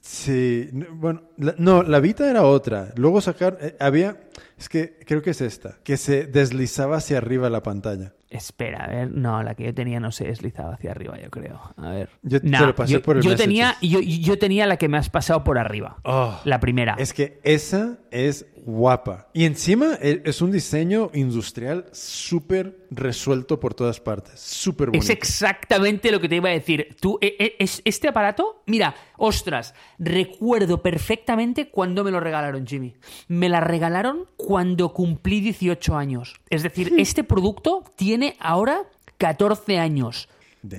[0.00, 2.92] Sí, bueno, la- no, la Vita era otra.
[2.96, 4.16] Luego sacaron, eh, había,
[4.58, 8.12] es que creo que es esta, que se deslizaba hacia arriba la pantalla.
[8.28, 9.10] Espera, a ver.
[9.10, 11.60] No, la que yo tenía no se deslizaba hacia arriba, yo creo.
[11.76, 12.10] A ver.
[12.22, 14.98] Yo te lo pasé yo, por el yo tenía, yo, yo tenía la que me
[14.98, 15.96] has pasado por arriba.
[16.04, 16.94] Oh, La primera.
[16.98, 19.28] Es que esa es guapa.
[19.32, 24.40] Y encima eh, es un diseño industrial súper resuelto por todas partes.
[24.40, 25.04] Súper bonito.
[25.04, 26.96] Es exactamente lo que te iba a decir.
[27.00, 32.94] Tú, e- e- es, este aparato, mira, ostras, recuerdo perfectamente cuando me lo regalaron, Jimmy.
[33.28, 36.40] Me la regalaron cuando cumplí 18 años.
[36.50, 38.82] Es decir, este producto tiene ahora
[39.18, 40.28] 14 años.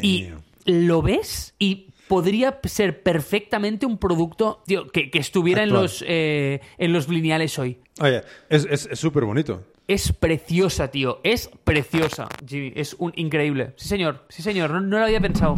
[0.01, 0.29] Y
[0.65, 6.59] lo ves y podría ser perfectamente un producto tío, que, que estuviera en los, eh,
[6.77, 7.77] en los lineales hoy.
[8.01, 9.63] Oye, es es- es súper bonito.
[9.88, 11.21] Es preciosa, tío.
[11.23, 12.73] Es preciosa, Jimmy.
[12.75, 13.71] Es un increíble.
[13.77, 14.25] Sí, señor.
[14.27, 14.71] Sí, señor.
[14.71, 15.57] No, no lo había pensado.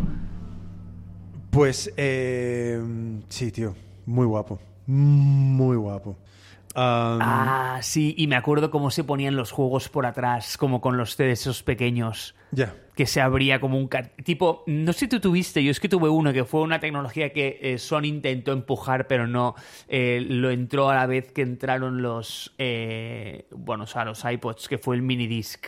[1.50, 2.80] Pues, eh,
[3.30, 3.76] sí, tío.
[4.06, 4.60] Muy guapo.
[4.86, 6.10] Muy guapo.
[6.76, 8.14] Um, Ah, sí.
[8.18, 11.64] Y me acuerdo cómo se ponían los juegos por atrás, como con los CDs esos
[11.64, 12.36] pequeños.
[12.52, 12.76] Ya.
[12.96, 13.90] Que se abría como un...
[14.24, 17.34] Tipo, no sé si tú tuviste, yo es que tuve uno que fue una tecnología
[17.34, 19.56] que eh, Sony intentó empujar, pero no
[19.88, 22.54] eh, lo entró a la vez que entraron los...
[22.60, 25.66] eh, bueno, o sea, los iPods, que fue el mini disc.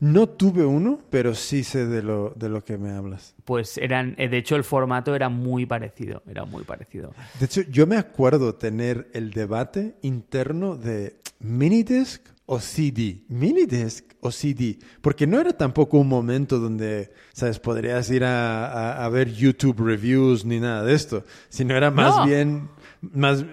[0.00, 3.34] No tuve uno, pero sí sé de lo, de lo que me hablas.
[3.44, 4.14] Pues eran...
[4.18, 6.22] eh, de hecho, el formato era muy parecido.
[6.26, 7.14] Era muy parecido.
[7.38, 13.22] De hecho, yo me acuerdo tener el debate interno de minidisc o CD.
[13.28, 14.78] Minidisc o CD.
[15.00, 17.58] Porque no era tampoco un momento donde, ¿sabes?
[17.58, 21.24] Podrías ir a, a- a ver YouTube reviews ni nada de esto.
[21.48, 22.26] Sino era más No.
[22.26, 22.68] bien,
[23.00, 23.44] más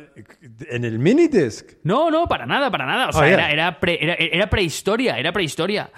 [0.69, 1.65] en el minidisc.
[1.83, 3.09] No, no, para nada, para nada.
[3.09, 3.33] O sea, Oh, yeah.
[3.35, 5.89] era, era, pre- era, era prehistoria, era prehistoria.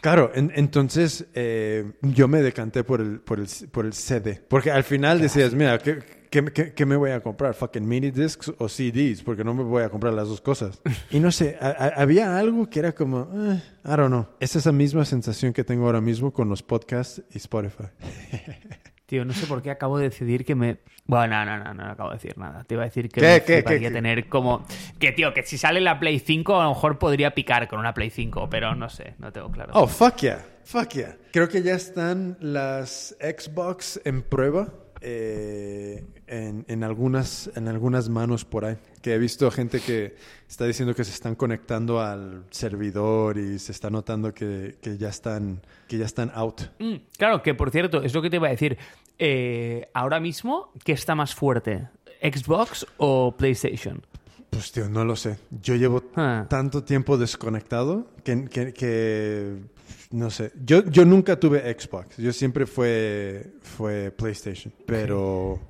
[0.00, 4.40] Claro, en- entonces eh, yo me decanté por el, por, el, por el CD.
[4.48, 5.98] Porque al final decías, mira, ¿qué,
[6.30, 7.54] qué, qué- qué me voy a comprar?
[7.54, 9.22] ¿Fucking mini discs o CDs?
[9.22, 10.80] Porque no me voy a comprar las dos cosas.
[11.10, 14.26] Y no sé, a- a- había algo que era como, eh, I don't know.
[14.40, 17.84] Es esa misma sensación que tengo ahora mismo con los podcasts y Spotify.
[19.06, 20.80] Tío, no sé por qué acabo de decidir que me...
[21.06, 22.64] Bueno, no, no, no, no acabo de decir nada.
[22.64, 23.90] Te iba a decir que ¿Qué, me qué, qué?
[23.90, 24.66] tener como...
[24.98, 27.94] Que, tío, que si sale la Play 5 a lo mejor podría picar con una
[27.94, 29.72] Play 5, pero no sé, no tengo claro.
[29.74, 30.44] Oh, fuck yeah.
[30.64, 31.16] Fuck yeah.
[31.32, 34.68] Creo que ya están las Xbox en prueba
[35.00, 38.76] eh, en, en algunas, en algunas manos por ahí.
[39.02, 40.16] Que he visto gente que
[40.48, 45.08] está diciendo que se están conectando al servidor y se está notando que, que ya,
[45.08, 46.62] están, que ya están out.
[46.78, 48.76] Mm, claro, que por cierto, es lo que te iba a decir.
[49.18, 51.88] Eh, ahora mismo, ¿qué está más fuerte?
[52.22, 54.02] ¿Xbox o PlayStation?
[54.50, 55.38] Pues tío, no lo sé.
[55.62, 56.46] Yo llevo Ah.
[56.48, 59.56] tanto tiempo desconectado que, que- que
[60.10, 60.52] no sé.
[60.64, 62.16] Yo, yo nunca tuve Xbox.
[62.16, 64.72] Yo siempre fue, fue PlayStation.
[64.86, 65.60] Pero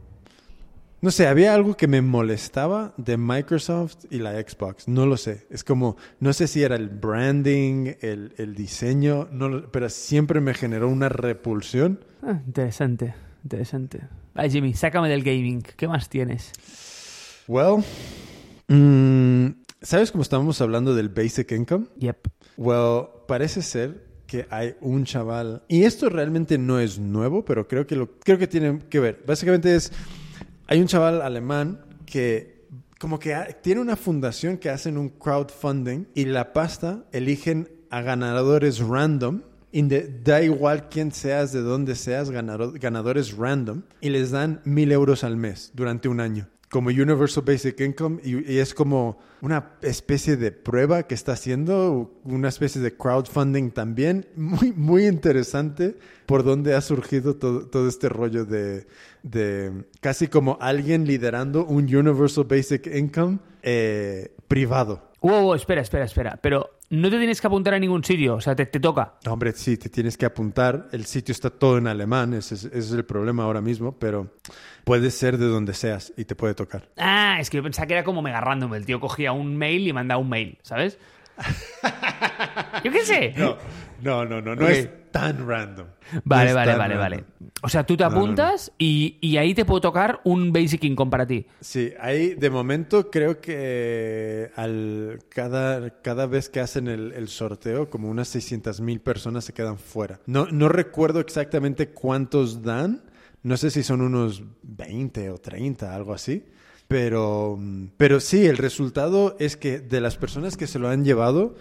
[1.00, 4.88] no sé, había algo que me molestaba de Microsoft y la Xbox.
[4.88, 5.46] No lo sé.
[5.48, 10.54] Es como, no sé si era el branding, el, el diseño, no pero siempre me
[10.54, 12.00] generó una repulsión.
[12.20, 13.14] Ah, interesante,
[13.44, 14.00] interesante.
[14.34, 15.62] Ay, Jimmy, sácame del gaming.
[15.62, 16.52] ¿Qué más tienes?
[17.46, 17.84] Well,
[18.66, 19.50] mm,
[19.80, 21.86] ¿sabes cómo estábamos hablando del basic income?
[21.98, 22.26] Yep.
[22.56, 27.84] Well, parece ser que hay un chaval y esto realmente no es nuevo, pero creo
[27.86, 29.24] que lo creo que tiene que ver.
[29.26, 29.90] Básicamente es
[30.68, 32.58] hay un chaval alemán que
[33.00, 38.78] como que tiene una fundación que hacen un crowdfunding y la pasta eligen a ganadores
[38.80, 39.42] random.
[39.70, 44.90] inde- da igual quién seas, de dónde seas, ganado- ganadores random, y les dan mil
[44.92, 50.36] euros al mes durante un año como Universal Basic Income y, es como una especie
[50.36, 55.96] de prueba que está haciendo, una especie de crowdfunding también, muy, muy interesante
[56.26, 58.86] por dónde ha surgido todo, todo este rollo de,
[59.22, 65.07] de casi como alguien liderando un Universal Basic Income eh, privado.
[65.20, 66.38] Wow, wow, espera, espera, espera.
[66.40, 69.14] Pero no te tienes que apuntar a ningún sitio, o sea, te, te toca.
[69.24, 70.88] No, Hombre, sí, te tienes que apuntar.
[70.92, 74.28] El sitio está todo en alemán, ese es, ese es el problema ahora mismo, pero
[74.84, 76.88] puede ser de donde seas y te puede tocar.
[76.96, 78.74] Ah, es que yo pensaba que era como mega random.
[78.74, 80.98] El tío cogía un mail y mandaba un mail, ¿sabes?
[82.84, 83.34] yo qué sé.
[83.36, 83.56] No,
[84.02, 85.86] no, no, no, no es tan random.
[86.24, 86.98] Vale, vale, vale, random.
[86.98, 87.24] vale.
[87.62, 88.22] O sea, tú te No, no, no.
[88.22, 91.46] apuntas Y, y ahí te puedo tocar un Basic Income para ti.
[91.60, 97.90] Sí, ahí de momento creo que al, cada, cada vez que hacen el, el sorteo,
[97.90, 100.20] como unas 600 mil personas se quedan fuera.
[100.26, 103.02] No, no recuerdo exactamente cuántos dan,
[103.42, 106.44] no sé si son unos 20 o 30, algo así.
[106.86, 111.04] Pero, mm, pero sí, el resultado es que de las personas que se lo han
[111.04, 111.54] llevado,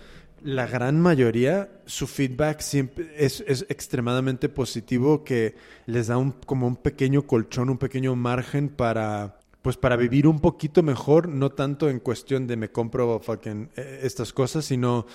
[0.43, 5.55] la gran mayoría, su feedback siempre es, es extremadamente positivo, que
[5.85, 10.39] les da un, como un pequeño colchón, un pequeño margen para, pues para vivir un
[10.39, 15.05] poquito mejor, no tanto en cuestión de me compro fucking, eh, estas cosas, sino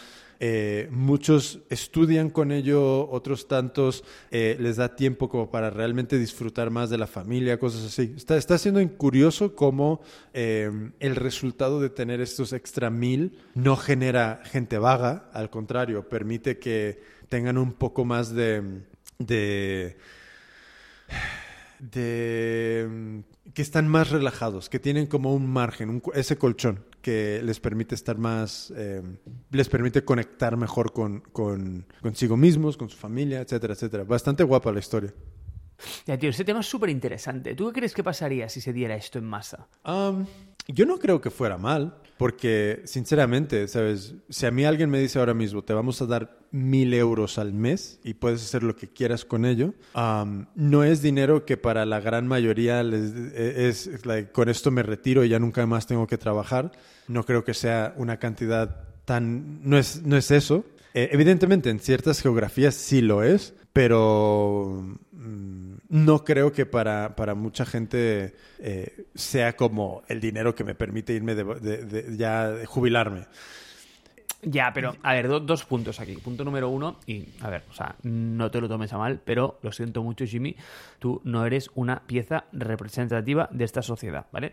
[0.40, 6.70] eh, muchos estudian con ello, otros tantos eh, les da tiempo como para realmente disfrutar
[6.70, 8.14] más de la familia, cosas así.
[8.16, 10.00] Está, está siendo curioso cómo
[10.32, 16.58] eh, el resultado de tener estos extra mil no genera gente vaga, al contrario, permite
[16.58, 18.82] que tengan un poco más de...
[19.18, 19.96] de
[22.90, 23.18] mm,
[23.54, 28.16] que están más relajados, que tienen como un margen, ese colchón que les permite estar
[28.16, 29.02] más, eh,
[29.50, 34.04] les permite conectar mejor con, con- consigo mismos, con su familia, etcétera, etcétera.
[34.04, 35.12] Bastante guapa la historia.
[36.06, 37.56] Ya, tío, ese tema es súper interesante.
[37.56, 39.66] ¿Tú qué crees que pasaría si se diera esto en masa?
[39.82, 40.26] Am,
[40.68, 44.14] yo no creo que fuera mal, porque sinceramente, ¿sabes?
[44.28, 47.52] Si a mí alguien me dice ahora mismo, te vamos a dar mil euros al
[47.52, 51.84] mes y puedes hacer lo que quieras con ello, am, no es dinero que para
[51.86, 55.66] la gran mayoría les- e- es, es like, con esto me retiro y ya nunca
[55.66, 56.70] más tengo que trabajar.
[57.08, 59.68] No creo que sea una cantidad tan...
[59.68, 60.64] No es, no es eso.
[60.94, 67.34] Eh, evidentemente, en ciertas geografías sí lo es, pero mm, no creo que para, para
[67.34, 73.26] mucha gente eh, sea como el dinero que me permite irme de, ya jubilarme.
[74.44, 76.16] Ya, pero, a ver, do- dos puntos aquí.
[76.16, 79.60] Punto número uno, y a ver, o sea, no te lo tomes a mal, pero
[79.62, 80.56] lo siento mucho, Jimmy,
[80.98, 84.52] tú no eres una pieza representativa de esta sociedad, ¿vale?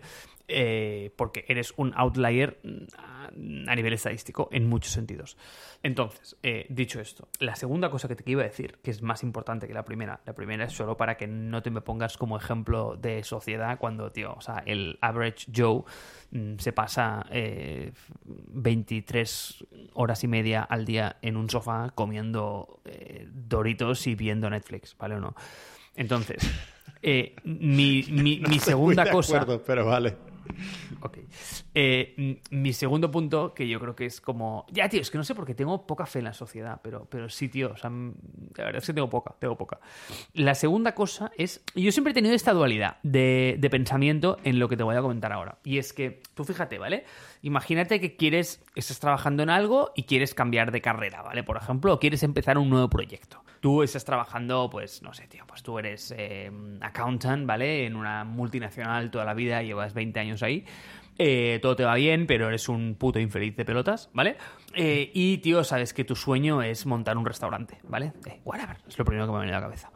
[0.51, 5.37] Eh, porque eres un outlier mm, a nivel estadístico en muchos sentidos.
[5.83, 9.21] Entonces, eh, dicho esto, la segunda cosa que te iba a decir, que es más
[9.21, 12.35] importante que la primera, la primera es solo para que no te me pongas como
[12.35, 15.83] ejemplo de sociedad cuando, tío, o sea, el average Joe
[16.31, 17.91] mm, se pasa eh,
[18.25, 24.95] 23 horas y media al día en un sofá comiendo eh, Doritos y viendo Netflix,
[24.97, 25.35] ¿vale o no?
[25.95, 26.37] Entonces,
[27.01, 29.37] eh, mi, mi- mi segunda cosa...
[29.41, 30.15] acuerdo, pero vale.
[31.01, 31.17] Ok.
[31.73, 34.65] Eh, mi segundo punto, que yo creo que es como.
[34.71, 37.05] Ya, tío, es que no sé por qué tengo poca fe en la sociedad, pero,
[37.09, 37.71] pero sí, tío.
[37.73, 39.79] O sea, la verdad es que tengo poca, tengo poca.
[40.33, 41.63] La segunda cosa es.
[41.75, 45.31] Yo siempre he tenido esta dualidad de pensamiento en lo que te voy a comentar
[45.31, 45.57] ahora.
[45.63, 47.05] Y es que, tú fíjate, ¿vale?
[47.41, 48.63] Imagínate que quieres.
[48.75, 51.43] Estás trabajando en algo y quieres cambiar de carrera, ¿vale?
[51.43, 53.43] Por ejemplo, o quieres empezar un nuevo proyecto.
[53.59, 56.49] Tú estás trabajando, pues, no sé, tío, pues tú eres eh,
[56.81, 57.85] accountant, ¿vale?
[57.85, 60.65] En una multinacional toda la vida, llevas 20 años ahí.
[61.21, 64.37] Eh, todo te va bien, pero eres un puto infeliz de pelotas, ¿vale?
[64.73, 68.13] Eh, y, tío, sabes que tu sueño es montar un restaurante, ¿vale?
[68.25, 69.91] Eh, whatever, es lo primero que me ha venido a la cabeza.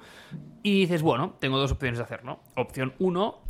[0.64, 2.42] Y dices, bueno, tengo dos opciones de hacer, ¿no?
[2.58, 3.43] Opción uno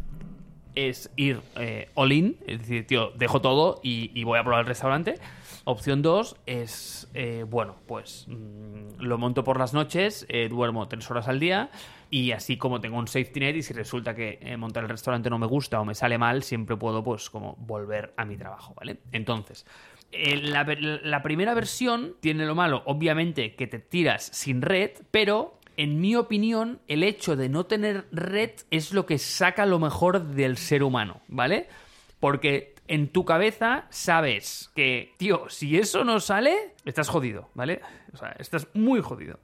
[0.76, 4.68] es ir eh, all in, es decir, tío, dejo todo y, voy a probar el
[4.68, 5.16] restaurante.
[5.66, 11.10] Opción 2 es, eh, bueno, pues mm, lo monto por las noches, eh, duermo tres
[11.10, 11.70] horas al día
[12.10, 15.40] y así como tengo un safety net y si resulta que montar el restaurante no
[15.40, 19.00] me gusta o me sale mal, siempre puedo pues como volver a mi trabajo, ¿vale?
[19.12, 19.66] Entonces,
[20.12, 26.16] la primera versión tiene lo malo, obviamente, que te tiras sin red, pero en mi
[26.16, 30.84] opinión, el hecho de no tener red es lo que saca lo mejor del ser
[30.84, 31.68] humano, ¿vale?
[32.20, 37.82] Porque en tu cabeza sabes que, tío, si eso no sale, estás jodido, ¿vale?
[38.14, 39.40] O sea, estás muy jodido.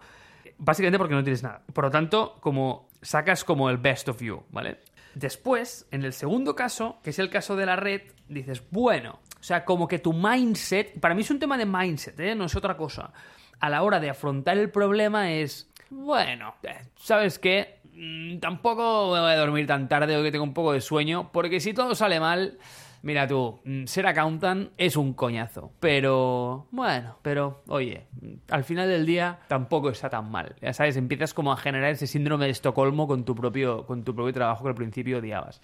[0.57, 1.64] Básicamente porque no tienes nada.
[1.73, 4.80] Por lo tanto, como sacas como el best of you, ¿vale?
[5.15, 9.43] Después, en el segundo caso, que es el caso de la red, dices, bueno, o
[9.43, 12.35] sea, como que tu mindset, para mí es un tema de mindset, ¿eh?
[12.35, 13.11] no es otra cosa.
[13.60, 16.55] A la hora de afrontar el problema es, bueno,
[16.95, 17.79] ¿sabes qué?
[17.93, 21.31] Mm, Tampoco me voy a dormir tan tarde o que tengo un poco de sueño,
[21.31, 22.57] porque si todo sale mal,
[23.01, 25.71] mira tú, mm, ser accountant es un coñazo.
[25.79, 30.55] Pero, bueno, pero, oye, mm, al final del día tampoco está tan mal.
[30.61, 34.15] Ya sabes, empiezas como a generar ese síndrome de Estocolmo con tu propio, con tu
[34.15, 35.61] propio trabajo que al principio odiabas.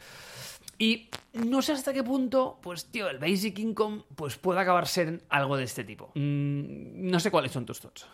[0.78, 5.22] Y no sé hasta qué punto, pues tío, el Basic Income pues puede acabar ser
[5.30, 6.12] algo de este tipo.
[6.16, 8.06] No sé cuáles son tus thoughts.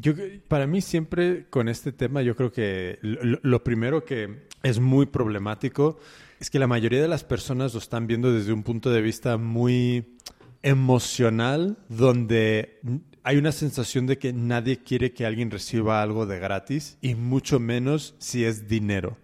[0.00, 0.12] Yo,
[0.48, 5.98] para mí siempre con este tema, yo creo que lo, primero que es muy problemático
[6.40, 9.36] es que la mayoría de las personas lo están viendo desde un punto de vista
[9.36, 10.16] muy
[10.62, 12.80] emocional, donde
[13.22, 17.60] hay una sensación de que nadie quiere que alguien reciba algo de gratis y mucho
[17.60, 19.16] menos si es dinero.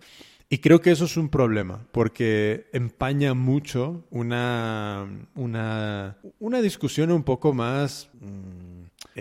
[0.48, 7.24] Y creo que eso es un problema, porque empaña mucho una, una, una discusión un
[7.24, 8.08] poco más...
[8.20, 8.69] mm,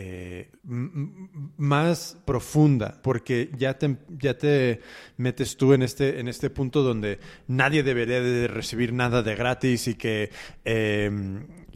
[0.01, 4.79] eh, más profunda, porque ya te,
[5.17, 9.87] metes tú en este, en este punto donde nadie debería de recibir nada de gratis
[9.87, 10.31] y que...
[10.63, 11.11] eh,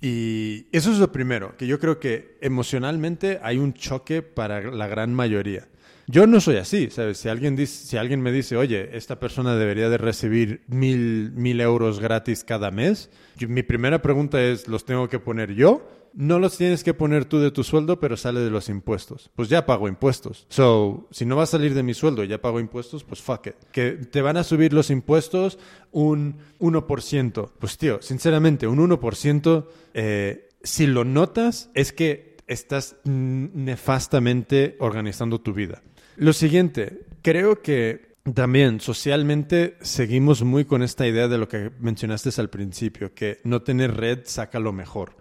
[0.06, 4.88] y eso es lo primero, que yo creo que emocionalmente hay un choque para la
[4.88, 5.70] gran mayoría.
[6.08, 7.20] Yo no soy así, ¿sabes?
[7.20, 12.02] Si alguien, si alguien me dice, oye, esta persona debería de recibir mil, mil euros
[12.02, 13.10] gratis cada mes,
[13.48, 16.03] mi primera pregunta es, ¿los tengo que poner yo?
[16.14, 19.32] No los tienes que poner tú de tu sueldo, pero sale de los impuestos.
[19.36, 20.46] Pues ya pago impuestos.
[20.50, 23.48] So, si no va a salir de mi sueldo y ya pago impuestos, pues fuck
[23.48, 23.56] it.
[23.72, 25.58] Que te van a subir los impuestos
[25.92, 27.52] un 1%.
[27.60, 35.54] Pues tío, sinceramente, un 1%, eh, si lo notas, es que estás nefastamente organizando tu
[35.54, 35.82] vida.
[36.16, 42.30] Lo siguiente, creo que también socialmente seguimos muy con esta idea de lo que mencionaste
[42.40, 45.18] al principio, que no tener red saca lo mejor.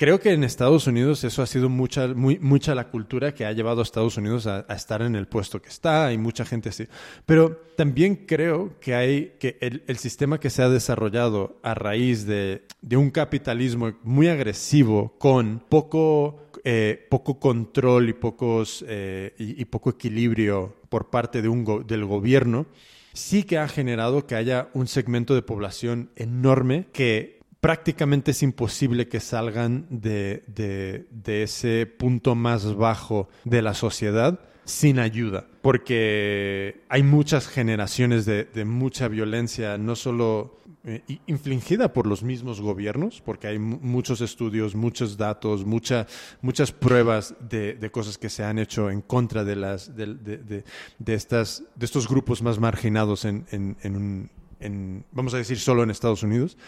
[0.00, 3.80] Creo que en Estados Unidos eso ha sido mucha, mucha la cultura que ha llevado
[3.80, 6.06] a Estados Unidos a, estar en el puesto que está.
[6.06, 6.86] Hay mucha gente así.
[7.26, 12.62] Pero también creo que hay que el, sistema que se ha desarrollado a raíz de,
[12.96, 19.90] un capitalismo muy agresivo con poco, eh, poco control y, pocos, eh, y, y poco
[19.90, 22.64] equilibrio por parte de un del gobierno,
[23.12, 29.08] sí que ha generado que haya un segmento de población enorme que prácticamente es imposible
[29.08, 37.02] que salgan de, de- ese punto más bajo de la sociedad sin ayuda, porque hay
[37.02, 43.48] muchas generaciones de, de mucha violencia, no solo eh, infligida por los mismos gobiernos, porque
[43.48, 46.06] hay mu- muchos estudios, muchos datos, mucha,
[46.40, 50.64] muchas pruebas de, de cosas que se han hecho en contra de, las, de,
[51.06, 54.30] estas, de estos grupos más marginados en, en- en
[54.62, 56.58] en, vamos a decir, solo en Estados Unidos.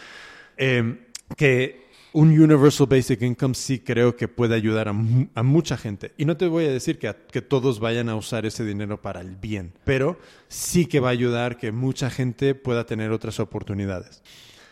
[0.57, 1.07] Eh,
[1.37, 6.11] que un Universal Basic Income sí creo que puede ayudar a, mu- a mucha gente.
[6.17, 9.21] Y no te voy a decir que, que todos vayan a usar ese dinero para
[9.21, 14.21] el bien, pero sí que va a ayudar que mucha gente pueda tener otras oportunidades.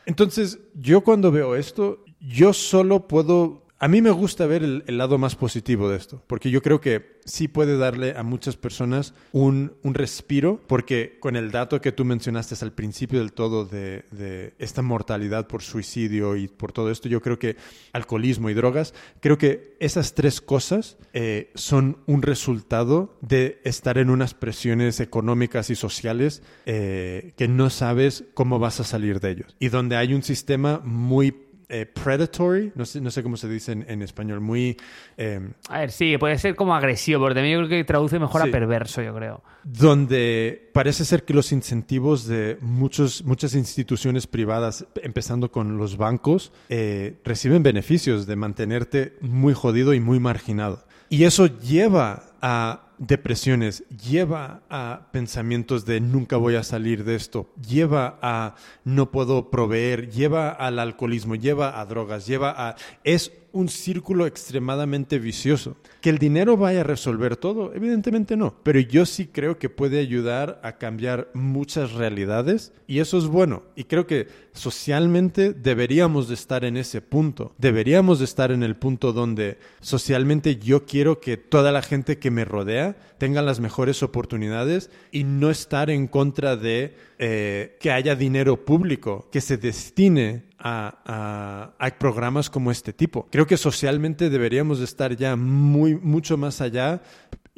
[0.06, 3.64] Entonces, yo cuando veo esto, yo solo puedo...
[3.84, 7.20] A mí me gusta ver el, lado más positivo de esto, porque yo creo que
[7.26, 12.06] sí puede darle a muchas personas un, un respiro, porque con el dato que tú
[12.06, 17.10] mencionaste al principio del todo de, de esta mortalidad por suicidio y por todo esto,
[17.10, 17.56] yo creo que
[17.92, 24.12] alcoholismo y drogas, creo que esas tres cosas eh, son un resultado de estar en
[24.12, 29.56] unas presiones económicas y sociales eh, que no sabes cómo vas a salir de ellos,
[29.58, 31.34] y donde hay un sistema muy
[31.72, 34.78] eh, predatory, no sé, no sé cómo se dice en, en español, muy...
[35.18, 35.40] eh,
[35.70, 38.50] A ver, sí, puede ser como agresivo, pero también yo creo que traduce mejor Sí.
[38.50, 39.42] a perverso, yo creo.
[39.64, 46.52] donde parece ser que los incentivos de muchos, muchas instituciones privadas, empezando con los bancos,
[46.70, 50.86] eh, reciben beneficios de mantenerte muy jodido y muy marginado.
[51.10, 57.50] Y eso lleva a depresiones, lleva a pensamientos de nunca voy a salir de esto,
[57.68, 62.76] lleva a no puedo proveer, lleva al alcoholismo, lleva a drogas, lleva a...
[63.04, 65.78] Es un círculo extremadamente vicioso.
[66.02, 70.00] Que el dinero vaya a resolver todo, evidentemente no, pero yo sí creo que puede
[70.00, 73.64] ayudar a cambiar muchas realidades y eso es bueno.
[73.76, 77.54] Y creo que socialmente deberíamos de estar en ese punto.
[77.58, 82.32] Deberíamos de estar en el punto donde socialmente yo quiero que toda la gente que
[82.32, 88.16] me rodea tenga las mejores oportunidades y no estar en contra de eh, que haya
[88.16, 93.28] dinero público que se destine a, a- a programas como este tipo.
[93.32, 97.02] Creo que socialmente deberíamos de estar ya muy, mucho más allá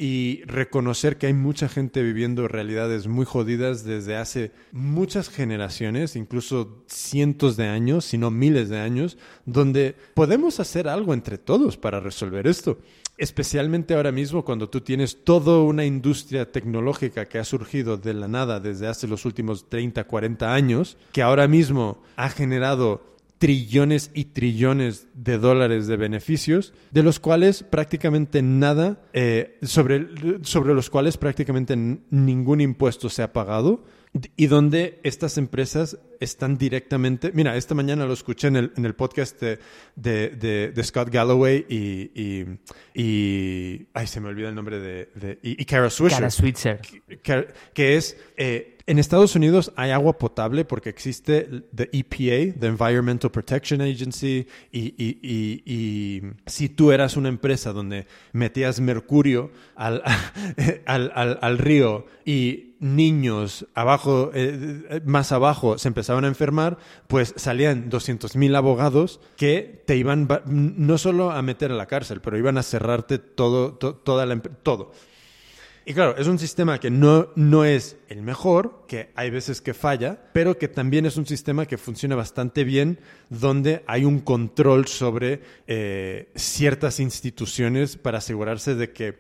[0.06, 6.84] y reconocer que hay mucha gente viviendo realidades muy jodidas desde hace muchas generaciones, incluso
[6.88, 12.02] cientos de años, si no miles de años, donde podemos hacer algo entre todos para
[12.02, 12.80] resolver esto.
[13.18, 18.28] Especialmente ahora mismo cuando tú tienes toda una industria tecnológica que ha surgido de la
[18.28, 23.13] nada desde hace los últimos 30, 40 años, que ahora mismo ha generado
[23.44, 30.08] trillones y trillones de dólares de beneficios, de los cuales prácticamente nada, eh, sobre,
[30.44, 33.84] sobre los cuales prácticamente ningún impuesto se ha pagado
[34.36, 37.32] y donde estas empresas están directamente...
[37.34, 39.60] Mira, esta mañana lo escuché en el, en el podcast de,
[39.96, 42.46] de, de- de Scott Galloway y, y,
[42.94, 45.40] y- Ay, se me olvida el nombre de...
[45.42, 46.80] y, y Kara Swisher Cara Switzer.
[47.24, 52.68] que, que es eh, en Estados Unidos hay agua potable porque existe the EPA, the
[52.68, 59.52] Environmental Protection Agency, y, y- y- y si tú eras una empresa donde metías mercurio
[59.76, 60.04] al,
[60.86, 66.78] al, al- al río y niños abajo, eh, eh, más abajo se empezaban a enfermar,
[67.08, 72.22] pues salían 200.000 abogados que te iban ba- no solo a meter a la cárcel,
[72.22, 74.92] pero iban a cerrarte todo, to- toda la, todo.
[75.86, 79.74] Y claro, es un sistema que no, no es el mejor, que hay veces que
[79.74, 83.00] falla, pero que también es un sistema que funciona bastante bien,
[83.30, 89.20] donde hay un control sobre eh, ciertas instituciones para asegurarse de que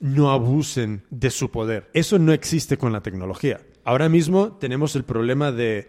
[0.00, 1.90] no abusen de su poder.
[1.92, 3.60] Eso no existe con la tecnología.
[3.88, 5.88] Ahora mismo tenemos el problema de,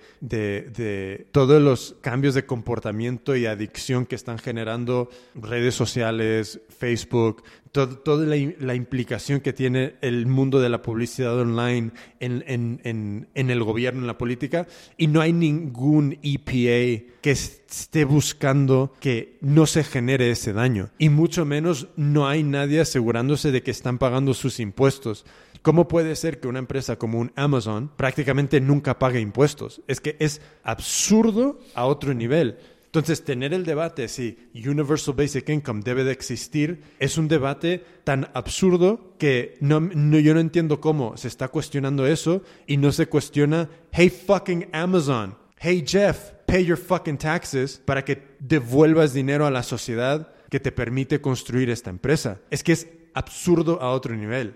[1.33, 7.43] todos los cambios de comportamiento y adicción que están generando redes sociales, Facebook,
[7.73, 12.45] to- toda la, im- la implicación que tiene el mundo de la publicidad online en,
[12.85, 14.65] en- el gobierno, en la política,
[14.95, 20.89] y no hay ningún EPA que es- esté buscando que no se genere ese daño.
[20.99, 25.25] Y mucho menos no hay nadie asegurándose de que están pagando sus impuestos.
[25.61, 29.81] ¿Cómo puede ser que una empresa como un Amazon prácticamente nunca pague impuestos?
[29.87, 32.57] Es que es absurdo a otro nivel.
[32.85, 38.31] Entonces, tener el debate si Universal Basic Income debe de existir es un debate tan
[38.33, 39.79] absurdo que no,
[40.17, 45.37] yo no entiendo cómo se está cuestionando eso y no se cuestiona, hey fucking Amazon,
[45.59, 50.71] hey Jeff, pay your fucking taxes para que devuelvas dinero a la sociedad que te
[50.71, 52.39] permite construir esta empresa.
[52.49, 54.55] Es que es absurdo a otro nivel.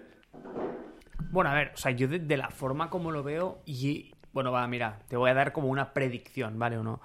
[1.32, 4.14] Bueno, a ver, o sea, yo de, la forma como lo veo y...
[4.34, 7.02] Bueno, va, mira, te voy a dar como una predicción, ¿vale o no?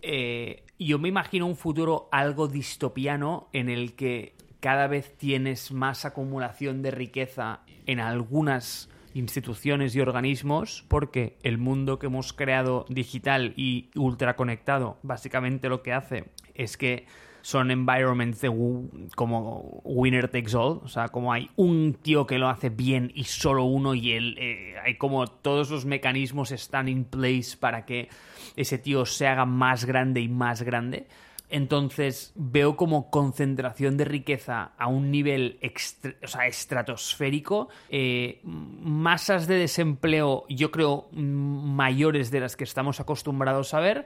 [0.00, 6.04] Eh, yo me imagino un futuro algo distopiano en el que cada vez tienes más
[6.04, 13.54] acumulación de riqueza en algunas instituciones y organismos porque el mundo que hemos creado digital
[13.56, 17.06] y ultraconectado básicamente lo que hace es que
[17.48, 18.50] son environments de
[19.16, 23.24] como winner takes all, o sea, como hay un tío que lo hace bien y
[23.24, 28.10] solo uno y él, eh, hay como todos los mecanismos están in place para que
[28.54, 31.06] ese tío se haga más grande y más grande.
[31.48, 40.70] Entonces veo como concentración de riqueza a un nivel estratosférico, eh, masas de desempleo yo
[40.70, 44.04] creo mayores de las que estamos acostumbrados a ver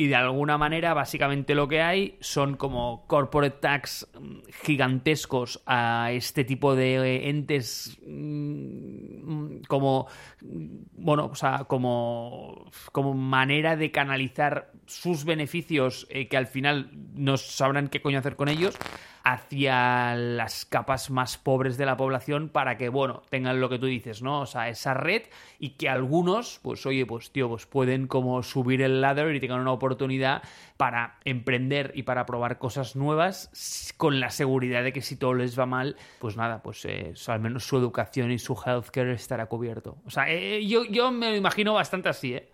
[0.00, 6.10] y de alguna manera básicamente lo que hay son como corporate tax mm, gigantescos a
[6.12, 10.06] este tipo de eh, entes mm, como
[10.40, 16.92] mm, bueno o sea como como manera de canalizar sus beneficios eh, que al final
[17.12, 18.78] no sabrán qué coño hacer con ellos
[19.22, 23.86] hacia las capas más pobres de la población para que, bueno, tengan lo que tú
[23.86, 24.40] dices, ¿no?
[24.40, 25.22] O sea, esa red
[25.58, 29.60] y que algunos, pues oye, pues tío, pues pueden como subir el ladder y tengan
[29.60, 30.42] una oportunidad
[30.76, 35.58] para emprender y para probar cosas nuevas con la seguridad de que si todo les
[35.58, 39.98] va mal, pues nada, pues eh, al menos su educación y su healthcare estará cubierto.
[40.06, 42.48] O sea, eh, yo, yo me imagino bastante así, ¿eh?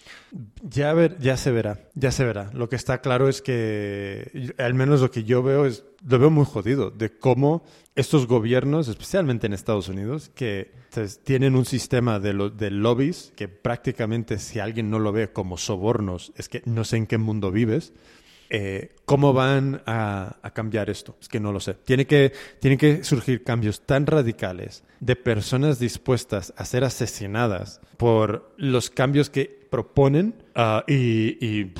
[0.62, 2.51] Ya, ver, ya se verá, ya se verá.
[2.52, 6.31] Lo que está claro es que, al menos lo que yo veo es, lo veo
[6.31, 7.65] muy jodido, de cómo
[7.95, 10.70] estos gobiernos, especialmente en Estados Unidos, que
[11.24, 16.33] tienen un sistema de, de lobbies que prácticamente si alguien no lo ve como sobornos,
[16.37, 17.93] es que no sé en qué mundo vives.
[18.49, 21.16] Eh, ¿Cómo van a, cambiar esto?
[21.20, 21.74] Es que no lo sé.
[21.74, 28.53] Tiene que, tienen que surgir cambios tan radicales de personas dispuestas a ser asesinadas por
[28.57, 31.73] los cambios que proponen ah, y,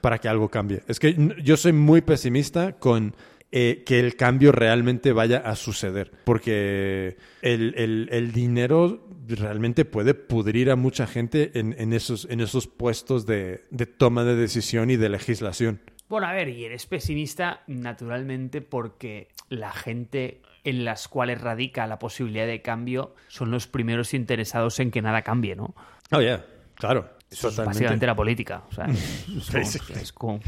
[0.00, 0.82] para que algo cambie.
[0.88, 3.14] Es que yo soy muy pesimista con
[3.56, 10.76] eh, que el cambio realmente vaya a suceder, porque el, dinero realmente puede pudrir a
[10.76, 13.60] mucha gente en, esos, en esos puestos de
[13.96, 15.80] toma de decisión y de legislación.
[16.08, 22.00] Bueno, a ver, y eres pesimista naturalmente porque la gente en las cuales radica la
[22.00, 25.74] posibilidad de cambio son los primeros interesados en que nada cambie, ¿no?
[26.10, 26.44] Oh, yeah,
[26.74, 27.08] claro.
[27.30, 28.62] Eso es básicamente la política.
[28.68, 28.86] O sea,
[30.00, 30.40] es, como,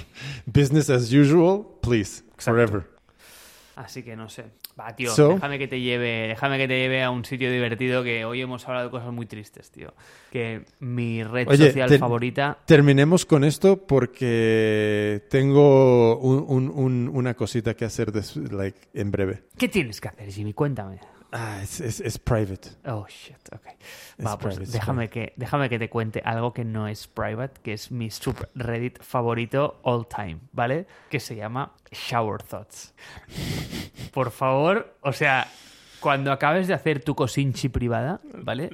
[0.46, 2.82] Business as usual, please, forever.
[3.76, 4.44] Así que no sé.
[4.78, 8.26] Va, tío, déjame que te lleve, déjame que te lleve a un sitio divertido que
[8.26, 9.94] hoy hemos hablado de cosas muy tristes, tío.
[10.30, 12.58] Que mi red social favorita.
[12.66, 18.12] Terminemos con esto porque tengo una cosita que hacer
[18.52, 19.44] like, en breve.
[19.56, 20.52] ¿Qué tienes que hacer, Jimmy?
[20.52, 21.00] Cuéntame.
[21.32, 22.70] Ah, es, private.
[22.86, 23.66] Oh, shit, ok.
[24.24, 27.92] Va, pues déjame que, déjame que te cuente algo que no es private, que es
[27.92, 30.86] mi subreddit favorito all time, ¿vale?
[31.08, 32.94] Que se llama Shower Thoughts.
[34.12, 35.46] Por favor, o sea,
[36.00, 38.70] cuando acabes de hacer tu cosinchi privada, ¿vale?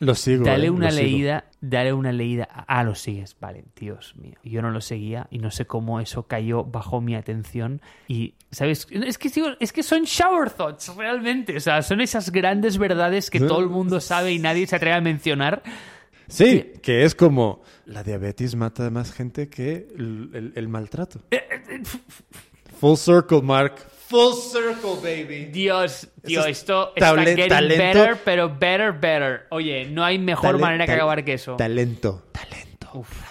[0.00, 0.44] Lo sigo.
[0.44, 2.48] Dale eh, una leída, dale una leída.
[2.66, 3.36] Ah, lo sigues.
[3.40, 4.36] Vale, Dios mío.
[4.44, 7.80] Yo no lo seguía y no sé cómo eso cayó bajo mi atención.
[8.06, 8.86] Y, ¿sabes?
[8.90, 11.56] Es que, es que son shower thoughts, realmente.
[11.56, 14.96] O sea, son esas grandes verdades que todo el mundo sabe y nadie se atreve
[14.96, 15.62] a mencionar.
[16.28, 21.20] Sí, que es como la diabetes mata a más gente que el, maltrato.
[21.30, 21.82] Eh, eh,
[22.78, 23.74] Full circle, Mark.
[24.08, 25.46] Full circle, baby.
[25.52, 29.46] Dios, Dios, esto está getting better, pero better, better.
[29.50, 31.56] Oye, no hay mejor manera que acabar que eso.
[31.56, 32.24] Talento.
[32.32, 32.88] Talento.
[32.94, 33.28] Uf,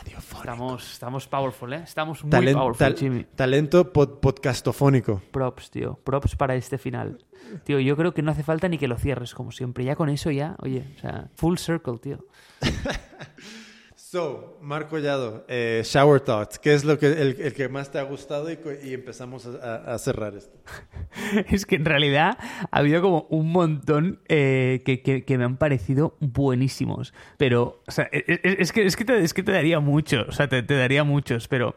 [0.47, 1.81] Estamos, estamos powerful, ¿eh?
[1.83, 3.25] Estamos muy powerful, Jimmy.
[3.35, 5.21] Talento podcastofónico.
[5.31, 5.99] Props, tío.
[6.03, 7.25] Props para este final.
[7.65, 9.83] Tío, yo creo que no hace falta ni que lo cierres, como siempre.
[9.83, 12.25] Ya con eso ya, oye, o sea, full circle, tío.
[14.09, 18.03] So, Marco Collado, eh, Shower Thoughts, ¿qué es lo que, el, que más te ha
[18.03, 18.49] gustado?
[18.49, 20.57] Y, empezamos a, cerrar esto.
[21.49, 22.37] es que en realidad
[22.71, 27.13] ha habido como un montón eh, que, me han parecido buenísimos.
[27.35, 30.31] Pero, sea, e, e, es, que, es, que, te, es que te daría muchos, o
[30.31, 31.75] sea, te, te daría muchos, pero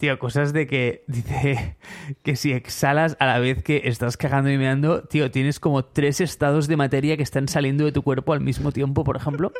[0.00, 1.76] Tío, cosas de que dice
[2.22, 6.22] que si exhalas a la vez que estás cagando y meando, tío, tienes como tres
[6.22, 9.52] estados de materia que están saliendo de tu cuerpo al mismo tiempo, por ejemplo.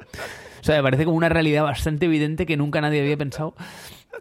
[0.61, 3.55] O sea, me parece como una realidad bastante evidente que nunca nadie había pensado.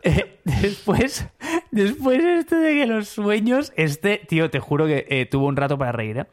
[0.03, 1.25] Eh, después,
[1.71, 5.77] después esto de que los sueños, este, tío, te juro que eh, tuvo un rato
[5.77, 6.25] para reír, ¿eh?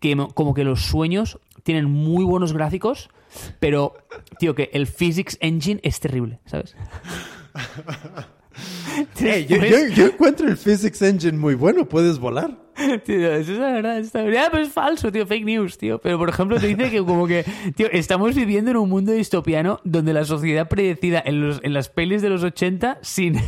[0.00, 3.08] Que como que los sueños tienen muy buenos gráficos,
[3.58, 3.94] pero,
[4.38, 6.76] tío, que el Physics Engine es terrible, ¿sabes?
[9.96, 12.56] yo, encuentro el Physics Engine muy bueno, puedes volar.
[13.04, 14.48] Tío, eso es la verdad, es verdad.
[14.50, 16.00] pero es falso, tío, fake news, tío.
[16.00, 17.44] Pero por ejemplo, te dice que como que,
[17.76, 21.90] tío, estamos viviendo en un mundo distopiano donde la sociedad predecida en, los, en las
[21.90, 23.38] pelis de los 80 sin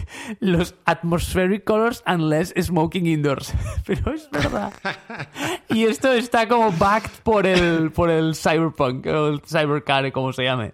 [0.40, 3.54] los atmospheric colors unless smoking indoors.
[3.86, 4.72] Pero es verdad.
[5.70, 10.44] Y esto está como backed por el, por el cyberpunk, o el cybercar, como se
[10.44, 10.72] llame.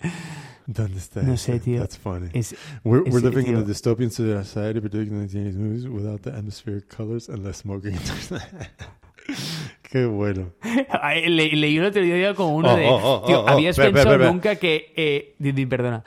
[0.70, 1.22] ¿Dónde está?
[1.22, 1.80] No sé, tío.
[1.80, 2.28] That's funny.
[2.34, 2.54] Es,
[2.84, 7.30] we're, we're living in a dystopian society, predicting the Chinese movies without the atmospheric colors
[7.30, 7.96] and less smoking.
[9.82, 10.52] Qué bueno.
[11.26, 12.86] Le, leí un otro día como uno oh, de.
[12.86, 14.92] Oh, oh, tío, ¿habías pensado nunca que.
[14.94, 16.04] Eh, perdona.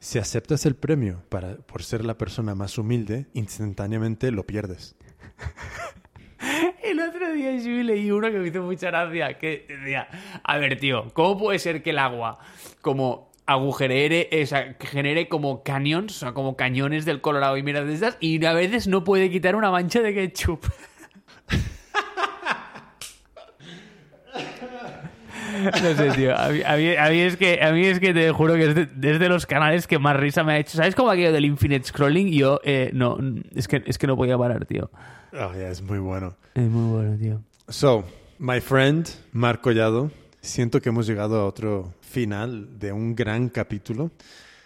[0.00, 4.96] Si aceptas el premio para, por ser la persona más humilde, instantáneamente lo pierdes.
[6.82, 9.38] El otro día yo leí uno que me hizo mucha gracia.
[9.38, 10.08] Que decía:
[10.42, 12.40] A ver, tío, ¿cómo puede ser que el agua,
[12.80, 17.84] como agujerere, o sea, genere como canyons, o sea, como cañones del Colorado y mira
[17.84, 20.64] de estas, y a veces no puede quitar una mancha de ketchup.
[25.82, 26.36] No sé, tío.
[26.38, 28.68] A mí, a mí- a mí es, que, a mí es que te juro que
[28.68, 30.76] es de, es de los canales que más risa me ha hecho.
[30.76, 32.28] ¿Sabes cómo aquello del infinite scrolling?
[32.32, 33.18] Yo, eh, no,
[33.54, 34.90] es que, es que no podía parar, tío.
[35.32, 36.36] Oh, yeah, es muy bueno.
[36.54, 37.40] Es muy bueno, tío.
[37.68, 38.04] So,
[38.38, 40.10] my friend, Marc Collado,
[40.40, 44.10] siento que hemos llegado a otro final de un gran capítulo.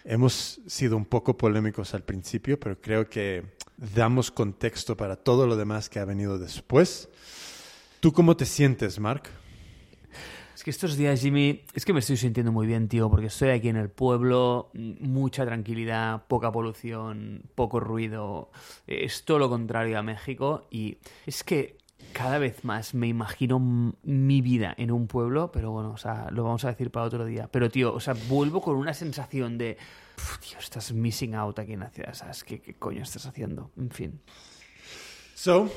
[0.03, 3.43] Hemos sido un poco polémicos al principio, pero creo que
[3.77, 7.07] damos contexto para todo lo demás que ha venido después.
[7.99, 9.29] ¿Tú cómo te sientes, Marc?
[10.55, 13.49] Es que estos días, Jimmy, es que me estoy sintiendo muy bien, tío, porque estoy
[13.49, 18.49] aquí en el pueblo, mucha tranquilidad, poca polución, poco ruido.
[18.87, 21.77] Es todo lo contrario a México y es que
[22.15, 26.45] cada vez más me imagino mi vida en un pueblo, pero bueno, o sea, lo
[26.45, 27.49] vamos a decir para otro día.
[27.51, 29.77] Pero, tío, o sea, vuelvo con una sensación de,
[30.17, 32.45] "Uf, tío, estás missing out aquí en la ciudad, ¿sabes?
[32.45, 33.69] ¿Qué, qué coño estás haciendo?
[33.77, 34.21] En fin.
[35.33, 35.69] So,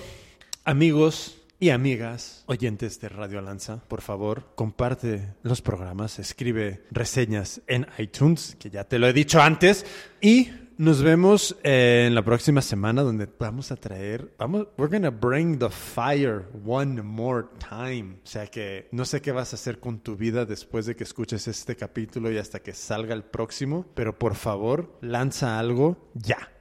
[0.65, 7.85] amigos y amigas, oyentes de Radio Alanza, por favor, comparte los programas, escribe reseñas en
[7.99, 9.85] iTunes, que ya te lo he dicho antes,
[10.21, 15.11] y nos vemos eh, en la próxima semana donde vamos a traer, vamos, we're gonna
[15.11, 18.19] bring the fire one more time.
[18.25, 21.03] O sea que no sé qué vas a hacer con tu vida después de que
[21.03, 26.49] escuches este capítulo y hasta que salga el próximo, pero por favor, lanza algo ya.